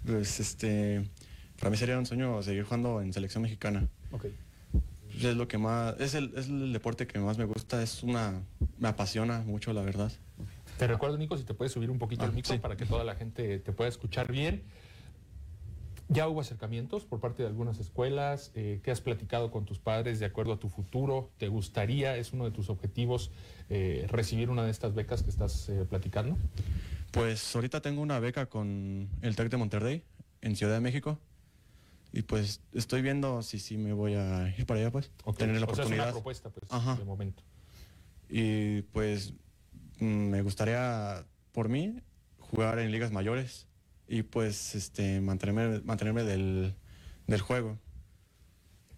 Pues 0.05 0.39
este, 0.39 1.07
para 1.59 1.69
mí 1.69 1.77
sería 1.77 1.97
un 1.97 2.05
sueño 2.05 2.41
seguir 2.41 2.63
jugando 2.63 3.01
en 3.01 3.13
selección 3.13 3.43
mexicana. 3.43 3.87
Ok. 4.11 4.25
Pues, 5.11 5.23
Es 5.23 5.35
lo 5.35 5.47
que 5.47 5.57
más, 5.57 5.95
es 5.99 6.15
el, 6.15 6.33
es 6.35 6.47
el 6.47 6.73
deporte 6.73 7.07
que 7.07 7.19
más 7.19 7.37
me 7.37 7.45
gusta, 7.45 7.81
es 7.83 8.03
una, 8.03 8.41
me 8.79 8.87
apasiona 8.87 9.41
mucho 9.41 9.73
la 9.73 9.81
verdad. 9.81 10.11
Te 10.77 10.87
recuerdo, 10.87 11.17
Nico, 11.17 11.37
si 11.37 11.43
te 11.43 11.53
puedes 11.53 11.71
subir 11.71 11.89
un 11.89 11.97
poquito 11.97 12.23
Ah, 12.23 12.27
el 12.27 12.33
micro 12.33 12.53
sí. 12.53 12.59
para 12.59 12.77
que 12.77 12.85
toda 12.85 13.03
la 13.03 13.15
gente 13.15 13.59
te 13.59 13.71
pueda 13.71 13.89
escuchar 13.89 14.31
bien. 14.31 14.63
¿Ya 16.09 16.27
hubo 16.29 16.39
acercamientos 16.39 17.03
por 17.03 17.19
parte 17.19 17.43
de 17.43 17.49
algunas 17.49 17.79
escuelas? 17.79 18.51
Eh, 18.55 18.79
¿Qué 18.81 18.91
has 18.91 19.01
platicado 19.01 19.51
con 19.51 19.65
tus 19.65 19.77
padres 19.79 20.19
de 20.19 20.25
acuerdo 20.25 20.53
a 20.53 20.59
tu 20.59 20.69
futuro? 20.69 21.31
¿Te 21.37 21.49
gustaría, 21.49 22.15
es 22.15 22.31
uno 22.31 22.45
de 22.45 22.51
tus 22.51 22.69
objetivos, 22.69 23.29
eh, 23.69 24.05
recibir 24.09 24.49
una 24.49 24.63
de 24.63 24.71
estas 24.71 24.93
becas 24.95 25.23
que 25.23 25.29
estás 25.29 25.67
eh, 25.67 25.85
platicando? 25.89 26.37
Pues 27.11 27.53
ahorita 27.53 27.81
tengo 27.81 28.01
una 28.01 28.19
beca 28.19 28.45
con 28.45 29.09
el 29.21 29.35
TEC 29.35 29.49
de 29.49 29.57
Monterrey 29.57 30.03
en 30.41 30.55
Ciudad 30.55 30.73
de 30.75 30.79
México. 30.79 31.19
Y 32.13 32.21
pues 32.21 32.61
estoy 32.73 33.01
viendo 33.01 33.41
si 33.41 33.59
sí 33.59 33.77
me 33.77 33.91
voy 33.91 34.13
a 34.13 34.55
ir 34.57 34.65
para 34.65 34.79
allá, 34.79 34.91
pues. 34.91 35.11
Ok, 35.25 35.37
Tener 35.39 35.59
la 35.59 35.67
o 35.67 35.75
sea, 35.75 35.83
es 35.83 35.89
una 35.89 35.95
oportunidad. 35.97 36.11
propuesta, 36.13 36.49
pues, 36.49 36.71
Ajá. 36.71 36.95
de 36.95 37.03
momento. 37.03 37.43
Y 38.29 38.81
pues 38.93 39.33
mm, 39.99 40.05
me 40.05 40.41
gustaría, 40.41 41.25
por 41.51 41.67
mí, 41.67 41.99
jugar 42.39 42.79
en 42.79 42.91
ligas 42.91 43.11
mayores 43.11 43.66
y 44.07 44.23
pues 44.23 44.75
este 44.75 45.21
mantenerme, 45.21 45.81
mantenerme 45.81 46.23
del, 46.23 46.75
del 47.27 47.41
juego. 47.41 47.77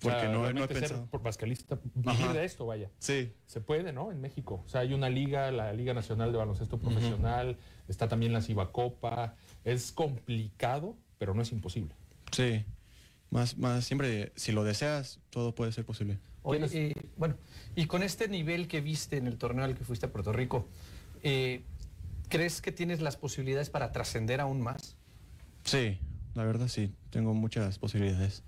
Porque 0.02 0.18
O 0.18 0.22
sea, 0.22 0.30
no, 0.30 0.34
no 0.34 0.40
he 0.40 0.54
realmente 0.54 0.74
ser 0.76 0.82
pensado. 0.84 1.06
por 1.08 1.22
basquetbolista, 1.22 1.78
vivir 1.94 2.10
Ajá. 2.24 2.34
de 2.34 2.46
esto, 2.46 2.66
vaya. 2.66 2.90
Sí. 3.00 3.34
Se 3.48 3.60
puede, 3.60 3.92
¿no? 3.92 4.12
En 4.12 4.22
México. 4.22 4.64
O 4.66 4.70
sea, 4.70 4.82
hay 4.82 4.94
una 4.94 5.10
liga, 5.10 5.52
la 5.52 5.74
Liga 5.74 5.94
Nacional 5.94 6.32
de 6.32 6.38
Baloncesto 6.38 6.80
Profesional, 6.80 7.58
está 7.90 8.08
también 8.08 8.32
la 8.32 8.42
Cibacopa. 8.42 9.36
Es 9.66 9.92
complicado, 9.92 10.96
pero 11.18 11.34
no 11.34 11.42
es 11.42 11.52
imposible. 11.52 11.94
Sí. 12.32 12.64
Más, 13.30 13.58
más 13.58 13.84
siempre, 13.84 14.32
si 14.36 14.54
lo 14.54 14.64
deseas, 14.64 15.20
todo 15.32 15.54
puede 15.54 15.74
ser 15.74 15.86
posible. 15.86 16.18
Oye, 16.44 16.66
eh, 16.72 16.94
bueno, 17.18 17.36
y 17.76 17.86
con 17.86 18.02
este 18.02 18.30
nivel 18.30 18.70
que 18.70 18.80
viste 18.80 19.18
en 19.18 19.28
el 19.28 19.38
torneo 19.38 19.66
al 19.66 19.76
que 19.76 19.84
fuiste 19.84 20.06
a 20.06 20.12
Puerto 20.12 20.32
Rico, 20.32 20.66
eh, 21.24 21.62
¿crees 22.30 22.62
que 22.62 22.72
tienes 22.72 23.02
las 23.02 23.18
posibilidades 23.18 23.70
para 23.70 23.92
trascender 23.92 24.40
aún 24.40 24.62
más? 24.62 24.96
Sí, 25.70 26.00
la 26.34 26.46
verdad 26.46 26.68
sí, 26.68 26.92
tengo 27.12 27.36
muchas 27.36 27.78
posibilidades. 27.78 28.42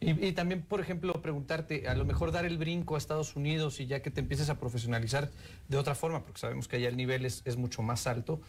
Y, 0.00 0.10
y 0.10 0.32
también, 0.32 0.60
por 0.60 0.82
ejemplo, 0.82 1.14
preguntarte, 1.22 1.88
a 1.88 1.94
lo 1.94 2.04
mejor 2.04 2.30
dar 2.30 2.44
el 2.44 2.58
brinco 2.58 2.94
a 2.94 2.98
Estados 2.98 3.36
Unidos 3.36 3.80
y 3.80 3.86
ya 3.86 4.02
que 4.02 4.10
te 4.10 4.20
empieces 4.20 4.50
a 4.50 4.60
profesionalizar 4.60 5.30
de 5.68 5.76
otra 5.78 5.94
forma, 5.94 6.22
porque 6.22 6.38
sabemos 6.40 6.68
que 6.68 6.76
allá 6.76 6.90
el 6.90 6.98
nivel 6.98 7.24
es, 7.24 7.40
es 7.46 7.56
mucho 7.56 7.80
más 7.80 8.06
alto. 8.06 8.42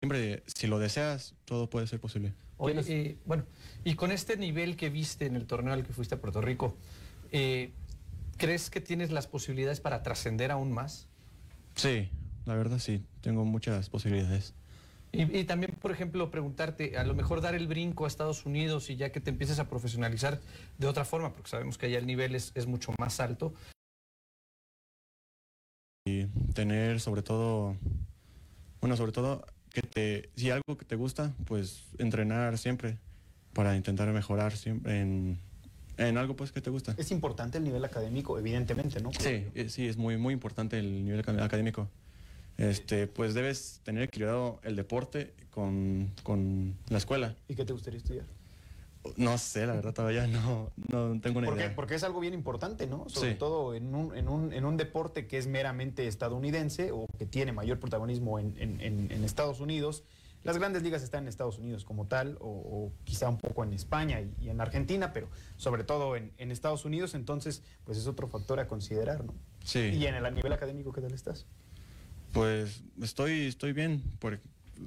Siempre, 0.00 0.42
si 0.46 0.66
lo 0.68 0.78
deseas, 0.78 1.34
todo 1.44 1.68
puede 1.68 1.86
ser 1.86 2.00
posible. 2.00 2.32
Oye, 2.56 2.80
eh, 2.88 3.18
bueno, 3.26 3.44
y 3.84 3.94
con 3.94 4.10
este 4.10 4.38
nivel 4.38 4.76
que 4.76 4.88
viste 4.88 5.26
en 5.26 5.36
el 5.36 5.46
torneo 5.46 5.74
al 5.74 5.84
que 5.84 5.92
fuiste 5.92 6.14
a 6.14 6.20
Puerto 6.20 6.40
Rico, 6.40 6.78
eh, 7.30 7.72
¿crees 8.38 8.70
que 8.70 8.80
tienes 8.80 9.10
las 9.10 9.26
posibilidades 9.26 9.80
para 9.80 10.02
trascender 10.02 10.50
aún 10.50 10.72
más? 10.72 11.08
Sí, 11.74 12.08
la 12.46 12.54
verdad 12.54 12.78
sí, 12.78 13.04
tengo 13.20 13.44
muchas 13.44 13.90
posibilidades. 13.90 14.54
Y, 15.16 15.38
y 15.38 15.44
también, 15.44 15.72
por 15.80 15.90
ejemplo, 15.92 16.30
preguntarte, 16.30 16.96
a 16.98 17.04
lo 17.04 17.14
mejor 17.14 17.40
dar 17.40 17.54
el 17.54 17.66
brinco 17.66 18.04
a 18.04 18.08
Estados 18.08 18.44
Unidos 18.44 18.90
y 18.90 18.96
ya 18.96 19.10
que 19.10 19.20
te 19.20 19.30
empieces 19.30 19.58
a 19.58 19.68
profesionalizar 19.68 20.40
de 20.78 20.86
otra 20.86 21.04
forma, 21.04 21.32
porque 21.32 21.48
sabemos 21.50 21.78
que 21.78 21.86
allá 21.86 21.98
el 21.98 22.06
nivel 22.06 22.34
es, 22.34 22.52
es 22.54 22.66
mucho 22.66 22.92
más 22.98 23.18
alto. 23.20 23.54
Y 26.06 26.26
tener 26.54 27.00
sobre 27.00 27.22
todo, 27.22 27.76
bueno, 28.80 28.96
sobre 28.96 29.12
todo 29.12 29.44
que 29.72 29.82
te, 29.82 30.30
si 30.36 30.50
algo 30.50 30.76
que 30.78 30.84
te 30.84 30.94
gusta, 30.96 31.34
pues 31.46 31.84
entrenar 31.98 32.58
siempre 32.58 32.98
para 33.52 33.76
intentar 33.76 34.08
mejorar 34.12 34.56
siempre 34.56 35.00
en, 35.00 35.40
en 35.96 36.18
algo 36.18 36.36
pues 36.36 36.52
que 36.52 36.60
te 36.60 36.70
gusta. 36.70 36.94
Es 36.96 37.10
importante 37.10 37.58
el 37.58 37.64
nivel 37.64 37.84
académico, 37.84 38.38
evidentemente, 38.38 39.00
¿no? 39.00 39.10
Sí, 39.18 39.46
eh, 39.54 39.68
sí, 39.68 39.88
es 39.88 39.96
muy, 39.96 40.16
muy 40.16 40.32
importante 40.34 40.78
el 40.78 41.04
nivel 41.04 41.24
acad- 41.24 41.42
académico. 41.42 41.88
Este, 42.58 43.06
pues 43.06 43.34
debes 43.34 43.80
tener 43.84 44.02
equilibrado 44.04 44.60
el 44.62 44.76
deporte 44.76 45.34
con, 45.50 46.10
con 46.22 46.74
la 46.88 46.98
escuela. 46.98 47.34
¿Y 47.48 47.54
qué 47.54 47.64
te 47.64 47.72
gustaría 47.72 47.98
estudiar? 47.98 48.24
No 49.16 49.38
sé, 49.38 49.66
la 49.66 49.74
verdad 49.74 49.94
todavía 49.94 50.26
no, 50.26 50.70
no 50.88 51.20
tengo 51.20 51.38
una 51.38 51.46
Porque, 51.48 51.62
idea. 51.64 51.76
porque 51.76 51.94
es 51.94 52.02
algo 52.02 52.18
bien 52.18 52.34
importante, 52.34 52.86
¿no? 52.88 53.08
Sobre 53.08 53.32
Sí. 53.32 53.38
todo 53.38 53.74
en 53.74 53.94
un, 53.94 54.16
en, 54.16 54.28
un, 54.28 54.52
en 54.52 54.64
un 54.64 54.76
deporte 54.76 55.28
que 55.28 55.38
es 55.38 55.46
meramente 55.46 56.08
estadounidense 56.08 56.90
o 56.90 57.06
que 57.18 57.24
tiene 57.26 57.52
mayor 57.52 57.78
protagonismo 57.78 58.38
en, 58.40 58.54
en- 58.58 59.24
Estados 59.24 59.60
Unidos. 59.60 60.02
Las 60.42 60.58
grandes 60.58 60.82
ligas 60.82 61.02
están 61.02 61.24
en 61.24 61.28
Estados 61.28 61.58
Unidos 61.58 61.84
como 61.84 62.06
tal, 62.06 62.36
o, 62.40 62.48
o 62.48 62.92
quizá 63.04 63.28
un 63.28 63.38
poco 63.38 63.62
en 63.64 63.72
España 63.74 64.20
y, 64.20 64.32
y 64.40 64.48
en 64.48 64.60
Argentina, 64.60 65.12
pero 65.12 65.28
sobre 65.56 65.84
todo 65.84 66.16
en, 66.16 66.32
en 66.38 66.50
Estados 66.50 66.84
Unidos, 66.84 67.14
entonces, 67.14 67.62
pues 67.84 67.98
es 67.98 68.06
otro 68.08 68.26
factor 68.28 68.58
a 68.60 68.66
considerar, 68.68 69.24
¿no? 69.24 69.34
Sí. 69.64 69.78
Y 69.80 70.06
en 70.06 70.14
el 70.16 70.24
a 70.26 70.30
nivel 70.30 70.52
académico, 70.52 70.92
¿qué 70.92 71.00
tal 71.00 71.12
estás? 71.12 71.46
Pues 72.36 72.82
estoy, 73.00 73.46
estoy 73.46 73.72
bien, 73.72 74.02
porque 74.18 74.42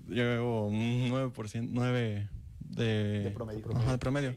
llevo 0.08 0.68
un 0.68 1.10
9%, 1.10 1.68
9 1.72 2.30
de, 2.60 2.86
De 3.24 3.32
promedio. 3.32 3.66
Ajá, 3.76 3.92
de 3.94 3.98
promedio. 3.98 4.36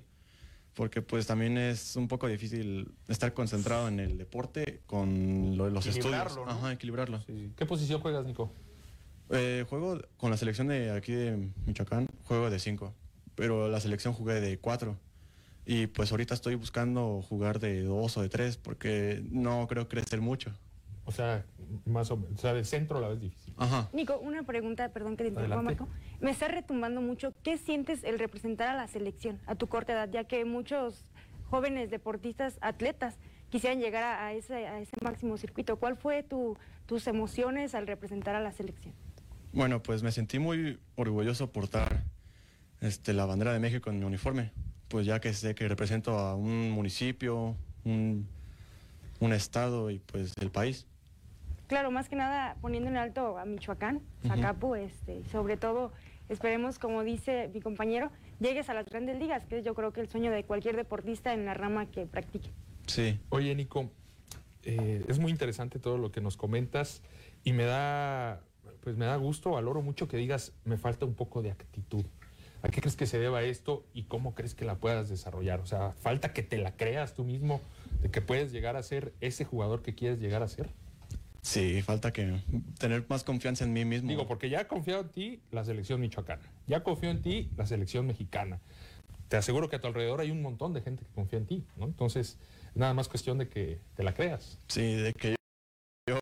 Porque 0.73 1.03
pues 1.03 1.27
también 1.27 1.59
es 1.59 1.95
un 1.97 2.09
poco 2.09 2.27
difícil 2.27 2.91
estar 3.09 3.35
concentrado 3.35 3.89
en 3.89 4.01
el 4.01 4.17
deporte 4.17 4.81
con 4.87 5.59
lo- 5.59 5.69
los 5.69 5.85
estudios. 5.85 6.07
Equilibrarlo, 6.07 6.47
¿no? 6.47 6.51
Ajá, 6.53 6.73
equilibrarlo. 6.73 7.21
¿Qué 7.55 7.67
posición 7.67 8.01
juegas, 8.01 8.25
Nico? 8.25 8.51
Eh, 9.29 9.67
juego 9.69 10.01
con 10.17 10.31
la 10.31 10.39
selección 10.39 10.69
de 10.69 10.91
aquí 10.93 11.13
de 11.13 11.51
Michoacán, 11.67 12.09
juego 12.25 12.49
de 12.49 12.59
5, 12.59 12.95
pero 13.35 13.69
la 13.69 13.81
selección 13.81 14.15
jugué 14.15 14.41
de 14.41 14.59
4. 14.59 14.97
Y 15.67 15.87
pues 15.89 16.11
ahorita 16.13 16.33
estoy 16.33 16.55
buscando 16.55 17.21
jugar 17.21 17.61
de 17.61 17.83
2 17.83 18.17
o 18.17 18.23
de 18.23 18.31
3 18.31 18.57
porque 18.57 19.23
no 19.31 19.67
creo 19.69 19.87
crecer 19.87 20.23
mucho. 20.23 20.51
O 21.05 21.13
sea, 21.13 21.45
más 21.85 22.11
o 22.11 22.17
menos. 22.17 22.39
O 22.39 22.41
sea, 22.41 22.55
de 22.55 22.65
centro 22.65 23.01
la 23.01 23.09
ves 23.09 23.21
difícil. 23.21 23.53
Ajá. 23.57 23.89
Nico, 23.93 24.19
una 24.19 24.45
pregunta, 24.45 24.89
perdón 24.91 25.17
que 25.17 25.25
te 25.25 25.31
interrumpa. 25.31 25.63
Marco. 25.63 25.89
Me 26.21 26.31
está 26.31 26.49
retumbando 26.49 27.01
mucho. 27.01 27.35
¿Qué 27.43 27.59
sientes 27.59 28.05
el 28.05 28.19
representar 28.19 28.69
a 28.69 28.77
la 28.77 28.87
selección 28.87 29.41
a 29.47 29.55
tu 29.55 29.67
corta 29.67 29.93
edad? 29.93 30.09
Ya 30.11 30.25
que 30.25 30.45
muchos 30.45 31.05
jóvenes 31.51 31.91
deportistas, 31.91 32.57
atletas, 32.61 33.19
quisieran 33.51 33.81
llegar 33.81 34.05
a, 34.05 34.27
a 34.27 34.33
ese, 34.33 34.67
a 34.67 34.79
ese 34.81 34.97
máximo 35.03 35.37
circuito. 35.37 35.77
¿Cuál 35.77 35.97
fue 35.97 36.23
tu, 36.23 36.57
tus 36.87 37.07
emociones 37.07 37.75
al 37.75 37.87
representar 37.87 38.35
a 38.35 38.41
la 38.41 38.53
selección? 38.53 38.95
Bueno, 39.53 39.83
pues 39.83 40.03
me 40.03 40.13
sentí 40.13 40.39
muy 40.39 40.79
orgulloso 40.95 41.51
portar 41.53 42.05
este, 42.81 43.13
la 43.13 43.27
bandera 43.27 43.53
de 43.53 43.59
México 43.59 43.91
en 43.91 43.99
mi 43.99 44.05
uniforme, 44.05 44.53
pues 44.89 45.05
ya 45.05 45.21
que 45.21 45.35
sé 45.35 45.55
que 45.55 45.69
represento 45.69 46.17
a 46.19 46.35
un 46.35 46.71
municipio, 46.71 47.57
un, 47.85 48.27
un 49.21 49.33
estado 49.33 49.91
y 49.91 49.99
pues 49.99 50.33
el 50.41 50.51
país. 50.51 50.87
Claro, 51.73 51.91
más 51.91 52.11
que 52.11 52.17
nada 52.17 52.59
poniendo 52.61 52.91
en 52.91 52.99
alto 52.99 53.39
a 53.39 53.47
Michoacán. 53.47 54.03
Zacapu, 54.27 54.75
este, 54.75 55.21
y 55.21 55.25
sobre 55.25 55.57
todo 55.57 55.91
esperemos, 56.29 56.79
como 56.79 57.03
dice 57.03 57.51
mi 57.55 57.63
compañero, 57.63 58.11
llegues 58.41 58.69
a 58.69 58.75
las 58.75 58.85
grandes 58.85 59.19
ligas, 59.19 59.47
que 59.47 59.57
es 59.57 59.65
yo 59.65 59.75
creo 59.75 59.91
que 59.91 60.03
el 60.03 60.09
sueño 60.11 60.31
de 60.31 60.45
cualquier 60.45 60.77
deportista 60.77 61.33
en 61.33 61.47
la 61.47 61.55
rama 61.55 61.87
que 61.87 62.05
practique. 62.05 62.51
Sí. 62.87 63.19
Oye, 63.31 63.55
Nico, 63.55 63.91
eh, 64.65 65.03
es 65.09 65.19
muy 65.19 65.31
interesante 65.31 65.79
todo 65.79 65.97
lo 65.97 66.13
que 66.13 66.21
nos 66.21 66.37
comentas 66.37 67.01
y 67.43 67.55
me 67.55 67.65
da, 67.65 68.43
pues 68.83 68.99
me 68.99 69.07
da 69.07 69.17
gusto, 69.17 69.53
valoro 69.53 69.81
mucho 69.81 70.09
que 70.09 70.19
digas, 70.19 70.53
me 70.67 70.77
falta 70.77 71.07
un 71.07 71.15
poco 71.15 71.41
de 71.41 71.53
actitud. 71.53 72.05
¿A 72.61 72.69
qué 72.69 72.83
crees 72.83 72.97
que 72.97 73.07
se 73.07 73.19
deba 73.19 73.45
esto 73.45 73.87
y 73.95 74.03
cómo 74.03 74.35
crees 74.35 74.55
que 74.55 74.67
la 74.67 74.75
puedas 74.75 75.09
desarrollar? 75.09 75.61
O 75.61 75.67
sea, 75.67 75.93
falta 75.93 76.35
que 76.35 76.43
te 76.43 76.59
la 76.59 76.77
creas 76.77 77.15
tú 77.15 77.25
mismo 77.25 77.63
de 78.03 78.11
que 78.11 78.21
puedes 78.21 78.53
llegar 78.53 78.77
a 78.77 78.83
ser 78.83 79.15
ese 79.23 79.47
jugador 79.47 79.81
que 79.81 79.95
quieres 79.95 80.21
llegar 80.21 80.43
a 80.43 80.49
ser. 80.49 80.69
Sí, 81.43 81.83
falta 81.83 82.13
que 82.13 82.41
tener 82.79 83.05
más 83.09 83.25
confianza 83.25 83.65
en 83.65 83.73
mí 83.73 83.85
mismo. 83.85 84.09
Digo, 84.09 84.27
porque 84.29 84.49
ya 84.49 84.61
ha 84.61 84.69
confiado 84.69 85.03
en 85.03 85.09
ti 85.09 85.41
la 85.51 85.65
selección 85.65 86.01
michoacana, 86.01 86.43
ya 86.69 86.83
confió 86.83 87.11
en 87.11 87.21
ti 87.21 87.51
la 87.57 87.67
selección 87.67 88.07
mexicana. 88.07 88.61
Te 89.29 89.37
aseguro 89.37 89.69
que 89.69 89.77
a 89.77 89.81
tu 89.81 89.89
alrededor 89.89 90.21
hay 90.21 90.31
un 90.31 90.41
montón 90.41 90.73
de 90.73 90.83
gente 90.83 91.05
que 91.05 91.13
confía 91.13 91.39
en 91.39 91.47
ti, 91.47 91.65
¿no? 91.77 91.87
Entonces, 91.87 92.39
nada 92.75 92.95
más 92.95 93.09
cuestión 93.09 93.39
de 93.39 93.49
que 93.49 93.81
te 93.97 94.03
la 94.03 94.15
creas. 94.15 94.59
Sí, 94.69 94.95
de 94.95 95.13
que 95.15 95.37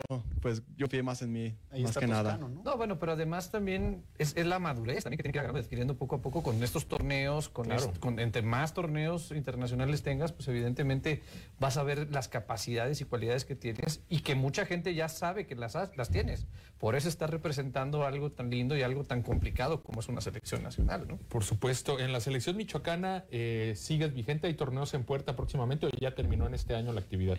yo, 0.08 0.22
pues 0.40 0.62
yo 0.76 0.88
pide 0.88 1.02
más 1.02 1.22
en 1.22 1.32
mí, 1.32 1.54
Ahí 1.70 1.82
más 1.82 1.90
está 1.90 2.00
que 2.00 2.06
nada. 2.06 2.36
¿no? 2.36 2.48
No, 2.48 2.76
bueno, 2.76 2.98
pero 2.98 3.12
además 3.12 3.50
también 3.50 4.02
es, 4.18 4.36
es 4.36 4.46
la 4.46 4.58
madurez 4.58 5.04
también 5.04 5.18
que 5.18 5.22
tiene 5.30 5.38
que 5.38 5.44
ir 5.52 5.56
adquiriendo 5.64 5.96
poco 5.96 6.16
a 6.16 6.22
poco 6.22 6.42
con 6.42 6.62
estos 6.62 6.86
torneos, 6.86 7.48
con, 7.48 7.66
Claro. 7.66 7.84
est- 7.86 7.98
con- 7.98 8.18
entre 8.18 8.42
más 8.42 8.74
torneos 8.74 9.30
internacionales 9.32 10.02
tengas, 10.02 10.32
pues 10.32 10.48
evidentemente 10.48 11.22
vas 11.58 11.76
a 11.76 11.82
ver 11.82 12.10
las 12.10 12.28
capacidades 12.28 13.00
y 13.00 13.04
cualidades 13.04 13.44
que 13.44 13.56
tienes 13.56 14.00
y 14.08 14.20
que 14.20 14.34
mucha 14.34 14.66
gente 14.66 14.94
ya 14.94 15.08
sabe 15.08 15.46
que 15.46 15.54
las, 15.54 15.76
has- 15.76 15.96
las 15.96 16.10
tienes. 16.10 16.46
Por 16.78 16.96
eso 16.96 17.08
estás 17.08 17.28
representando 17.30 18.06
algo 18.06 18.32
tan 18.32 18.48
lindo 18.50 18.76
y 18.76 18.82
algo 18.82 19.04
tan 19.04 19.22
complicado 19.22 19.82
como 19.82 20.00
es 20.00 20.08
una 20.08 20.20
selección 20.22 20.62
nacional, 20.62 21.06
¿no? 21.06 21.18
Por 21.28 21.44
supuesto, 21.44 21.98
en 22.00 22.12
la 22.12 22.20
selección 22.20 22.56
michoacana 22.56 23.24
eh, 23.30 23.74
sigues 23.76 24.14
vigente, 24.14 24.46
hay 24.46 24.54
torneos 24.54 24.94
en 24.94 25.04
puerta 25.04 25.36
próximamente 25.36 25.86
o 25.86 25.90
ya 26.00 26.14
terminó 26.14 26.46
en 26.46 26.54
este 26.54 26.74
año 26.74 26.92
la 26.92 27.00
actividad. 27.00 27.38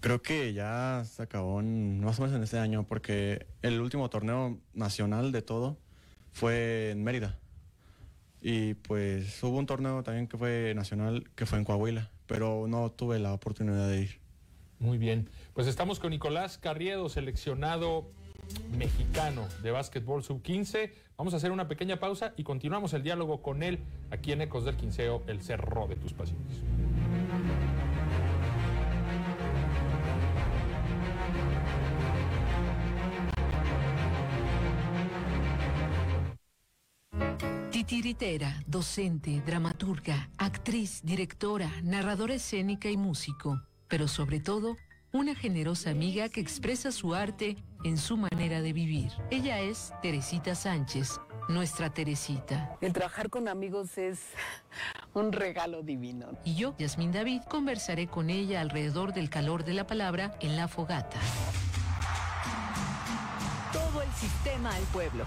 Creo 0.00 0.22
que 0.22 0.52
ya 0.54 1.02
se 1.04 1.22
acabó 1.22 1.60
en- 1.60 2.00
más 2.02 2.18
o 2.18 2.22
menos 2.22 2.36
en 2.36 2.42
este 2.42 2.58
año, 2.58 2.84
porque 2.86 3.46
el 3.62 3.80
último 3.80 4.08
torneo 4.08 4.58
nacional 4.72 5.30
de 5.30 5.42
todo 5.42 5.76
fue 6.32 6.90
en 6.90 7.04
Mérida. 7.04 7.38
Y 8.40 8.74
pues 8.74 9.42
hubo 9.42 9.58
un 9.58 9.66
torneo 9.66 10.02
también 10.02 10.26
que 10.26 10.38
fue 10.38 10.72
nacional, 10.74 11.28
que 11.34 11.44
fue 11.44 11.58
en 11.58 11.64
Coahuila, 11.64 12.10
pero 12.26 12.66
no 12.66 12.90
tuve 12.90 13.18
la 13.18 13.34
oportunidad 13.34 13.88
de 13.88 14.02
ir. 14.02 14.20
Muy 14.78 14.96
bien, 14.96 15.28
pues 15.52 15.66
estamos 15.66 15.98
con 16.00 16.08
Nicolás 16.10 16.56
Carriedo, 16.56 17.10
seleccionado 17.10 18.10
mexicano 18.78 19.46
de 19.62 19.70
básquetbol 19.70 20.24
sub-15. 20.24 20.90
Vamos 21.18 21.34
a 21.34 21.36
hacer 21.36 21.52
una 21.52 21.68
pequeña 21.68 22.00
pausa 22.00 22.32
y 22.38 22.44
continuamos 22.44 22.94
el 22.94 23.02
diálogo 23.02 23.42
con 23.42 23.62
él 23.62 23.80
aquí 24.10 24.32
en 24.32 24.40
Ecos 24.40 24.64
del 24.64 24.76
Quinceo, 24.76 25.22
el 25.26 25.42
cerro 25.42 25.86
de 25.86 25.96
tus 25.96 26.14
pasiones. 26.14 26.62
Titiritera, 37.70 38.62
docente, 38.66 39.42
dramaturga, 39.46 40.28
actriz, 40.38 41.00
directora, 41.02 41.70
narradora 41.82 42.34
escénica 42.34 42.90
y 42.90 42.96
músico, 42.96 43.60
pero 43.88 44.06
sobre 44.06 44.40
todo 44.40 44.76
una 45.12 45.34
generosa 45.34 45.90
amiga 45.90 46.28
que 46.28 46.40
expresa 46.40 46.92
su 46.92 47.14
arte 47.14 47.56
en 47.84 47.98
su 47.98 48.16
manera 48.16 48.60
de 48.60 48.72
vivir. 48.72 49.10
Ella 49.30 49.60
es 49.60 49.92
Teresita 50.02 50.54
Sánchez, 50.54 51.20
nuestra 51.48 51.90
Teresita. 51.90 52.76
El 52.80 52.92
trabajar 52.92 53.28
con 53.28 53.48
amigos 53.48 53.98
es 53.98 54.20
un 55.14 55.32
regalo 55.32 55.82
divino. 55.82 56.28
Y 56.44 56.54
yo, 56.54 56.74
Yasmín 56.78 57.12
David, 57.12 57.42
conversaré 57.48 58.06
con 58.06 58.30
ella 58.30 58.60
alrededor 58.60 59.12
del 59.12 59.30
calor 59.30 59.64
de 59.64 59.74
la 59.74 59.86
palabra 59.86 60.36
en 60.40 60.56
la 60.56 60.68
fogata. 60.68 61.18
Todo 63.72 64.02
el 64.02 64.12
sistema 64.12 64.74
al 64.74 64.82
pueblo. 64.84 65.24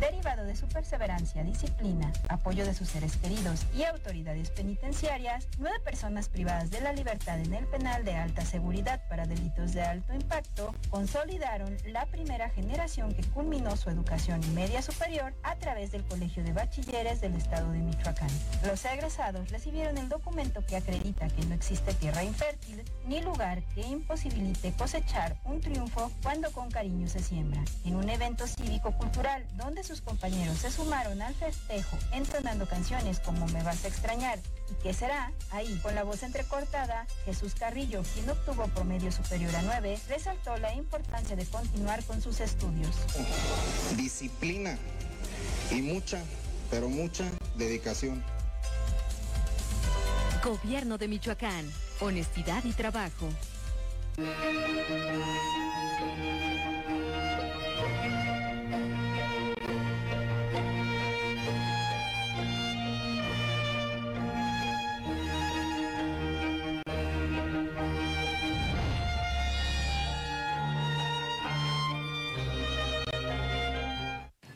Derivado 0.00 0.44
de 0.44 0.56
su 0.56 0.66
perseverancia, 0.66 1.44
disciplina, 1.44 2.10
apoyo 2.30 2.64
de 2.64 2.72
sus 2.72 2.88
seres 2.88 3.18
queridos 3.18 3.66
y 3.76 3.82
autoridades 3.84 4.48
penitenciarias, 4.48 5.46
nueve 5.58 5.78
personas 5.80 6.30
privadas 6.30 6.70
de 6.70 6.80
la 6.80 6.94
libertad 6.94 7.38
en 7.38 7.52
el 7.52 7.66
penal 7.66 8.02
de 8.06 8.14
alta 8.14 8.42
seguridad 8.46 9.06
para 9.10 9.26
delitos 9.26 9.74
de 9.74 9.82
alto 9.82 10.14
impacto 10.14 10.74
consolidaron 10.88 11.76
la 11.84 12.06
primera 12.06 12.48
generación 12.48 13.14
que 13.14 13.24
culminó 13.24 13.76
su 13.76 13.90
educación 13.90 14.40
media 14.54 14.80
superior 14.80 15.34
a 15.42 15.56
través 15.56 15.92
del 15.92 16.02
Colegio 16.04 16.42
de 16.44 16.54
Bachilleres 16.54 17.20
del 17.20 17.34
Estado 17.34 17.70
de 17.70 17.80
Michoacán. 17.80 18.30
Los 18.64 18.82
egresados 18.86 19.50
recibieron 19.50 19.98
el 19.98 20.08
documento 20.08 20.64
que 20.64 20.76
acredita 20.76 21.28
que 21.28 21.44
no 21.44 21.54
existe 21.54 21.92
tierra 21.92 22.24
infértil 22.24 22.82
ni 23.06 23.20
lugar 23.20 23.62
que 23.74 23.82
imposibilite 23.82 24.72
cosechar 24.72 25.36
un 25.44 25.60
triunfo 25.60 26.10
cuando 26.22 26.50
con 26.52 26.70
cariño 26.70 27.06
se 27.06 27.20
siembra. 27.20 27.62
En 27.84 27.96
un 27.96 28.08
evento 28.08 28.46
cívico-cultural 28.46 29.44
donde 29.56 29.89
sus 29.90 30.02
compañeros 30.02 30.58
se 30.58 30.70
sumaron 30.70 31.20
al 31.20 31.34
festejo 31.34 31.98
entonando 32.12 32.64
canciones 32.68 33.18
como 33.18 33.44
Me 33.48 33.60
vas 33.64 33.84
a 33.84 33.88
extrañar 33.88 34.38
y 34.70 34.74
¿Qué 34.84 34.94
será? 34.94 35.32
Ahí, 35.50 35.80
con 35.82 35.96
la 35.96 36.04
voz 36.04 36.22
entrecortada, 36.22 37.08
Jesús 37.24 37.54
Carrillo, 37.58 38.04
quien 38.14 38.30
obtuvo 38.30 38.68
promedio 38.68 39.10
superior 39.10 39.54
a 39.56 39.62
9, 39.62 39.98
resaltó 40.08 40.56
la 40.58 40.72
importancia 40.74 41.34
de 41.34 41.44
continuar 41.44 42.04
con 42.04 42.22
sus 42.22 42.38
estudios. 42.38 42.94
Disciplina 43.96 44.78
y 45.72 45.82
mucha, 45.82 46.22
pero 46.70 46.88
mucha 46.88 47.24
dedicación. 47.56 48.22
Gobierno 50.44 50.98
de 50.98 51.08
Michoacán. 51.08 51.68
Honestidad 51.98 52.62
y 52.64 52.72
trabajo. 52.72 53.28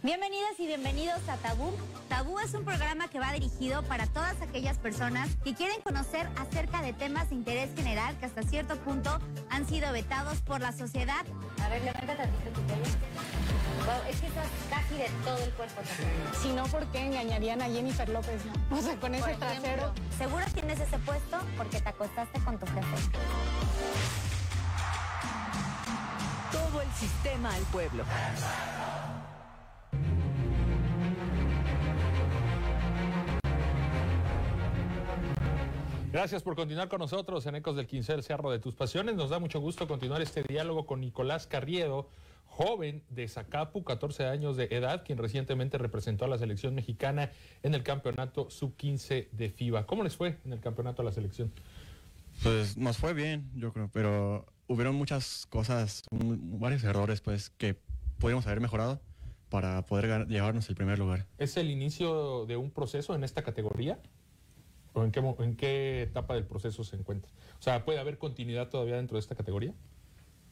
Bienvenidas 0.04 0.60
y 0.60 0.66
bienvenidos 0.66 1.26
a 1.30 1.38
Tabú. 1.38 1.72
Tabú 2.10 2.38
es 2.38 2.52
un 2.52 2.62
programa 2.62 3.08
que 3.08 3.18
va 3.18 3.32
dirigido 3.32 3.82
para 3.84 4.06
todas 4.06 4.38
aquellas 4.42 4.76
personas 4.76 5.30
que 5.42 5.54
quieren 5.54 5.80
conocer 5.80 6.28
acerca 6.36 6.82
de 6.82 6.92
temas 6.92 7.30
de 7.30 7.36
interés 7.36 7.74
general 7.74 8.14
que 8.18 8.26
hasta 8.26 8.42
cierto 8.42 8.76
punto 8.80 9.18
han 9.48 9.66
sido 9.66 9.90
vetados 9.92 10.42
por 10.42 10.60
la 10.60 10.72
sociedad. 10.72 11.24
A 11.62 11.70
ver, 11.70 11.80
levanta 11.84 12.18
tantito 12.18 12.50
tu 12.50 12.60
pelo. 12.66 12.84
Wow, 13.86 14.10
es 14.10 14.20
que 14.20 14.26
estás 14.26 14.46
casi 14.68 14.94
de 14.94 15.08
todo 15.24 15.38
el 15.38 15.50
cuerpo. 15.52 15.80
Si 16.42 16.52
no, 16.52 16.64
¿por 16.64 16.84
qué 16.88 17.06
engañarían 17.06 17.62
a 17.62 17.64
Jennifer 17.64 18.06
López, 18.10 18.42
no? 18.44 18.76
O 18.76 18.82
sea, 18.82 18.96
con 18.96 19.14
ese 19.14 19.24
ejemplo, 19.24 19.48
trasero. 19.48 19.94
Seguro 20.18 20.44
tienes 20.52 20.80
ese 20.80 20.98
puesto 20.98 21.38
porque 21.56 21.80
te 21.80 21.88
acostaste 21.88 22.40
con 22.40 22.58
tu 22.58 22.66
jefe. 22.66 23.18
Todo 26.52 26.82
el 26.82 26.92
sistema 26.92 27.54
al 27.54 27.62
pueblo. 27.62 28.04
Gracias 36.14 36.44
por 36.44 36.54
continuar 36.54 36.88
con 36.88 37.00
nosotros 37.00 37.44
en 37.46 37.56
Ecos 37.56 37.74
del 37.74 37.88
15 37.88 38.12
del 38.12 38.22
Cerro 38.22 38.48
de 38.52 38.60
tus 38.60 38.76
Pasiones. 38.76 39.16
Nos 39.16 39.30
da 39.30 39.40
mucho 39.40 39.58
gusto 39.58 39.88
continuar 39.88 40.22
este 40.22 40.44
diálogo 40.44 40.86
con 40.86 41.00
Nicolás 41.00 41.48
Carriedo, 41.48 42.08
joven 42.46 43.02
de 43.10 43.26
Zacapu, 43.26 43.82
14 43.82 44.26
años 44.26 44.56
de 44.56 44.68
edad, 44.70 45.02
quien 45.04 45.18
recientemente 45.18 45.76
representó 45.76 46.24
a 46.24 46.28
la 46.28 46.38
selección 46.38 46.72
mexicana 46.72 47.32
en 47.64 47.74
el 47.74 47.82
campeonato 47.82 48.48
sub-15 48.48 49.28
de 49.32 49.50
FIBA. 49.50 49.86
¿Cómo 49.86 50.04
les 50.04 50.14
fue 50.16 50.38
en 50.44 50.52
el 50.52 50.60
campeonato 50.60 51.02
a 51.02 51.04
la 51.04 51.10
selección? 51.10 51.50
Pues 52.44 52.76
nos 52.76 52.96
fue 52.96 53.12
bien, 53.12 53.50
yo 53.56 53.72
creo, 53.72 53.90
pero 53.92 54.46
hubieron 54.68 54.94
muchas 54.94 55.46
cosas, 55.46 56.04
un- 56.12 56.60
varios 56.60 56.84
errores, 56.84 57.22
pues, 57.22 57.50
que 57.50 57.76
podríamos 58.20 58.46
haber 58.46 58.60
mejorado 58.60 59.00
para 59.48 59.84
poder 59.84 60.28
llevarnos 60.28 60.68
el 60.68 60.76
primer 60.76 60.96
lugar. 61.00 61.26
¿Es 61.38 61.56
el 61.56 61.70
inicio 61.72 62.46
de 62.46 62.56
un 62.56 62.70
proceso 62.70 63.16
en 63.16 63.24
esta 63.24 63.42
categoría? 63.42 63.98
¿O 64.94 65.04
en 65.04 65.10
qué, 65.12 65.20
en 65.40 65.56
qué 65.56 66.02
etapa 66.02 66.34
del 66.34 66.44
proceso 66.44 66.82
se 66.84 66.96
encuentra? 66.96 67.30
O 67.58 67.62
sea, 67.62 67.84
¿puede 67.84 67.98
haber 67.98 68.16
continuidad 68.18 68.68
todavía 68.70 68.96
dentro 68.96 69.16
de 69.16 69.20
esta 69.20 69.34
categoría? 69.34 69.74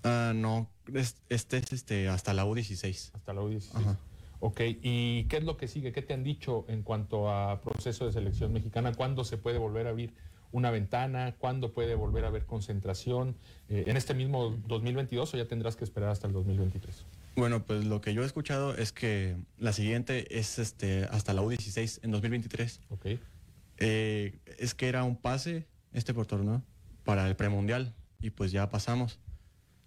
Ah, 0.05 0.33
no, 0.35 0.69
es- 0.93 1.17
este 1.29 1.59
es 1.59 1.73
este, 1.73 2.09
hasta 2.09 2.35
la 2.35 2.45
U16. 2.45 3.13
Hasta 3.15 3.33
la 3.33 3.41
U16. 3.43 3.71
Ajá. 3.75 3.97
Ok, 4.41 4.61
¿y 4.83 5.25
qué 5.25 5.37
es 5.37 5.45
lo 5.45 5.57
que 5.57 5.69
sigue? 5.69 5.93
¿Qué 5.93 6.03
te 6.03 6.13
han 6.15 6.25
dicho 6.25 6.65
en 6.69 6.83
cuanto 6.83 7.31
a 7.31 7.61
proceso 7.61 8.05
de 8.07 8.13
selección 8.13 8.53
mexicana? 8.53 8.93
¿Cuándo 8.93 9.23
se 9.25 9.39
puede 9.39 9.59
volver 9.59 9.87
a 9.87 9.91
abrir 9.91 10.13
una 10.51 10.73
ventana? 10.73 11.37
¿Cuándo 11.39 11.73
puede 11.73 11.95
volver 11.95 12.25
a 12.25 12.29
haber 12.29 12.45
concentración? 12.45 13.37
Eh, 13.69 13.85
¿En 13.87 13.97
este 13.97 14.15
mismo 14.15 14.51
2022 14.67 15.33
o 15.33 15.37
ya 15.37 15.47
tendrás 15.47 15.77
que 15.77 15.85
esperar 15.85 16.11
hasta 16.11 16.27
el 16.27 16.33
2023? 16.33 17.05
Bueno, 17.37 17.63
pues 17.65 17.85
lo 17.85 18.01
que 18.01 18.13
yo 18.15 18.23
he 18.25 18.27
escuchado 18.27 18.75
es 18.75 18.91
que 18.93 19.37
la 19.59 19.73
siguiente 19.73 20.37
es 20.37 20.59
este, 20.59 21.05
hasta 21.05 21.33
la 21.33 21.43
U16 21.43 22.01
en 22.03 22.11
2023. 22.11 22.81
Ok. 22.91 23.07
Eh, 23.83 24.39
es 24.59 24.75
que 24.75 24.89
era 24.89 25.05
un 25.05 25.17
pase 25.17 25.67
este 25.93 26.15
por 26.15 26.27
torneo 26.27 26.63
para 27.05 27.29
el 27.29 27.37
premundial 27.37 27.95
y 28.21 28.31
pues 28.31 28.53
ya 28.53 28.71
pasamos. 28.71 29.19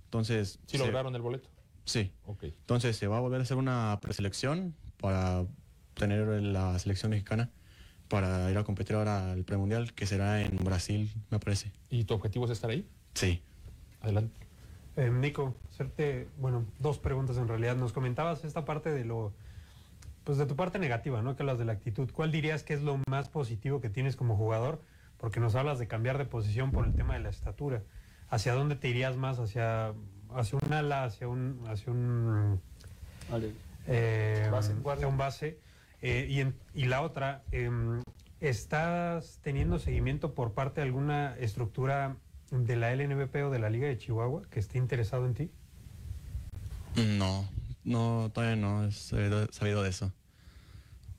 Entonces... 0.06 0.60
¿Sí 0.68 0.78
se- 0.78 0.86
lograron 0.86 1.16
el 1.16 1.22
boleto? 1.22 1.50
Sí. 1.86 2.12
Ok. 2.26 2.44
Entonces 2.44 2.98
se 2.98 3.08
va 3.08 3.18
a 3.18 3.20
volver 3.20 3.40
a 3.40 3.44
hacer 3.44 3.58
una 3.58 3.98
preselección 4.02 4.76
para 4.98 5.46
tener 5.94 6.28
la 6.42 6.78
selección 6.80 7.12
mexicana 7.12 7.52
para 8.08 8.52
ir 8.52 8.58
a 8.58 8.64
competir 8.64 8.96
ahora 8.96 9.32
al 9.32 9.44
premundial 9.46 9.94
que 9.94 10.06
será 10.06 10.42
en 10.42 10.58
Brasil, 10.58 11.12
me 11.32 11.40
parece. 11.40 11.72
¿Y 11.90 12.04
tu 12.04 12.14
objetivo 12.14 12.46
es 12.46 12.52
estar 12.52 12.70
ahí? 12.70 12.88
Sí. 13.14 13.42
Adelante. 14.02 14.40
Eh, 14.96 15.10
Nico, 15.10 15.56
hacerte, 15.72 16.28
bueno, 16.38 16.66
dos 16.80 17.00
preguntas 17.00 17.38
en 17.38 17.48
realidad. 17.48 17.76
Nos 17.76 17.94
comentabas 17.94 18.44
esta 18.46 18.64
parte 18.66 18.92
de 18.92 19.06
lo, 19.06 19.34
pues 20.26 20.38
de 20.38 20.46
tu 20.46 20.56
parte 20.58 20.80
negativa, 20.80 21.22
¿no? 21.22 21.36
Que 21.38 21.44
hablas 21.44 21.58
de 21.60 21.66
la 21.66 21.72
actitud. 21.74 22.10
¿Cuál 22.12 22.32
dirías 22.32 22.64
que 22.64 22.74
es 22.74 22.82
lo 22.82 23.00
más 23.08 23.30
positivo 23.30 23.80
que 23.80 23.90
tienes 23.90 24.16
como 24.18 24.36
jugador? 24.36 24.82
Porque 25.18 25.40
nos 25.40 25.56
hablas 25.56 25.80
de 25.80 25.88
cambiar 25.88 26.18
de 26.18 26.26
posición 26.26 26.72
por 26.72 26.86
el 26.86 26.94
tema 26.94 27.14
de 27.14 27.22
la 27.22 27.30
estatura. 27.30 27.84
¿Hacia 28.30 28.54
dónde 28.54 28.76
te 28.76 28.90
irías 28.90 29.16
más? 29.16 29.40
¿Hacia, 29.40 29.94
hacia 30.34 30.60
un 30.62 30.74
ala, 30.74 31.04
hacia 31.06 31.28
un, 31.28 31.64
hacia 31.68 31.94
un, 31.94 32.60
eh, 33.88 34.50
hacia 34.98 35.08
un 35.08 35.18
base? 35.18 35.60
Eh, 36.02 36.26
y, 36.30 36.40
en- 36.42 36.56
y 36.74 36.86
la 36.86 37.02
otra, 37.02 37.44
em, 37.52 38.02
¿estás 38.42 39.40
teniendo 39.44 39.78
seguimiento 39.80 40.34
por 40.34 40.54
parte 40.54 40.82
de 40.82 40.88
alguna 40.88 41.36
estructura 41.38 42.16
de 42.52 42.76
la 42.76 42.92
LNBP 42.92 43.44
o 43.44 43.50
de 43.52 43.60
la 43.60 43.70
Liga 43.70 43.88
de 43.88 43.98
Chihuahua 43.98 44.42
que 44.50 44.60
esté 44.60 44.80
interesado 44.80 45.26
en 45.28 45.34
ti? 45.36 45.52
No, 46.96 47.46
no, 47.86 48.32
todavía 48.34 48.56
no 48.56 48.86
he 48.86 48.92
sabido, 48.92 49.48
sabido 49.52 49.84
de 49.84 49.90
eso. 49.90 50.12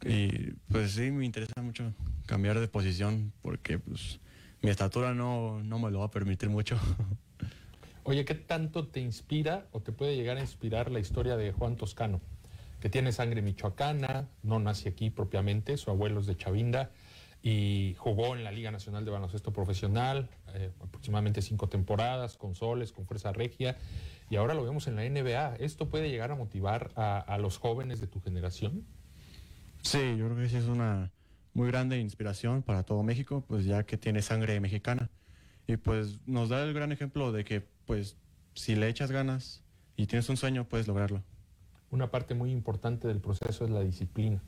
Y 0.05 0.51
pues 0.71 0.93
sí, 0.93 1.11
me 1.11 1.25
interesa 1.25 1.63
mucho 1.63 1.95
cambiar 2.27 2.61
de 2.61 2.69
posición 2.69 3.33
porque 3.41 3.79
pues 3.79 4.21
mi 4.61 4.71
estatura 4.71 5.15
no, 5.15 5.63
no 5.63 5.79
me 5.79 5.91
lo 5.91 6.01
va 6.01 6.07
a 6.07 6.11
permitir 6.11 6.51
mucho. 6.51 6.79
Oye, 8.05 8.25
¿qué 8.25 8.35
tanto 8.35 8.87
te 8.87 9.01
inspira 9.01 9.67
o 9.73 9.81
te 9.81 9.93
puede 9.93 10.15
llegar 10.17 10.37
a 10.37 10.41
inspirar 10.41 10.91
la 10.91 11.01
historia 11.01 11.37
de 11.37 11.53
Juan 11.53 11.77
Toscano? 11.77 12.21
Que 12.81 12.89
tiene 12.91 13.11
sangre 13.11 13.43
michoacana, 13.43 14.29
no 14.43 14.61
nace 14.61 14.91
aquí 14.91 15.11
propiamente, 15.11 15.77
su 15.77 15.91
abuelo 15.91 16.21
es 16.21 16.27
de 16.27 16.37
Chavinda 16.37 16.91
y 17.43 17.95
jugó 17.99 18.37
en 18.37 18.45
la 18.45 18.53
Liga 18.53 18.71
Nacional 18.71 19.05
de 19.05 19.11
Baloncesto 19.11 19.53
Profesional, 19.53 20.29
eh, 20.57 20.73
aproximadamente 20.81 21.43
cinco 21.43 21.69
temporadas, 21.69 22.37
con 22.37 22.55
Soles, 22.55 22.93
con 22.93 23.07
Fuerza 23.07 23.33
Regia, 23.33 23.77
y 24.31 24.37
ahora 24.37 24.55
lo 24.55 24.65
vemos 24.65 24.87
en 24.89 24.97
la 24.97 25.09
NBA. 25.09 25.57
¿Esto 25.57 25.89
puede 25.89 26.11
llegar 26.11 26.31
a 26.33 26.35
motivar 26.35 26.91
a, 26.97 27.19
a 27.19 27.39
los 27.39 27.59
jóvenes 27.59 28.01
de 28.01 28.07
tu 28.07 28.21
generación? 28.21 28.85
Sí, 29.83 30.17
yo 30.17 30.27
creo 30.27 30.37
que 30.37 30.49
sí 30.49 30.57
es 30.57 30.65
una 30.67 31.13
muy 31.55 31.69
grande 31.69 31.99
inspiración 31.99 32.63
para 32.63 32.83
todo 32.83 33.03
México, 33.03 33.45
pues 33.47 33.65
ya 33.65 33.85
que 33.85 33.97
tiene 33.97 34.21
sangre 34.23 34.61
mexicana. 34.61 35.11
Y 35.67 35.77
pues 35.77 36.21
nos 36.27 36.49
da 36.49 36.63
el 36.63 36.75
gran 36.75 36.93
ejemplo 36.93 37.33
de 37.33 37.45
que 37.45 37.67
pues 37.87 38.17
si 38.55 38.75
le 38.75 38.89
echas 38.89 39.11
ganas 39.11 39.63
y 39.97 40.07
tienes 40.07 40.29
un 40.29 40.37
sueño, 40.37 40.65
puedes 40.69 40.87
lograrlo. 40.87 41.23
Una 41.91 42.11
parte 42.11 42.35
muy 42.35 42.51
importante 42.51 43.09
del 43.09 43.21
proceso 43.21 43.65
es 43.65 43.71
la 43.71 43.81
disciplina, 43.81 44.43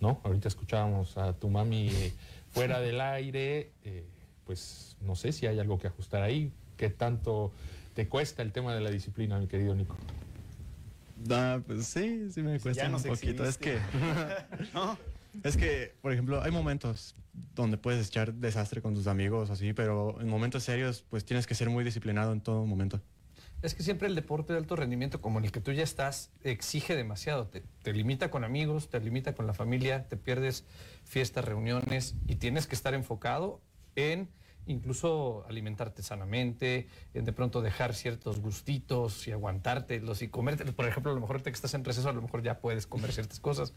¿no? 0.00 0.20
Ahorita 0.24 0.48
escuchábamos 0.48 1.16
a 1.16 1.32
tu 1.32 1.48
mami 1.48 1.88
eh, 1.88 2.12
fuera 2.50 2.80
del 2.80 3.00
aire, 3.00 3.72
eh, 3.82 4.06
pues 4.46 4.96
no 5.00 5.16
sé 5.16 5.32
si 5.32 5.46
hay 5.46 5.58
algo 5.58 5.78
que 5.78 5.88
ajustar 5.88 6.22
ahí. 6.22 6.52
¿Qué 6.76 6.88
tanto 6.88 7.52
te 7.94 8.08
cuesta 8.08 8.42
el 8.42 8.52
tema 8.52 8.74
de 8.74 8.80
la 8.80 8.90
disciplina, 8.90 9.38
mi 9.38 9.48
querido 9.48 9.74
Nico? 9.74 9.96
Ah, 11.30 11.60
pues 11.66 11.86
sí, 11.86 12.30
sí 12.30 12.42
me 12.42 12.60
cuesta 12.60 12.88
ya 12.88 12.94
un 12.94 13.02
poquito. 13.02 13.44
Es 13.44 13.58
que. 13.58 13.78
¿No? 14.74 14.98
es 15.42 15.56
que, 15.56 15.94
por 16.00 16.12
ejemplo, 16.12 16.42
hay 16.42 16.50
momentos 16.50 17.14
donde 17.54 17.76
puedes 17.76 18.06
echar 18.06 18.32
desastre 18.34 18.80
con 18.80 18.94
tus 18.94 19.06
amigos, 19.06 19.50
así, 19.50 19.72
pero 19.72 20.18
en 20.20 20.28
momentos 20.28 20.62
serios, 20.62 21.04
pues 21.10 21.24
tienes 21.24 21.46
que 21.46 21.54
ser 21.54 21.68
muy 21.68 21.84
disciplinado 21.84 22.32
en 22.32 22.40
todo 22.40 22.64
momento. 22.64 23.00
Es 23.62 23.74
que 23.74 23.82
siempre 23.82 24.06
el 24.06 24.14
deporte 24.14 24.52
de 24.52 24.58
alto 24.58 24.76
rendimiento, 24.76 25.20
como 25.20 25.38
en 25.38 25.46
el 25.46 25.52
que 25.52 25.60
tú 25.60 25.72
ya 25.72 25.82
estás, 25.82 26.30
exige 26.44 26.94
demasiado. 26.94 27.48
Te, 27.48 27.62
te 27.82 27.92
limita 27.92 28.30
con 28.30 28.44
amigos, 28.44 28.88
te 28.90 29.00
limita 29.00 29.34
con 29.34 29.46
la 29.46 29.54
familia, 29.54 30.08
te 30.08 30.16
pierdes 30.16 30.64
fiestas, 31.04 31.44
reuniones 31.44 32.14
y 32.28 32.36
tienes 32.36 32.66
que 32.66 32.74
estar 32.74 32.94
enfocado 32.94 33.60
en 33.96 34.28
incluso 34.68 35.44
alimentarte 35.48 36.02
sanamente, 36.02 36.88
en 37.14 37.24
de 37.24 37.32
pronto 37.32 37.62
dejar 37.62 37.94
ciertos 37.94 38.40
gustitos 38.40 39.28
y 39.28 39.30
aguantártelos 39.30 40.22
y 40.22 40.28
comerte. 40.28 40.64
Por 40.72 40.88
ejemplo, 40.88 41.12
a 41.12 41.14
lo 41.14 41.20
mejor 41.20 41.36
ahorita 41.36 41.50
que 41.52 41.54
estás 41.54 41.74
en 41.74 41.84
receso, 41.84 42.08
a 42.08 42.12
lo 42.12 42.20
mejor 42.20 42.42
ya 42.42 42.58
puedes 42.58 42.88
comer 42.88 43.12
ciertas 43.12 43.38
cosas. 43.38 43.72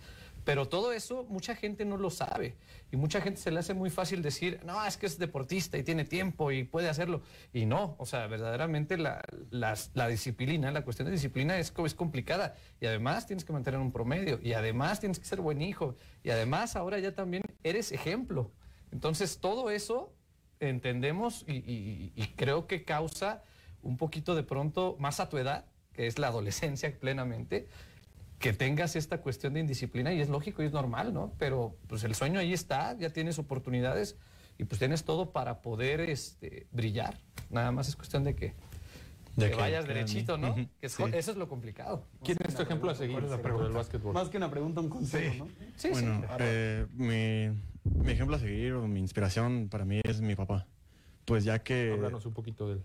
Pero 0.46 0.68
todo 0.68 0.92
eso 0.92 1.26
mucha 1.30 1.56
gente 1.56 1.86
no 1.86 1.96
lo 1.98 2.10
sabe 2.10 2.56
y 2.92 2.98
mucha 2.98 3.22
gente 3.22 3.40
se 3.40 3.52
le 3.52 3.60
hace 3.60 3.76
muy 3.76 3.92
fácil 3.92 4.24
decir, 4.24 4.62
no, 4.66 4.84
es 4.84 4.98
que 4.98 5.06
es 5.06 5.20
deportista 5.20 5.78
y 5.78 5.84
tiene 5.84 6.06
tiempo 6.06 6.52
y 6.52 6.64
puede 6.64 6.90
hacerlo. 6.90 7.22
Y 7.54 7.68
no, 7.68 7.96
o 8.00 8.08
sea, 8.08 8.26
verdaderamente 8.26 8.98
la, 8.98 9.22
las- 9.52 9.92
la 9.94 10.08
disciplina, 10.08 10.72
la 10.72 10.84
cuestión 10.84 11.06
de 11.06 11.12
disciplina 11.12 11.60
es, 11.60 11.72
es 11.86 11.94
complicada 11.94 12.56
y 12.82 12.88
además 12.88 13.28
tienes 13.28 13.46
que 13.46 13.54
mantener 13.54 13.80
un 13.80 13.92
promedio 13.92 14.40
y 14.42 14.54
además 14.54 15.00
tienes 15.00 15.20
que 15.20 15.26
ser 15.26 15.40
buen 15.40 15.62
hijo 15.62 15.96
y 16.24 16.32
además 16.32 16.76
ahora 16.76 16.98
ya 16.98 17.14
también 17.14 17.44
eres 17.64 17.92
ejemplo. 17.92 18.52
Entonces 18.92 19.40
todo 19.40 19.70
eso 19.70 20.14
entendemos 20.60 21.46
y, 21.48 21.54
y- 21.58 22.12
y 22.16 22.28
creo 22.36 22.68
que 22.68 22.84
causa 22.84 23.44
un 23.82 23.98
poquito 23.98 24.36
de 24.36 24.44
pronto 24.44 24.98
más 25.00 25.20
a 25.20 25.30
tu 25.30 25.38
edad, 25.38 25.66
que 25.94 26.08
es 26.08 26.20
la 26.20 26.28
adolescencia 26.28 26.94
plenamente, 27.00 27.68
que 28.40 28.54
tengas 28.54 28.96
esta 28.96 29.22
cuestión 29.22 29.54
de 29.54 29.60
indisciplina 29.62 30.14
y 30.14 30.22
es 30.22 30.30
lógico 30.30 30.64
y 30.64 30.66
es 30.66 30.72
normal, 30.72 31.14
¿no? 31.14 31.34
Pero 31.38 31.76
pues 31.88 32.04
el 32.04 32.16
sueño 32.16 32.40
ahí 32.40 32.54
está, 32.54 32.98
ya 32.98 33.10
tienes 33.10 33.38
oportunidades 33.38 34.16
y 34.58 34.64
pues 34.66 34.80
tienes 34.80 35.04
todo 35.04 35.32
para 35.32 35.62
poder 35.62 36.02
este, 36.02 36.68
brillar. 36.72 37.18
Nada 37.50 37.72
más 37.72 37.88
es 37.90 37.96
cuestión 37.96 38.24
de 38.24 38.36
que, 38.36 38.54
De 39.36 39.46
que 39.46 39.52
que 39.52 39.56
vayas 39.56 39.84
mí. 39.86 39.94
derechito, 39.94 40.38
¿no? 40.38 40.56
Que 40.56 40.70
es- 40.82 40.94
sí. 40.94 41.04
Eso 41.14 41.32
es 41.32 41.38
lo 41.38 41.48
complicado. 41.50 42.06
¿Quién 42.24 42.38
es 42.48 42.56
tu 42.56 42.62
ejemplo 42.62 42.92
a 42.92 42.96
seguir 42.96 43.14
¿Cuál 43.14 43.26
es 43.26 43.32
la 43.32 43.42
pregunta? 43.42 43.64
del 43.66 43.74
básquetbol? 43.74 44.14
Más 44.14 44.30
que 44.30 44.38
una 44.38 44.50
pregunta, 44.52 44.82
un 44.82 44.90
consejo, 44.90 45.46
¿no? 45.46 45.48
Sí, 45.76 45.90
bueno, 45.92 46.22
eh, 46.40 46.86
mi, 46.94 47.58
mi 47.96 48.12
ejemplo 48.12 48.36
a 48.36 48.40
seguir 48.40 48.74
o 48.74 48.88
mi 48.88 49.00
inspiración 49.00 49.70
para 49.70 49.86
mí 49.86 50.02
es 50.04 50.22
mi 50.22 50.36
papá. 50.36 50.68
Pues 51.26 51.44
ya 51.44 51.60
que... 51.60 51.94
Háblanos 51.94 52.26
un 52.26 52.34
poquito 52.34 52.68
de 52.68 52.74
él. 52.76 52.84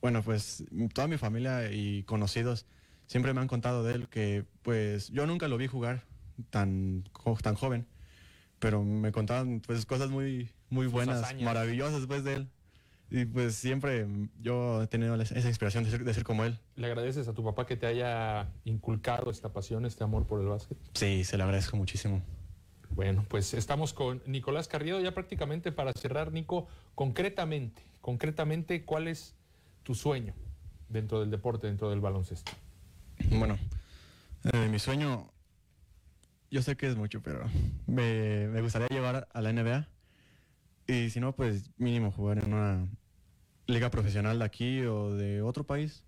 Bueno, 0.00 0.22
pues 0.22 0.64
toda 0.92 1.08
mi 1.08 1.16
familia 1.16 1.72
y 1.72 2.02
conocidos 2.04 2.66
siempre 3.06 3.32
me 3.34 3.40
han 3.40 3.48
contado 3.48 3.82
de 3.84 3.94
él 3.94 4.08
que 4.08 4.44
pues 4.62 5.08
yo 5.08 5.26
nunca 5.26 5.48
lo 5.48 5.56
vi 5.56 5.66
jugar 5.66 6.04
tan, 6.50 7.04
tan 7.42 7.54
joven, 7.54 7.86
pero 8.58 8.82
me 8.82 9.12
contaban 9.12 9.60
pues 9.60 9.86
cosas 9.86 10.10
muy, 10.10 10.50
muy 10.68 10.86
buenas, 10.86 11.34
maravillosas 11.40 12.00
después 12.00 12.24
de 12.24 12.34
él. 12.34 12.48
Y 13.10 13.26
pues 13.26 13.54
siempre 13.54 14.06
yo 14.40 14.82
he 14.82 14.86
tenido 14.88 15.14
esa 15.14 15.48
inspiración 15.48 15.84
de 15.84 15.90
ser, 15.90 16.04
de 16.04 16.14
ser 16.14 16.24
como 16.24 16.44
él. 16.44 16.58
¿Le 16.74 16.86
agradeces 16.86 17.28
a 17.28 17.34
tu 17.34 17.44
papá 17.44 17.66
que 17.66 17.76
te 17.76 17.86
haya 17.86 18.48
inculcado 18.64 19.30
esta 19.30 19.52
pasión, 19.52 19.84
este 19.84 20.02
amor 20.02 20.26
por 20.26 20.40
el 20.40 20.48
básquet? 20.48 20.76
Sí, 20.94 21.22
se 21.24 21.36
lo 21.36 21.44
agradezco 21.44 21.76
muchísimo. 21.76 22.22
Bueno, 22.94 23.24
pues 23.28 23.54
estamos 23.54 23.92
con 23.92 24.22
Nicolás 24.24 24.68
Carriedo 24.68 25.00
ya 25.00 25.12
prácticamente 25.12 25.72
para 25.72 25.92
cerrar, 25.92 26.30
Nico, 26.30 26.68
concretamente, 26.94 27.82
concretamente, 28.00 28.84
¿cuál 28.84 29.08
es 29.08 29.34
tu 29.82 29.96
sueño 29.96 30.32
dentro 30.88 31.18
del 31.18 31.30
deporte, 31.30 31.66
dentro 31.66 31.90
del 31.90 32.00
baloncesto? 32.00 32.52
Bueno, 33.30 33.58
eh, 34.52 34.68
mi 34.70 34.78
sueño, 34.78 35.32
yo 36.52 36.62
sé 36.62 36.76
que 36.76 36.86
es 36.86 36.94
mucho, 36.94 37.20
pero 37.20 37.44
me, 37.88 38.46
me 38.46 38.60
gustaría 38.60 38.86
llevar 38.88 39.26
a 39.32 39.40
la 39.40 39.52
NBA. 39.52 39.88
Y 40.86 41.10
si 41.10 41.18
no, 41.18 41.34
pues 41.34 41.70
mínimo 41.76 42.12
jugar 42.12 42.38
en 42.38 42.52
una 42.52 42.86
liga 43.66 43.90
profesional 43.90 44.38
de 44.38 44.44
aquí 44.44 44.82
o 44.82 45.10
de 45.14 45.42
otro 45.42 45.64
país. 45.64 46.04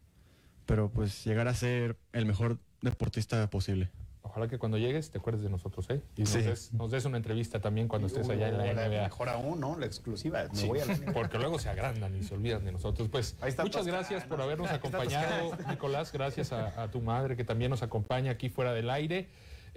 Pero 0.66 0.90
pues 0.90 1.24
llegar 1.24 1.48
a 1.48 1.54
ser 1.54 1.98
el 2.12 2.26
mejor 2.26 2.60
deportista 2.80 3.50
posible. 3.50 3.90
Ojalá 4.26 4.48
que 4.48 4.58
cuando 4.58 4.76
llegues 4.78 5.10
te 5.10 5.18
acuerdes 5.18 5.42
de 5.42 5.50
nosotros, 5.50 5.88
¿eh? 5.90 6.02
Y 6.16 6.22
nos, 6.22 6.32
des, 6.34 6.72
nos 6.72 6.90
des 6.90 7.04
una 7.04 7.16
entrevista 7.16 7.60
también 7.60 7.88
cuando 7.88 8.06
estés 8.08 8.28
allá 8.28 8.48
en 8.48 8.58
la 8.58 8.88
NBA. 8.88 9.02
Mejor 9.04 9.28
aún, 9.28 9.60
¿no? 9.60 9.78
La 9.78 9.86
exclusiva. 9.86 10.44
Me 10.44 10.54
Sí, 10.56 10.66
voy 10.66 10.80
a 10.80 10.86
la 10.86 10.96
porque 11.12 11.38
luego 11.38 11.58
se 11.58 11.68
agrandan 11.68 12.14
y 12.16 12.22
se 12.22 12.34
olvidan 12.34 12.64
de 12.64 12.72
nosotros. 12.72 13.08
Pues 13.08 13.36
Ahí 13.40 13.48
está 13.50 13.62
muchas 13.62 13.82
Toscana. 13.82 13.98
gracias 13.98 14.24
por 14.24 14.40
habernos 14.42 14.70
acompañado, 14.72 15.50
Toscana. 15.50 15.70
Nicolás. 15.72 16.12
Gracias 16.12 16.52
a, 16.52 16.82
a 16.82 16.90
tu 16.90 17.00
madre 17.00 17.36
que 17.36 17.44
también 17.44 17.70
nos 17.70 17.82
acompaña 17.82 18.32
aquí 18.32 18.48
fuera 18.48 18.72
del 18.72 18.90
aire. 18.90 19.28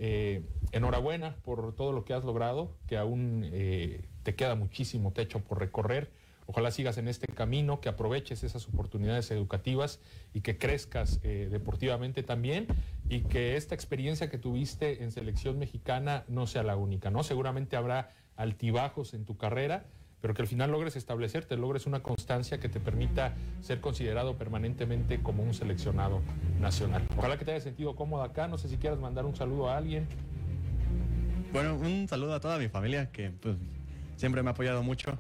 Eh, 0.02 0.44
enhorabuena 0.72 1.36
por 1.44 1.76
todo 1.76 1.92
lo 1.92 2.06
que 2.06 2.14
has 2.14 2.24
logrado, 2.24 2.72
que 2.88 2.98
aún 2.98 3.42
eh, 3.52 4.06
te 4.24 4.34
queda 4.34 4.56
muchísimo 4.56 5.12
techo 5.12 5.40
por 5.40 5.60
recorrer. 5.60 6.10
Ojalá 6.50 6.72
sigas 6.72 6.98
en 6.98 7.08
este 7.08 7.28
camino, 7.28 7.80
que 7.80 7.90
aproveches 7.90 8.44
esas 8.44 8.68
oportunidades 8.68 9.30
educativas 9.30 10.00
y 10.34 10.42
que 10.42 10.58
crezcas 10.58 11.20
eh, 11.22 11.48
deportivamente 11.52 12.24
también 12.24 12.66
y 13.08 13.22
que 13.22 13.56
esta 13.56 13.76
experiencia 13.76 14.32
que 14.32 14.40
tuviste 14.40 15.04
en 15.04 15.12
selección 15.12 15.60
mexicana 15.60 16.24
no 16.28 16.48
sea 16.48 16.64
la 16.64 16.76
única, 16.76 17.12
¿no? 17.12 17.22
Seguramente 17.22 17.76
habrá 17.76 18.16
altibajos 18.36 19.14
en 19.14 19.26
tu 19.26 19.38
carrera, 19.38 19.86
pero 20.22 20.34
que 20.34 20.42
al 20.42 20.48
final 20.48 20.72
logres 20.72 20.96
establecerte, 20.96 21.56
logres 21.56 21.86
una 21.86 22.02
constancia 22.02 22.60
que 22.60 22.68
te 22.68 22.80
permita 22.80 23.36
ser 23.62 23.80
considerado 23.80 24.36
permanentemente 24.36 25.22
como 25.22 25.44
un 25.44 25.54
seleccionado 25.54 26.20
nacional. 26.60 27.08
Ojalá 27.16 27.38
que 27.38 27.46
te 27.46 27.52
hayas 27.52 27.64
sentido 27.64 27.96
cómodo 27.96 28.24
acá, 28.24 28.48
no 28.48 28.58
sé 28.58 28.70
si 28.70 28.78
quieras 28.78 28.98
mandar 28.98 29.24
un 29.26 29.36
saludo 29.36 29.70
a 29.70 29.78
alguien. 29.78 30.08
Bueno, 31.54 31.76
un 31.76 32.08
saludo 32.08 32.34
a 32.34 32.40
toda 32.40 32.58
mi 32.58 32.70
familia 32.70 33.12
que 33.12 33.30
pues, 33.30 33.56
siempre 34.16 34.42
me 34.42 34.50
ha 34.50 34.54
apoyado 34.54 34.82
mucho. 34.82 35.20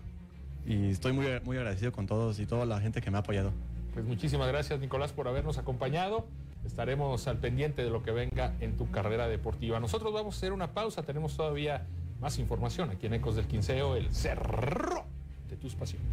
Y 0.66 0.89
estoy 0.89 1.14
muy, 1.14 1.26
muy 1.43 1.57
agradecido 1.57 1.91
con 1.91 2.05
todos 2.05 2.39
y 2.39 2.45
toda 2.45 2.66
la 2.66 2.80
gente 2.80 3.01
que 3.01 3.12
me 3.12 3.18
ha 3.18 3.22
apoyado. 3.22 3.51
Pues 3.93 4.05
muchísimas 4.05 4.47
gracias 4.47 4.80
Nicolás 4.80 5.12
por 5.12 5.28
habernos 5.28 5.57
acompañado. 5.57 6.28
Estaremos 6.66 7.28
al 7.28 7.38
pendiente 7.38 7.84
de 7.84 7.89
lo 7.89 8.03
que 8.03 8.12
venga 8.12 8.53
en 8.60 8.78
tu 8.78 8.91
carrera 8.91 9.28
deportiva. 9.28 9.80
Nosotros 9.80 10.14
vamos 10.14 10.36
a 10.36 10.38
hacer 10.38 10.53
una 10.53 10.74
pausa, 10.74 11.03
tenemos 11.03 11.36
todavía 11.36 11.86
más 12.20 12.38
información 12.38 12.89
aquí 12.89 13.07
en 13.07 13.16
Ecos 13.16 13.36
del 13.36 13.47
Quinceo, 13.47 13.95
el 13.95 14.14
cerro 14.14 15.05
de 15.49 15.55
tus 15.55 15.74
pasiones. 15.76 16.07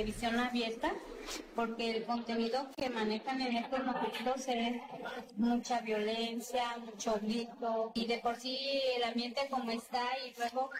Televisión 0.00 0.38
abierta 0.38 0.92
porque 1.54 1.96
el 1.96 2.04
contenido 2.04 2.70
que 2.74 2.88
manejan 2.88 3.42
en 3.42 3.56
estos 3.58 3.84
noticieros 3.84 4.48
es 4.48 4.80
mucha 5.36 5.82
violencia, 5.82 6.78
mucho 6.78 7.18
grito 7.20 7.92
y 7.94 8.06
de 8.06 8.18
por 8.18 8.36
sí 8.36 8.80
el 8.96 9.04
ambiente 9.04 9.46
como 9.50 9.70
está 9.70 10.02
y 10.26 10.34
luego 10.38 10.70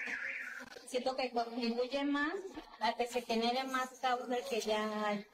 siento 0.86 1.14
que 1.16 1.30
contribuye 1.32 2.02
más 2.04 2.32
a 2.80 2.94
que 2.94 3.06
se 3.06 3.20
genere 3.20 3.64
más 3.64 3.90
causa 4.00 4.36
que 4.48 4.58
ya 4.58 5.06
hay. 5.06 5.26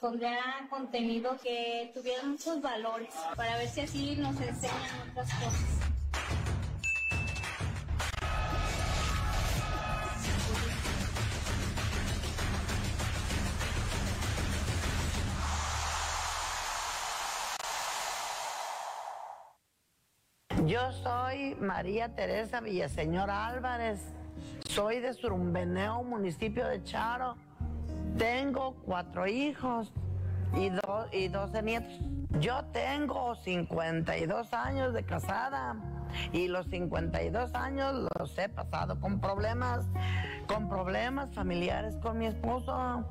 Pondría 0.00 0.66
contenido 0.68 1.38
que 1.40 1.92
tuviera 1.94 2.24
muchos 2.24 2.60
valores 2.60 3.14
para 3.36 3.56
ver 3.58 3.68
si 3.68 3.82
así 3.82 4.16
nos 4.16 4.34
enseñan 4.40 5.10
otras 5.12 5.30
cosas. 5.34 5.93
Soy 21.34 21.56
María 21.56 22.14
Teresa 22.14 22.60
Villaseñor 22.60 23.28
Álvarez. 23.28 24.00
Soy 24.68 25.00
de 25.00 25.12
Surumbeneo, 25.14 26.02
municipio 26.04 26.66
de 26.68 26.82
Charo. 26.84 27.34
Tengo 28.16 28.74
cuatro 28.84 29.26
hijos 29.26 29.92
y, 30.56 30.68
do- 30.70 31.08
y 31.12 31.26
12 31.28 31.62
nietos. 31.62 31.92
Yo 32.40 32.64
tengo 32.66 33.34
52 33.34 34.52
años 34.54 34.94
de 34.94 35.02
casada 35.04 35.76
y 36.32 36.46
los 36.46 36.66
52 36.68 37.52
años 37.54 38.08
los 38.18 38.38
he 38.38 38.48
pasado 38.48 39.00
con 39.00 39.20
problemas, 39.20 39.84
con 40.46 40.68
problemas 40.68 41.34
familiares 41.34 41.96
con 41.96 42.18
mi 42.18 42.26
esposo. 42.26 43.04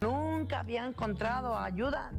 Nunca 0.00 0.60
había 0.60 0.86
encontrado 0.86 1.54
ayuda, 1.56 2.10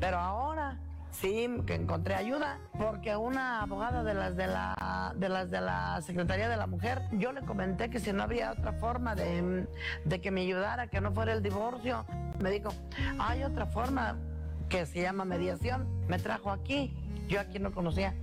pero 0.00 0.18
ahora 0.18 0.78
sí 1.20 1.48
que 1.66 1.74
encontré 1.74 2.14
ayuda 2.14 2.58
porque 2.78 3.16
una 3.16 3.62
abogada 3.62 4.04
de 4.04 4.14
las 4.14 4.36
de 4.36 4.46
la 4.46 5.14
de 5.16 5.28
las 5.28 5.50
de 5.50 5.60
la 5.60 6.00
Secretaría 6.02 6.48
de 6.48 6.56
la 6.56 6.66
Mujer, 6.66 7.02
yo 7.12 7.32
le 7.32 7.42
comenté 7.42 7.90
que 7.90 8.00
si 8.00 8.12
no 8.12 8.22
había 8.22 8.52
otra 8.52 8.72
forma 8.72 9.14
de, 9.14 9.66
de 10.04 10.20
que 10.20 10.30
me 10.30 10.42
ayudara, 10.42 10.88
que 10.88 11.00
no 11.00 11.12
fuera 11.12 11.32
el 11.32 11.42
divorcio, 11.42 12.04
me 12.40 12.50
dijo, 12.50 12.70
hay 13.18 13.42
otra 13.42 13.66
forma 13.66 14.16
que 14.68 14.86
se 14.86 15.02
llama 15.02 15.24
mediación. 15.24 15.86
Me 16.08 16.18
trajo 16.18 16.50
aquí, 16.50 16.94
yo 17.28 17.40
aquí 17.40 17.58
no 17.58 17.72
conocía. 17.72 18.14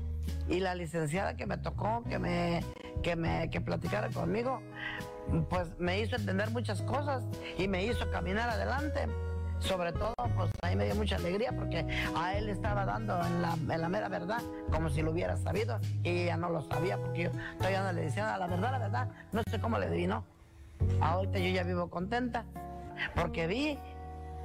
Y 0.48 0.60
la 0.60 0.76
licenciada 0.76 1.36
que 1.36 1.46
me 1.46 1.58
tocó, 1.58 2.04
que 2.08 2.20
me, 2.20 2.64
que 3.02 3.16
me 3.16 3.50
que 3.50 3.62
platicara 3.62 4.10
conmigo, 4.10 4.62
pues 5.50 5.78
me 5.80 6.00
hizo 6.00 6.16
entender 6.16 6.52
muchas 6.52 6.82
cosas 6.84 7.24
y 7.58 7.68
me 7.68 7.86
hizo 7.86 8.10
caminar 8.12 8.50
adelante. 8.50 9.08
Sobre 9.64 9.93
todo, 9.93 10.14
pues 10.36 10.51
ahí 10.61 10.76
me 10.76 10.86
dio 10.86 10.95
mucha 10.95 11.16
alegría 11.16 11.53
porque 11.53 11.88
a 12.18 12.36
él 12.36 12.49
estaba 12.49 12.86
dando 12.86 13.18
en 13.26 13.41
la, 13.41 13.53
en 13.53 13.82
la 13.82 13.88
mera 13.88 14.09
verdad, 14.09 14.41
como 14.70 14.89
si 14.89 15.01
lo 15.01 15.11
hubiera 15.11 15.38
sabido, 15.38 15.80
y 16.03 16.09
ella 16.09 16.36
no 16.36 16.49
lo 16.49 16.61
sabía 16.64 16.97
porque 16.97 17.24
yo 17.24 17.32
todavía 17.57 17.82
no 17.84 17.93
le 17.93 18.01
decía 18.01 18.38
la 18.38 18.47
verdad, 18.47 18.72
la 18.72 18.80
verdad, 18.80 19.07
no 19.32 19.41
sé 19.49 19.61
cómo 19.61 19.80
le 19.80 19.86
adivinó. 19.86 20.26
Ahorita 20.99 21.39
yo 21.39 21.47
ya 21.47 21.64
vivo 21.64 21.89
contenta 21.89 22.43
porque 23.16 23.47
vi 23.47 23.80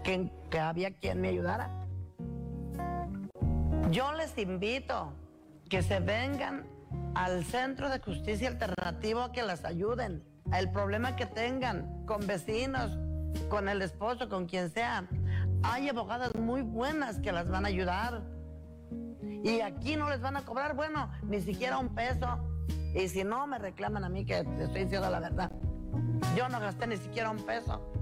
que, 0.05 0.31
que 0.51 0.61
había 0.61 0.93
quien 0.93 1.21
me 1.21 1.29
ayudara. 1.29 1.69
Yo 3.91 4.13
les 4.13 4.39
invito 4.39 5.13
que 5.69 5.83
se 5.83 5.99
vengan 5.99 6.65
al 7.17 7.45
Centro 7.45 7.91
de 7.91 7.99
Justicia 7.99 8.49
Alternativo 8.49 9.23
a 9.23 9.33
que 9.33 9.43
las 9.43 9.65
ayuden. 9.65 10.23
El 10.57 10.71
problema 10.71 11.17
que 11.17 11.27
tengan 11.27 12.07
con 12.07 12.27
vecinos, 12.27 12.97
con 13.49 13.69
el 13.69 13.83
esposo, 13.83 14.29
con 14.29 14.47
quien 14.47 14.71
sea. 14.71 15.09
Hay 15.63 15.89
abogadas 15.89 16.35
muy 16.35 16.63
buenas 16.63 17.19
que 17.21 17.33
las 17.33 17.49
van 17.49 17.65
a 17.65 17.69
ayudar. 17.69 18.23
Y 19.45 19.61
aquí 19.61 19.97
no 19.97 20.09
les 20.09 20.21
van 20.21 20.37
a 20.37 20.45
cobrar, 20.45 20.75
bueno, 20.75 21.11
ni 21.23 21.41
siquiera 21.41 21.79
un 21.79 21.95
peso. 21.95 22.39
Y 22.95 23.09
si 23.09 23.25
no, 23.25 23.47
me 23.47 23.59
reclaman 23.59 24.05
a 24.05 24.09
mí 24.09 24.25
que 24.25 24.45
te 24.45 24.65
estoy 24.65 24.85
diciendo 24.85 25.11
la 25.11 25.21
verdad. 25.21 25.53
Yo 26.37 26.49
no 26.49 26.61
gasté 26.61 26.87
ni 26.87 26.97
siquiera 26.97 27.31
un 27.31 27.39
peso. 27.45 27.93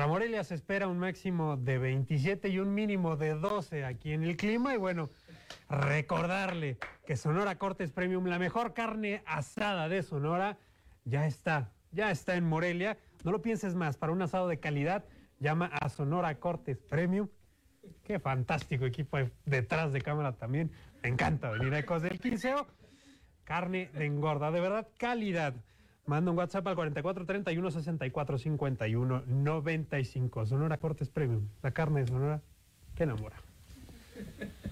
Para 0.00 0.08
Morelia 0.08 0.42
se 0.44 0.54
espera 0.54 0.88
un 0.88 0.98
máximo 0.98 1.58
de 1.58 1.76
27 1.76 2.48
y 2.48 2.58
un 2.58 2.72
mínimo 2.72 3.18
de 3.18 3.34
12 3.34 3.84
aquí 3.84 4.12
en 4.14 4.22
el 4.22 4.38
clima. 4.38 4.72
Y 4.72 4.78
bueno, 4.78 5.10
recordarle 5.68 6.78
que 7.04 7.18
Sonora 7.18 7.58
Cortes 7.58 7.90
Premium, 7.90 8.24
la 8.24 8.38
mejor 8.38 8.72
carne 8.72 9.22
asada 9.26 9.90
de 9.90 10.02
Sonora, 10.02 10.56
ya 11.04 11.26
está, 11.26 11.74
ya 11.92 12.10
está 12.10 12.36
en 12.36 12.48
Morelia. 12.48 12.96
No 13.24 13.30
lo 13.30 13.42
pienses 13.42 13.74
más, 13.74 13.98
para 13.98 14.10
un 14.10 14.22
asado 14.22 14.48
de 14.48 14.58
calidad, 14.58 15.04
llama 15.38 15.66
a 15.66 15.90
Sonora 15.90 16.34
Cortes 16.36 16.78
Premium. 16.78 17.28
Qué 18.02 18.18
fantástico 18.18 18.86
equipo 18.86 19.18
detrás 19.44 19.92
de 19.92 20.00
cámara 20.00 20.32
también. 20.32 20.72
Me 21.02 21.10
encanta 21.10 21.50
venir 21.50 21.74
a 21.74 21.80
Ecos 21.80 22.00
del 22.00 22.18
Quinceo. 22.18 22.66
Carne 23.44 23.90
de 23.92 24.06
engorda, 24.06 24.50
de 24.50 24.60
verdad, 24.60 24.88
calidad. 24.96 25.52
Manda 26.06 26.30
un 26.30 26.38
WhatsApp 26.38 26.66
al 26.66 26.74
44 26.74 27.26
31 27.26 27.70
64 27.70 28.38
51 28.38 29.24
95. 29.26 30.46
Sonora 30.46 30.78
Cortes 30.78 31.08
Premium. 31.08 31.48
La 31.62 31.70
carne 31.70 32.00
de 32.00 32.06
Sonora 32.08 32.42
que 32.94 33.04
enamora. 33.04 33.36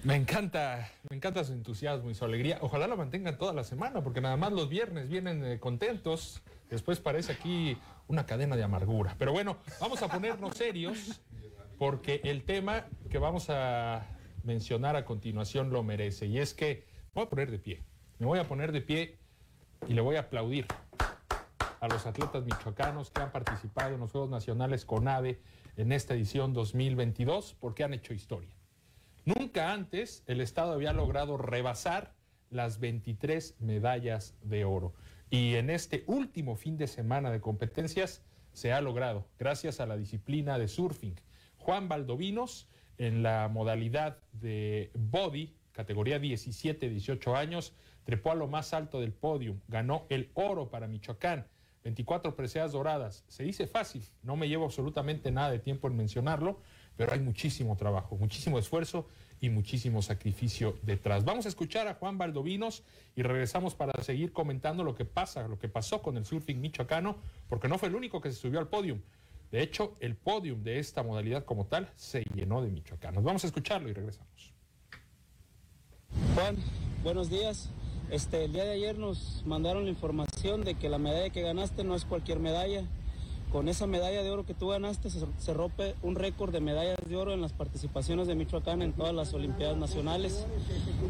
Me 0.03 0.15
encanta, 0.15 0.91
me 1.09 1.15
encanta 1.15 1.43
su 1.43 1.53
entusiasmo 1.53 2.09
y 2.09 2.13
su 2.13 2.23
alegría. 2.23 2.59
Ojalá 2.61 2.87
lo 2.87 2.95
mantengan 2.95 3.37
toda 3.37 3.53
la 3.53 3.63
semana, 3.63 4.03
porque 4.03 4.21
nada 4.21 4.37
más 4.37 4.51
los 4.51 4.69
viernes 4.69 5.09
vienen 5.09 5.43
eh, 5.43 5.59
contentos. 5.59 6.41
Después 6.69 6.99
parece 6.99 7.33
aquí 7.33 7.77
una 8.07 8.25
cadena 8.25 8.55
de 8.55 8.63
amargura. 8.63 9.15
Pero 9.17 9.31
bueno, 9.31 9.57
vamos 9.81 10.01
a 10.01 10.07
ponernos 10.07 10.55
serios, 10.55 11.21
porque 11.77 12.21
el 12.23 12.43
tema 12.43 12.85
que 13.09 13.17
vamos 13.17 13.49
a 13.49 14.05
mencionar 14.43 14.95
a 14.95 15.05
continuación 15.05 15.69
lo 15.69 15.83
merece. 15.83 16.27
Y 16.27 16.37
es 16.39 16.53
que 16.53 16.85
voy 17.13 17.25
a 17.25 17.29
poner 17.29 17.51
de 17.51 17.59
pie. 17.59 17.81
Me 18.19 18.25
voy 18.25 18.39
a 18.39 18.47
poner 18.47 18.71
de 18.71 18.81
pie 18.81 19.17
y 19.87 19.93
le 19.93 20.01
voy 20.01 20.15
a 20.15 20.21
aplaudir 20.21 20.65
a 21.79 21.87
los 21.87 22.05
atletas 22.05 22.43
michoacanos 22.43 23.09
que 23.11 23.21
han 23.21 23.31
participado 23.31 23.93
en 23.93 24.01
los 24.01 24.11
Juegos 24.11 24.29
Nacionales 24.29 24.85
con 24.85 25.07
AVE 25.07 25.39
en 25.77 25.91
esta 25.91 26.13
edición 26.13 26.53
2022, 26.53 27.55
porque 27.59 27.83
han 27.83 27.93
hecho 27.93 28.13
historia. 28.13 28.53
Nunca 29.25 29.71
antes 29.71 30.23
el 30.27 30.41
Estado 30.41 30.73
había 30.73 30.93
logrado 30.93 31.37
rebasar 31.37 32.13
las 32.49 32.79
23 32.79 33.55
medallas 33.59 34.35
de 34.41 34.65
oro. 34.65 34.93
Y 35.29 35.55
en 35.55 35.69
este 35.69 36.03
último 36.07 36.55
fin 36.55 36.77
de 36.77 36.87
semana 36.87 37.31
de 37.31 37.39
competencias 37.39 38.23
se 38.51 38.73
ha 38.73 38.81
logrado, 38.81 39.27
gracias 39.37 39.79
a 39.79 39.85
la 39.85 39.95
disciplina 39.95 40.57
de 40.57 40.67
surfing. 40.67 41.15
Juan 41.57 41.87
Valdovinos, 41.87 42.67
en 42.97 43.23
la 43.23 43.47
modalidad 43.47 44.17
de 44.33 44.91
body, 44.95 45.55
categoría 45.71 46.19
17-18 46.19 47.35
años, 47.37 47.73
trepó 48.03 48.31
a 48.31 48.35
lo 48.35 48.47
más 48.47 48.73
alto 48.73 48.99
del 48.99 49.13
podio, 49.13 49.55
ganó 49.67 50.05
el 50.09 50.31
oro 50.33 50.69
para 50.69 50.87
Michoacán. 50.87 51.45
24 51.83 52.35
preseas 52.35 52.71
doradas. 52.71 53.23
Se 53.27 53.43
dice 53.43 53.67
fácil, 53.67 54.03
no 54.23 54.35
me 54.35 54.47
llevo 54.47 54.65
absolutamente 54.65 55.31
nada 55.31 55.51
de 55.51 55.59
tiempo 55.59 55.87
en 55.87 55.97
mencionarlo, 55.97 56.59
pero 56.97 57.13
hay 57.13 57.19
muchísimo 57.19 57.77
trabajo, 57.77 58.17
muchísimo 58.17 58.59
esfuerzo 58.59 59.07
y 59.39 59.49
muchísimo 59.49 60.01
sacrificio 60.01 60.77
detrás. 60.81 61.23
Vamos 61.23 61.45
a 61.45 61.49
escuchar 61.49 61.87
a 61.87 61.93
Juan 61.95 62.17
Valdovinos 62.17 62.83
y 63.15 63.23
regresamos 63.23 63.75
para 63.75 64.03
seguir 64.03 64.33
comentando 64.33 64.83
lo 64.83 64.95
que 64.95 65.05
pasa, 65.05 65.47
lo 65.47 65.57
que 65.57 65.69
pasó 65.69 66.01
con 66.01 66.17
el 66.17 66.25
surfing 66.25 66.59
michoacano, 66.59 67.17
porque 67.47 67.67
no 67.67 67.77
fue 67.77 67.89
el 67.89 67.95
único 67.95 68.19
que 68.19 68.31
se 68.31 68.37
subió 68.37 68.59
al 68.59 68.67
podium. 68.67 68.99
De 69.51 69.63
hecho, 69.63 69.95
el 69.99 70.15
podium 70.15 70.61
de 70.61 70.79
esta 70.79 71.01
modalidad 71.01 71.45
como 71.45 71.65
tal 71.65 71.89
se 71.95 72.23
llenó 72.35 72.61
de 72.61 72.69
michoacanos. 72.69 73.23
Vamos 73.23 73.43
a 73.43 73.47
escucharlo 73.47 73.89
y 73.89 73.93
regresamos. 73.93 74.53
Juan, 76.35 76.57
buenos 77.03 77.29
días. 77.29 77.69
Este, 78.11 78.45
el 78.45 78.53
día 78.53 78.65
de 78.65 78.71
ayer 78.71 78.97
nos 78.97 79.43
mandaron 79.45 79.83
la 79.83 79.91
información 79.91 80.63
de 80.63 80.73
que 80.73 80.89
la 80.89 80.97
medalla 80.97 81.29
que 81.29 81.43
ganaste 81.43 81.83
no 81.83 81.93
es 81.93 82.05
cualquier 82.05 82.39
medalla. 82.39 82.81
Con 83.51 83.67
esa 83.67 83.85
medalla 83.85 84.23
de 84.23 84.29
oro 84.31 84.45
que 84.45 84.55
tú 84.55 84.69
ganaste 84.69 85.09
se, 85.09 85.53
rompe 85.53 85.95
un 86.01 86.15
récord 86.15 86.51
de 86.51 86.59
medallas 86.59 86.97
de 87.07 87.15
oro 87.15 87.33
en 87.33 87.41
las 87.41 87.53
participaciones 87.53 88.27
de 88.27 88.35
Michoacán 88.35 88.81
en 88.81 88.93
todas 88.93 89.13
las 89.13 89.33
Olimpiadas 89.33 89.77
Nacionales. 89.77 90.45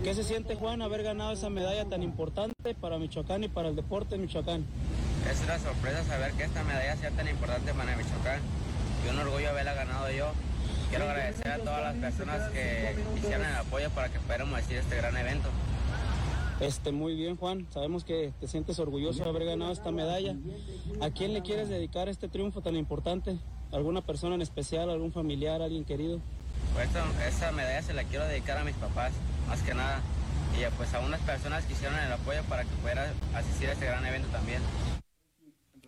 ¿Qué 0.03 0.13
se 0.13 0.23
siente 0.23 0.55
Juan 0.55 0.81
haber 0.81 1.03
ganado 1.03 1.31
esa 1.31 1.49
medalla 1.49 1.85
tan 1.85 2.03
importante 2.03 2.75
para 2.79 2.97
Michoacán 2.97 3.43
y 3.45 3.47
para 3.47 3.69
el 3.69 3.75
deporte 3.75 4.15
de 4.15 4.21
Michoacán? 4.21 4.65
Es 5.29 5.41
una 5.41 5.59
sorpresa 5.59 6.03
saber 6.03 6.33
que 6.33 6.43
esta 6.43 6.63
medalla 6.63 6.97
sea 6.97 7.11
tan 7.11 7.27
importante 7.29 7.73
para 7.73 7.95
Michoacán 7.95 8.41
y 9.05 9.09
un 9.09 9.19
orgullo 9.19 9.49
haberla 9.49 9.73
ganado 9.73 10.11
yo. 10.11 10.31
Quiero 10.89 11.05
agradecer 11.05 11.47
a 11.49 11.57
todas 11.59 11.81
las 11.81 11.95
personas 11.95 12.49
que 12.51 12.95
hicieron 13.17 13.45
el 13.45 13.55
apoyo 13.55 13.89
para 13.91 14.09
que 14.09 14.19
pudiéramos 14.19 14.57
decir 14.57 14.77
este 14.77 14.95
gran 14.97 15.15
evento. 15.15 15.49
Este, 16.60 16.91
muy 16.91 17.16
bien, 17.16 17.38
Juan. 17.38 17.68
Sabemos 17.72 18.03
que 18.03 18.34
te 18.39 18.47
sientes 18.47 18.80
orgulloso 18.80 19.24
de 19.24 19.30
haber 19.30 19.45
ganado 19.45 19.72
esta 19.72 19.91
medalla. 19.91 20.36
¿A 21.01 21.10
quién 21.10 21.34
le 21.34 21.41
quieres 21.41 21.70
dedicar 21.70 22.10
este 22.10 22.28
triunfo 22.28 22.62
tan 22.62 22.76
importante? 22.76 23.38
¿Alguna 23.72 24.01
persona 24.01 24.36
en 24.36 24.41
especial, 24.41 24.89
algún 24.89 25.14
familiar, 25.14 25.62
alguien 25.62 25.86
querido? 25.86 26.20
Pues 26.74 26.88
esta, 26.88 27.28
esta 27.28 27.51
medalla 27.53 27.82
se 27.82 27.93
la 27.93 28.03
quiero 28.03 28.26
dedicar 28.26 28.57
a 28.57 28.66
mis 28.66 28.76
papás, 28.76 29.14
más 29.47 29.62
que 29.62 29.74
nada. 29.74 30.01
Y 30.57 30.76
pues 30.76 30.93
a 30.93 30.99
unas 30.99 31.22
personas 31.22 31.64
que 31.64 31.74
hicieron 31.74 31.97
el 31.97 32.12
apoyo 32.12 32.43
para 32.49 32.64
que 32.64 32.76
pudiera 32.82 33.14
asistir 33.34 33.70
a 33.70 33.74
este 33.74 33.86
gran 33.86 34.05
evento 34.05 34.28
también. 34.30 34.62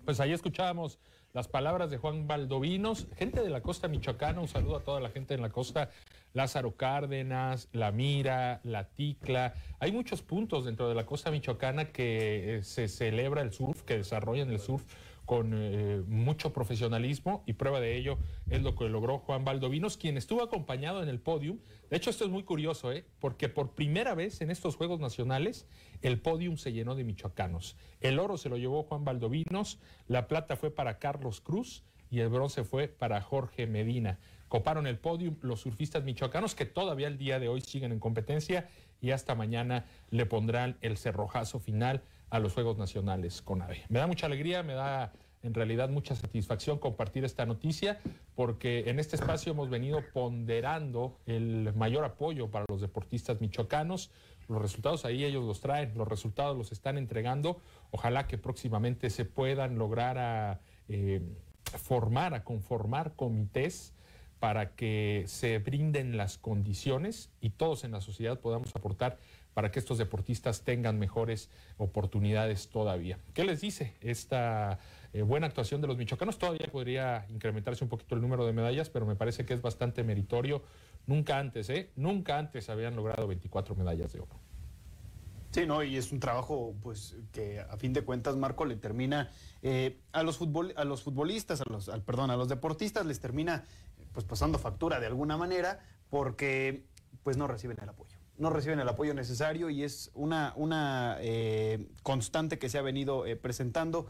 Pues 0.05 0.19
ahí 0.21 0.31
escuchábamos 0.31 0.99
las 1.33 1.47
palabras 1.47 1.89
de 1.89 1.97
Juan 1.97 2.27
Valdovinos, 2.27 3.07
gente 3.17 3.41
de 3.41 3.49
la 3.49 3.61
costa 3.61 3.87
michoacana, 3.87 4.41
un 4.41 4.47
saludo 4.47 4.77
a 4.77 4.83
toda 4.83 4.99
la 4.99 5.09
gente 5.09 5.33
en 5.33 5.41
la 5.41 5.49
costa, 5.49 5.89
Lázaro 6.33 6.75
Cárdenas, 6.75 7.69
La 7.71 7.91
Mira, 7.91 8.59
La 8.63 8.85
Ticla, 8.85 9.53
hay 9.79 9.91
muchos 9.91 10.21
puntos 10.21 10.65
dentro 10.65 10.89
de 10.89 10.95
la 10.95 11.05
costa 11.05 11.31
michoacana 11.31 11.85
que 11.91 12.57
eh, 12.57 12.63
se 12.63 12.87
celebra 12.87 13.41
el 13.41 13.53
surf, 13.53 13.83
que 13.83 13.97
desarrollan 13.97 14.49
el 14.49 14.59
surf 14.59 14.83
con 15.31 15.53
eh, 15.55 16.03
mucho 16.07 16.51
profesionalismo 16.51 17.41
y 17.45 17.53
prueba 17.53 17.79
de 17.79 17.95
ello 17.95 18.17
es 18.49 18.63
lo 18.63 18.75
que 18.75 18.89
logró 18.89 19.19
Juan 19.19 19.45
Valdovinos, 19.45 19.95
quien 19.95 20.17
estuvo 20.17 20.43
acompañado 20.43 21.01
en 21.01 21.07
el 21.07 21.21
podium. 21.21 21.59
De 21.89 21.95
hecho, 21.95 22.09
esto 22.09 22.25
es 22.25 22.29
muy 22.29 22.43
curioso, 22.43 22.91
¿eh? 22.91 23.05
porque 23.21 23.47
por 23.47 23.73
primera 23.73 24.13
vez 24.13 24.41
en 24.41 24.51
estos 24.51 24.75
Juegos 24.75 24.99
Nacionales 24.99 25.69
el 26.01 26.19
podium 26.19 26.57
se 26.57 26.73
llenó 26.73 26.95
de 26.95 27.05
michoacanos. 27.05 27.77
El 28.01 28.19
oro 28.19 28.35
se 28.35 28.49
lo 28.49 28.57
llevó 28.57 28.83
Juan 28.83 29.05
Valdovinos, 29.05 29.79
la 30.05 30.27
plata 30.27 30.57
fue 30.57 30.69
para 30.69 30.99
Carlos 30.99 31.39
Cruz 31.39 31.85
y 32.09 32.19
el 32.19 32.27
bronce 32.27 32.65
fue 32.65 32.89
para 32.89 33.21
Jorge 33.21 33.67
Medina. 33.67 34.19
Coparon 34.49 34.85
el 34.85 34.99
podium 34.99 35.37
los 35.39 35.61
surfistas 35.61 36.03
michoacanos 36.03 36.55
que 36.55 36.65
todavía 36.65 37.07
el 37.07 37.17
día 37.17 37.39
de 37.39 37.47
hoy 37.47 37.61
siguen 37.61 37.93
en 37.93 38.01
competencia 38.01 38.67
y 38.99 39.11
hasta 39.11 39.33
mañana 39.33 39.85
le 40.09 40.25
pondrán 40.25 40.77
el 40.81 40.97
cerrojazo 40.97 41.61
final 41.61 42.03
a 42.31 42.39
los 42.39 42.53
Juegos 42.53 42.77
Nacionales 42.77 43.41
con 43.41 43.61
AVE. 43.61 43.83
Me 43.89 43.99
da 43.99 44.07
mucha 44.07 44.25
alegría, 44.25 44.63
me 44.63 44.73
da 44.73 45.11
en 45.43 45.53
realidad 45.53 45.89
mucha 45.89 46.15
satisfacción 46.15 46.79
compartir 46.79 47.25
esta 47.25 47.45
noticia 47.45 47.99
porque 48.35 48.89
en 48.89 48.99
este 48.99 49.15
espacio 49.15 49.51
hemos 49.51 49.69
venido 49.69 50.01
ponderando 50.13 51.19
el 51.25 51.73
mayor 51.75 52.05
apoyo 52.05 52.49
para 52.49 52.65
los 52.69 52.81
deportistas 52.81 53.41
michoacanos. 53.41 54.11
Los 54.47 54.61
resultados 54.61 55.03
ahí 55.05 55.25
ellos 55.25 55.43
los 55.45 55.59
traen, 55.59 55.93
los 55.95 56.07
resultados 56.07 56.57
los 56.57 56.71
están 56.71 56.97
entregando. 56.97 57.59
Ojalá 57.91 58.27
que 58.27 58.37
próximamente 58.37 59.09
se 59.09 59.25
puedan 59.25 59.77
lograr 59.77 60.17
a 60.17 60.59
eh, 60.87 61.21
formar, 61.77 62.33
a 62.33 62.43
conformar 62.43 63.15
comités 63.15 63.93
para 64.39 64.75
que 64.75 65.25
se 65.27 65.59
brinden 65.59 66.17
las 66.17 66.37
condiciones 66.37 67.29
y 67.41 67.51
todos 67.51 67.83
en 67.83 67.91
la 67.91 68.01
sociedad 68.01 68.39
podamos 68.39 68.75
aportar 68.75 69.19
para 69.53 69.71
que 69.71 69.79
estos 69.79 69.97
deportistas 69.97 70.61
tengan 70.61 70.99
mejores 70.99 71.49
oportunidades 71.77 72.69
todavía. 72.69 73.19
¿Qué 73.33 73.43
les 73.43 73.61
dice 73.61 73.95
esta 74.01 74.79
eh, 75.13 75.21
buena 75.23 75.47
actuación 75.47 75.81
de 75.81 75.87
los 75.87 75.97
michoacanos? 75.97 76.37
Todavía 76.37 76.67
podría 76.71 77.25
incrementarse 77.29 77.83
un 77.83 77.89
poquito 77.89 78.15
el 78.15 78.21
número 78.21 78.45
de 78.45 78.53
medallas, 78.53 78.89
pero 78.89 79.05
me 79.05 79.15
parece 79.15 79.45
que 79.45 79.53
es 79.53 79.61
bastante 79.61 80.03
meritorio. 80.03 80.63
Nunca 81.07 81.37
antes, 81.37 81.69
¿eh? 81.69 81.89
Nunca 81.95 82.37
antes 82.37 82.69
habían 82.69 82.95
logrado 82.95 83.27
24 83.27 83.75
medallas 83.75 84.13
de 84.13 84.21
oro. 84.21 84.39
Sí, 85.51 85.65
no, 85.65 85.83
y 85.83 85.97
es 85.97 86.13
un 86.13 86.21
trabajo, 86.21 86.73
pues, 86.81 87.17
que 87.33 87.59
a 87.59 87.75
fin 87.75 87.91
de 87.91 88.03
cuentas, 88.03 88.37
Marco, 88.37 88.63
le 88.63 88.77
termina 88.77 89.31
eh, 89.61 89.99
a 90.13 90.23
los 90.23 90.39
a 90.75 90.85
los 90.85 91.03
futbolistas, 91.03 91.59
a 91.59 91.65
los, 91.69 91.89
al, 91.89 92.03
perdón, 92.03 92.31
a 92.31 92.37
los 92.37 92.47
deportistas 92.47 93.05
les 93.05 93.19
termina, 93.19 93.65
pues, 94.13 94.25
pasando 94.25 94.59
factura 94.59 95.01
de 95.01 95.07
alguna 95.07 95.35
manera, 95.35 95.79
porque, 96.09 96.85
pues, 97.23 97.35
no 97.35 97.47
reciben 97.47 97.77
el 97.81 97.89
apoyo 97.89 98.20
no 98.41 98.49
reciben 98.49 98.79
el 98.79 98.89
apoyo 98.89 99.13
necesario 99.13 99.69
y 99.69 99.83
es 99.83 100.09
una, 100.15 100.53
una 100.55 101.17
eh, 101.19 101.87
constante 102.01 102.57
que 102.57 102.69
se 102.69 102.79
ha 102.79 102.81
venido 102.81 103.27
eh, 103.27 103.35
presentando. 103.35 104.07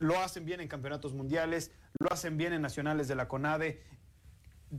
Lo 0.00 0.18
hacen 0.18 0.44
bien 0.44 0.60
en 0.60 0.66
campeonatos 0.66 1.14
mundiales, 1.14 1.70
lo 2.00 2.12
hacen 2.12 2.36
bien 2.36 2.52
en 2.52 2.60
nacionales 2.60 3.06
de 3.06 3.14
la 3.14 3.28
CONADE. 3.28 3.80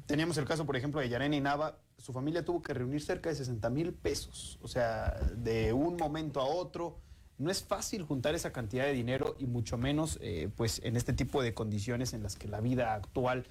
Teníamos 0.05 0.37
el 0.37 0.43
caso, 0.45 0.65
por 0.65 0.75
ejemplo, 0.75 0.99
de 0.99 1.07
Yarena 1.07 1.39
Nava. 1.39 1.79
Su 1.97 2.11
familia 2.11 2.43
tuvo 2.43 2.61
que 2.61 2.73
reunir 2.73 3.01
cerca 3.01 3.29
de 3.29 3.35
60 3.35 3.69
mil 3.69 3.93
pesos, 3.93 4.59
o 4.61 4.67
sea, 4.67 5.17
de 5.33 5.71
un 5.71 5.95
momento 5.95 6.41
a 6.41 6.45
otro. 6.45 6.99
No 7.37 7.49
es 7.49 7.63
fácil 7.63 8.03
juntar 8.03 8.35
esa 8.35 8.51
cantidad 8.51 8.83
de 8.83 8.91
dinero 8.91 9.37
y 9.39 9.45
mucho 9.45 9.77
menos 9.77 10.19
eh, 10.21 10.49
pues 10.57 10.81
en 10.83 10.97
este 10.97 11.13
tipo 11.13 11.41
de 11.41 11.53
condiciones 11.53 12.11
en 12.11 12.21
las 12.21 12.35
que 12.35 12.49
la 12.49 12.59
vida 12.59 12.93
actual 12.93 13.47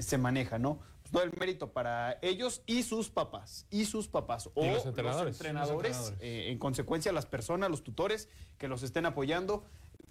se 0.00 0.18
maneja, 0.18 0.58
¿no? 0.58 0.78
Todo 1.10 1.22
el 1.22 1.32
mérito 1.38 1.72
para 1.72 2.18
ellos 2.22 2.62
y 2.66 2.82
sus 2.82 3.10
papás, 3.10 3.66
y 3.70 3.84
sus 3.84 4.08
papás, 4.08 4.48
o 4.54 4.64
los 4.64 4.86
entrenadores, 4.86 6.14
eh, 6.20 6.50
en 6.50 6.58
consecuencia 6.58 7.12
las 7.12 7.26
personas, 7.26 7.70
los 7.70 7.82
tutores 7.82 8.28
que 8.58 8.68
los 8.68 8.82
estén 8.82 9.06
apoyando. 9.06 9.64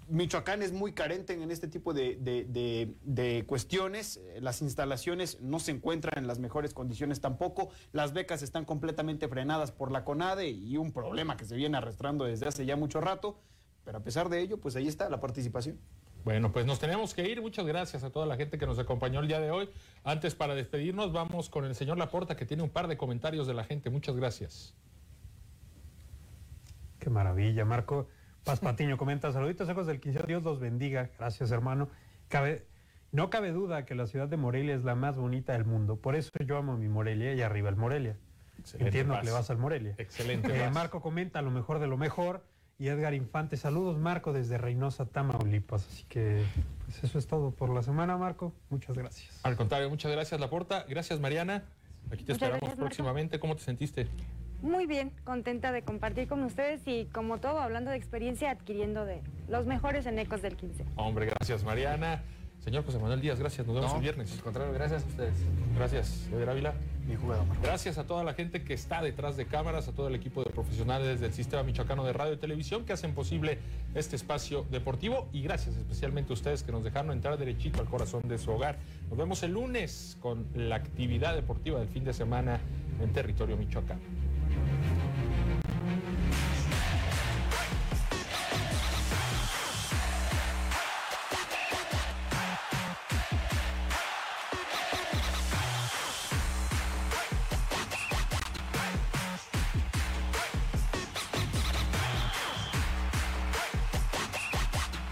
Michoacán 0.10 0.64
es 0.64 0.72
muy 0.72 0.94
carente 0.94 1.34
en 1.34 1.52
este 1.52 1.68
tipo 1.68 1.94
de, 1.94 3.44
cuestiones. 3.46 4.18
Eh, 4.18 4.40
las 4.42 4.62
instalaciones 4.62 5.40
no 5.40 5.60
se 5.60 5.72
encuentran 5.72 6.18
en 6.18 6.28
las 6.28 6.40
mejores 6.40 6.74
condiciones 6.74 7.22
tampoco. 7.22 7.70
Las 7.92 8.14
becas 8.14 8.42
están 8.42 8.66
completamente 8.66 9.28
frenadas 9.28 9.72
por 9.72 9.92
la 9.92 10.04
CONADE 10.04 10.50
y 10.50 10.78
un 10.78 10.92
problema 10.92 11.38
que 11.38 11.46
se 11.46 11.56
viene 11.56 11.78
arrastrando 11.78 12.26
desde 12.26 12.48
hace 12.48 12.66
ya 12.66 12.76
mucho 12.76 13.02
rato. 13.02 13.40
Pero 13.86 14.00
a 14.00 14.04
pesar 14.04 14.30
de 14.30 14.42
ello, 14.42 14.60
pues 14.60 14.76
ahí 14.76 14.88
está 14.88 15.10
la 15.10 15.20
participación. 15.20 15.80
Bueno, 16.30 16.52
pues 16.52 16.68
nos 16.68 16.78
tenemos 16.78 17.16
que 17.16 17.28
ir. 17.28 17.42
Muchas 17.42 17.66
gracias 17.66 18.04
a 18.04 18.12
toda 18.12 18.28
la 18.28 18.36
gente 18.36 18.60
que 18.60 18.68
nos 18.68 18.78
acompañó 18.78 19.20
el 19.20 19.28
día 19.28 19.40
de 19.40 19.50
hoy. 19.50 19.68
Antes, 20.04 20.36
para 20.36 20.54
despedirnos, 20.54 21.12
vamos 21.12 21.50
con 21.50 21.66
el 21.66 21.74
señor 21.74 21.98
Laporta, 21.98 22.38
que 22.38 22.46
tiene 22.46 22.62
un 22.62 22.70
par 22.70 22.88
de 22.88 22.98
comentarios 22.98 23.48
de 23.48 23.56
la 23.56 23.64
gente. 23.64 23.90
Muchas 23.90 24.16
gracias. 24.16 24.76
Qué 27.00 27.10
maravilla, 27.10 27.66
Marco. 27.66 28.10
Paz 28.44 28.60
Patiño 28.60 28.96
comenta, 28.96 29.32
saluditos 29.32 29.68
hijos 29.72 29.88
del 29.88 30.00
15, 30.00 30.28
Dios 30.28 30.44
los 30.44 30.60
bendiga. 30.60 31.10
Gracias, 31.18 31.50
hermano. 31.50 31.90
Cabe, 32.28 32.68
no 33.12 33.32
cabe 33.32 33.52
duda 33.52 33.86
que 33.86 33.96
la 33.96 34.06
ciudad 34.06 34.28
de 34.28 34.38
Morelia 34.38 34.76
es 34.76 34.84
la 34.84 34.94
más 34.94 35.18
bonita 35.18 35.54
del 35.54 35.66
mundo. 35.66 35.96
Por 35.96 36.16
eso 36.16 36.30
yo 36.46 36.58
amo 36.58 36.78
mi 36.78 36.90
Morelia 36.90 37.34
y 37.34 37.42
arriba 37.42 37.70
el 37.70 37.76
Morelia. 37.76 38.18
Entiendo 38.78 39.20
que 39.20 39.26
le 39.26 39.32
vas 39.32 39.50
al 39.50 39.58
Morelia. 39.58 39.96
Excelente. 39.98 40.64
Eh, 40.64 40.70
Marco 40.70 41.02
comenta 41.02 41.42
lo 41.42 41.50
mejor 41.50 41.80
de 41.80 41.88
lo 41.88 41.98
mejor 41.98 42.44
y 42.80 42.88
Edgar 42.88 43.14
Infante. 43.14 43.58
Saludos, 43.58 43.98
Marco, 43.98 44.32
desde 44.32 44.58
Reynosa, 44.58 45.06
Tamaulipas. 45.06 45.86
Así 45.86 46.06
que 46.08 46.44
pues 46.86 47.04
eso 47.04 47.20
es 47.20 47.28
todo 47.28 47.52
por 47.52 47.70
la 47.70 47.84
semana, 47.84 48.18
Marco. 48.18 48.54
Muchas 48.70 48.98
gracias. 48.98 49.40
Al 49.44 49.58
contrario, 49.58 49.90
muchas 49.90 50.12
gracias, 50.12 50.40
Laporta. 50.40 50.86
Gracias, 50.88 51.20
Mariana. 51.20 51.66
Aquí 52.12 52.24
te 52.24 52.32
esperamos 52.32 52.72
próximamente. 52.76 53.40
¿Cómo 53.40 53.56
te 53.56 53.64
sentiste? 53.64 54.08
Muy 54.62 54.88
bien, 54.88 55.12
contenta 55.24 55.72
de 55.72 55.84
compartir 55.84 56.28
con 56.28 56.44
ustedes 56.44 56.82
y 56.86 57.06
como 57.06 57.40
todo, 57.40 57.60
hablando 57.60 57.92
de 57.92 57.98
experiencia, 57.98 58.52
adquiriendo 58.52 59.06
de 59.06 59.22
los 59.48 59.66
mejores 59.66 60.06
en 60.06 60.18
Ecos 60.20 60.42
del 60.42 60.56
15. 60.56 60.86
Hombre, 60.96 61.28
gracias, 61.28 61.64
Mariana. 61.64 62.24
Señor 62.70 62.86
José 62.86 63.00
Manuel 63.00 63.20
Díaz, 63.20 63.40
gracias. 63.40 63.66
Nos 63.66 63.76
vemos 63.78 63.96
el 63.96 64.02
viernes. 64.02 64.40
Contrario, 64.44 64.72
gracias 64.72 65.04
a 65.04 65.08
ustedes. 65.08 65.34
Gracias, 65.76 66.28
Javier 66.30 66.52
Ávila. 66.52 66.76
Mi 67.08 67.16
jugador. 67.16 67.44
Gracias 67.64 67.98
a 67.98 68.04
toda 68.04 68.24
la 68.24 68.36
gente 68.36 68.64
que 68.64 68.76
está 68.76 69.02
detrás 69.02 69.38
de 69.38 69.48
cámaras, 69.48 69.88
a 69.88 69.92
todo 69.94 70.08
el 70.08 70.14
equipo 70.14 70.44
de 70.44 70.52
profesionales 70.52 71.20
del 71.20 71.34
Sistema 71.34 71.64
Michoacano 71.64 72.06
de 72.06 72.14
Radio 72.14 72.34
y 72.34 72.38
Televisión 72.38 72.86
que 72.86 72.94
hacen 72.94 73.16
posible 73.16 73.58
este 73.96 74.16
espacio 74.16 74.68
deportivo. 74.70 75.30
Y 75.34 75.42
gracias 75.42 75.78
especialmente 75.78 76.32
a 76.32 76.36
ustedes 76.36 76.62
que 76.62 76.72
nos 76.72 76.84
dejaron 76.84 77.12
entrar 77.12 77.40
derechito 77.40 77.82
al 77.82 77.90
corazón 77.90 78.28
de 78.28 78.38
su 78.38 78.52
hogar. 78.52 78.78
Nos 79.10 79.18
vemos 79.18 79.42
el 79.42 79.54
lunes 79.54 80.16
con 80.22 80.46
la 80.54 80.76
actividad 80.76 81.34
deportiva 81.34 81.80
del 81.80 81.88
fin 81.88 82.04
de 82.04 82.14
semana 82.14 82.60
en 83.02 83.12
territorio 83.12 83.58
michoacano. 83.58 84.02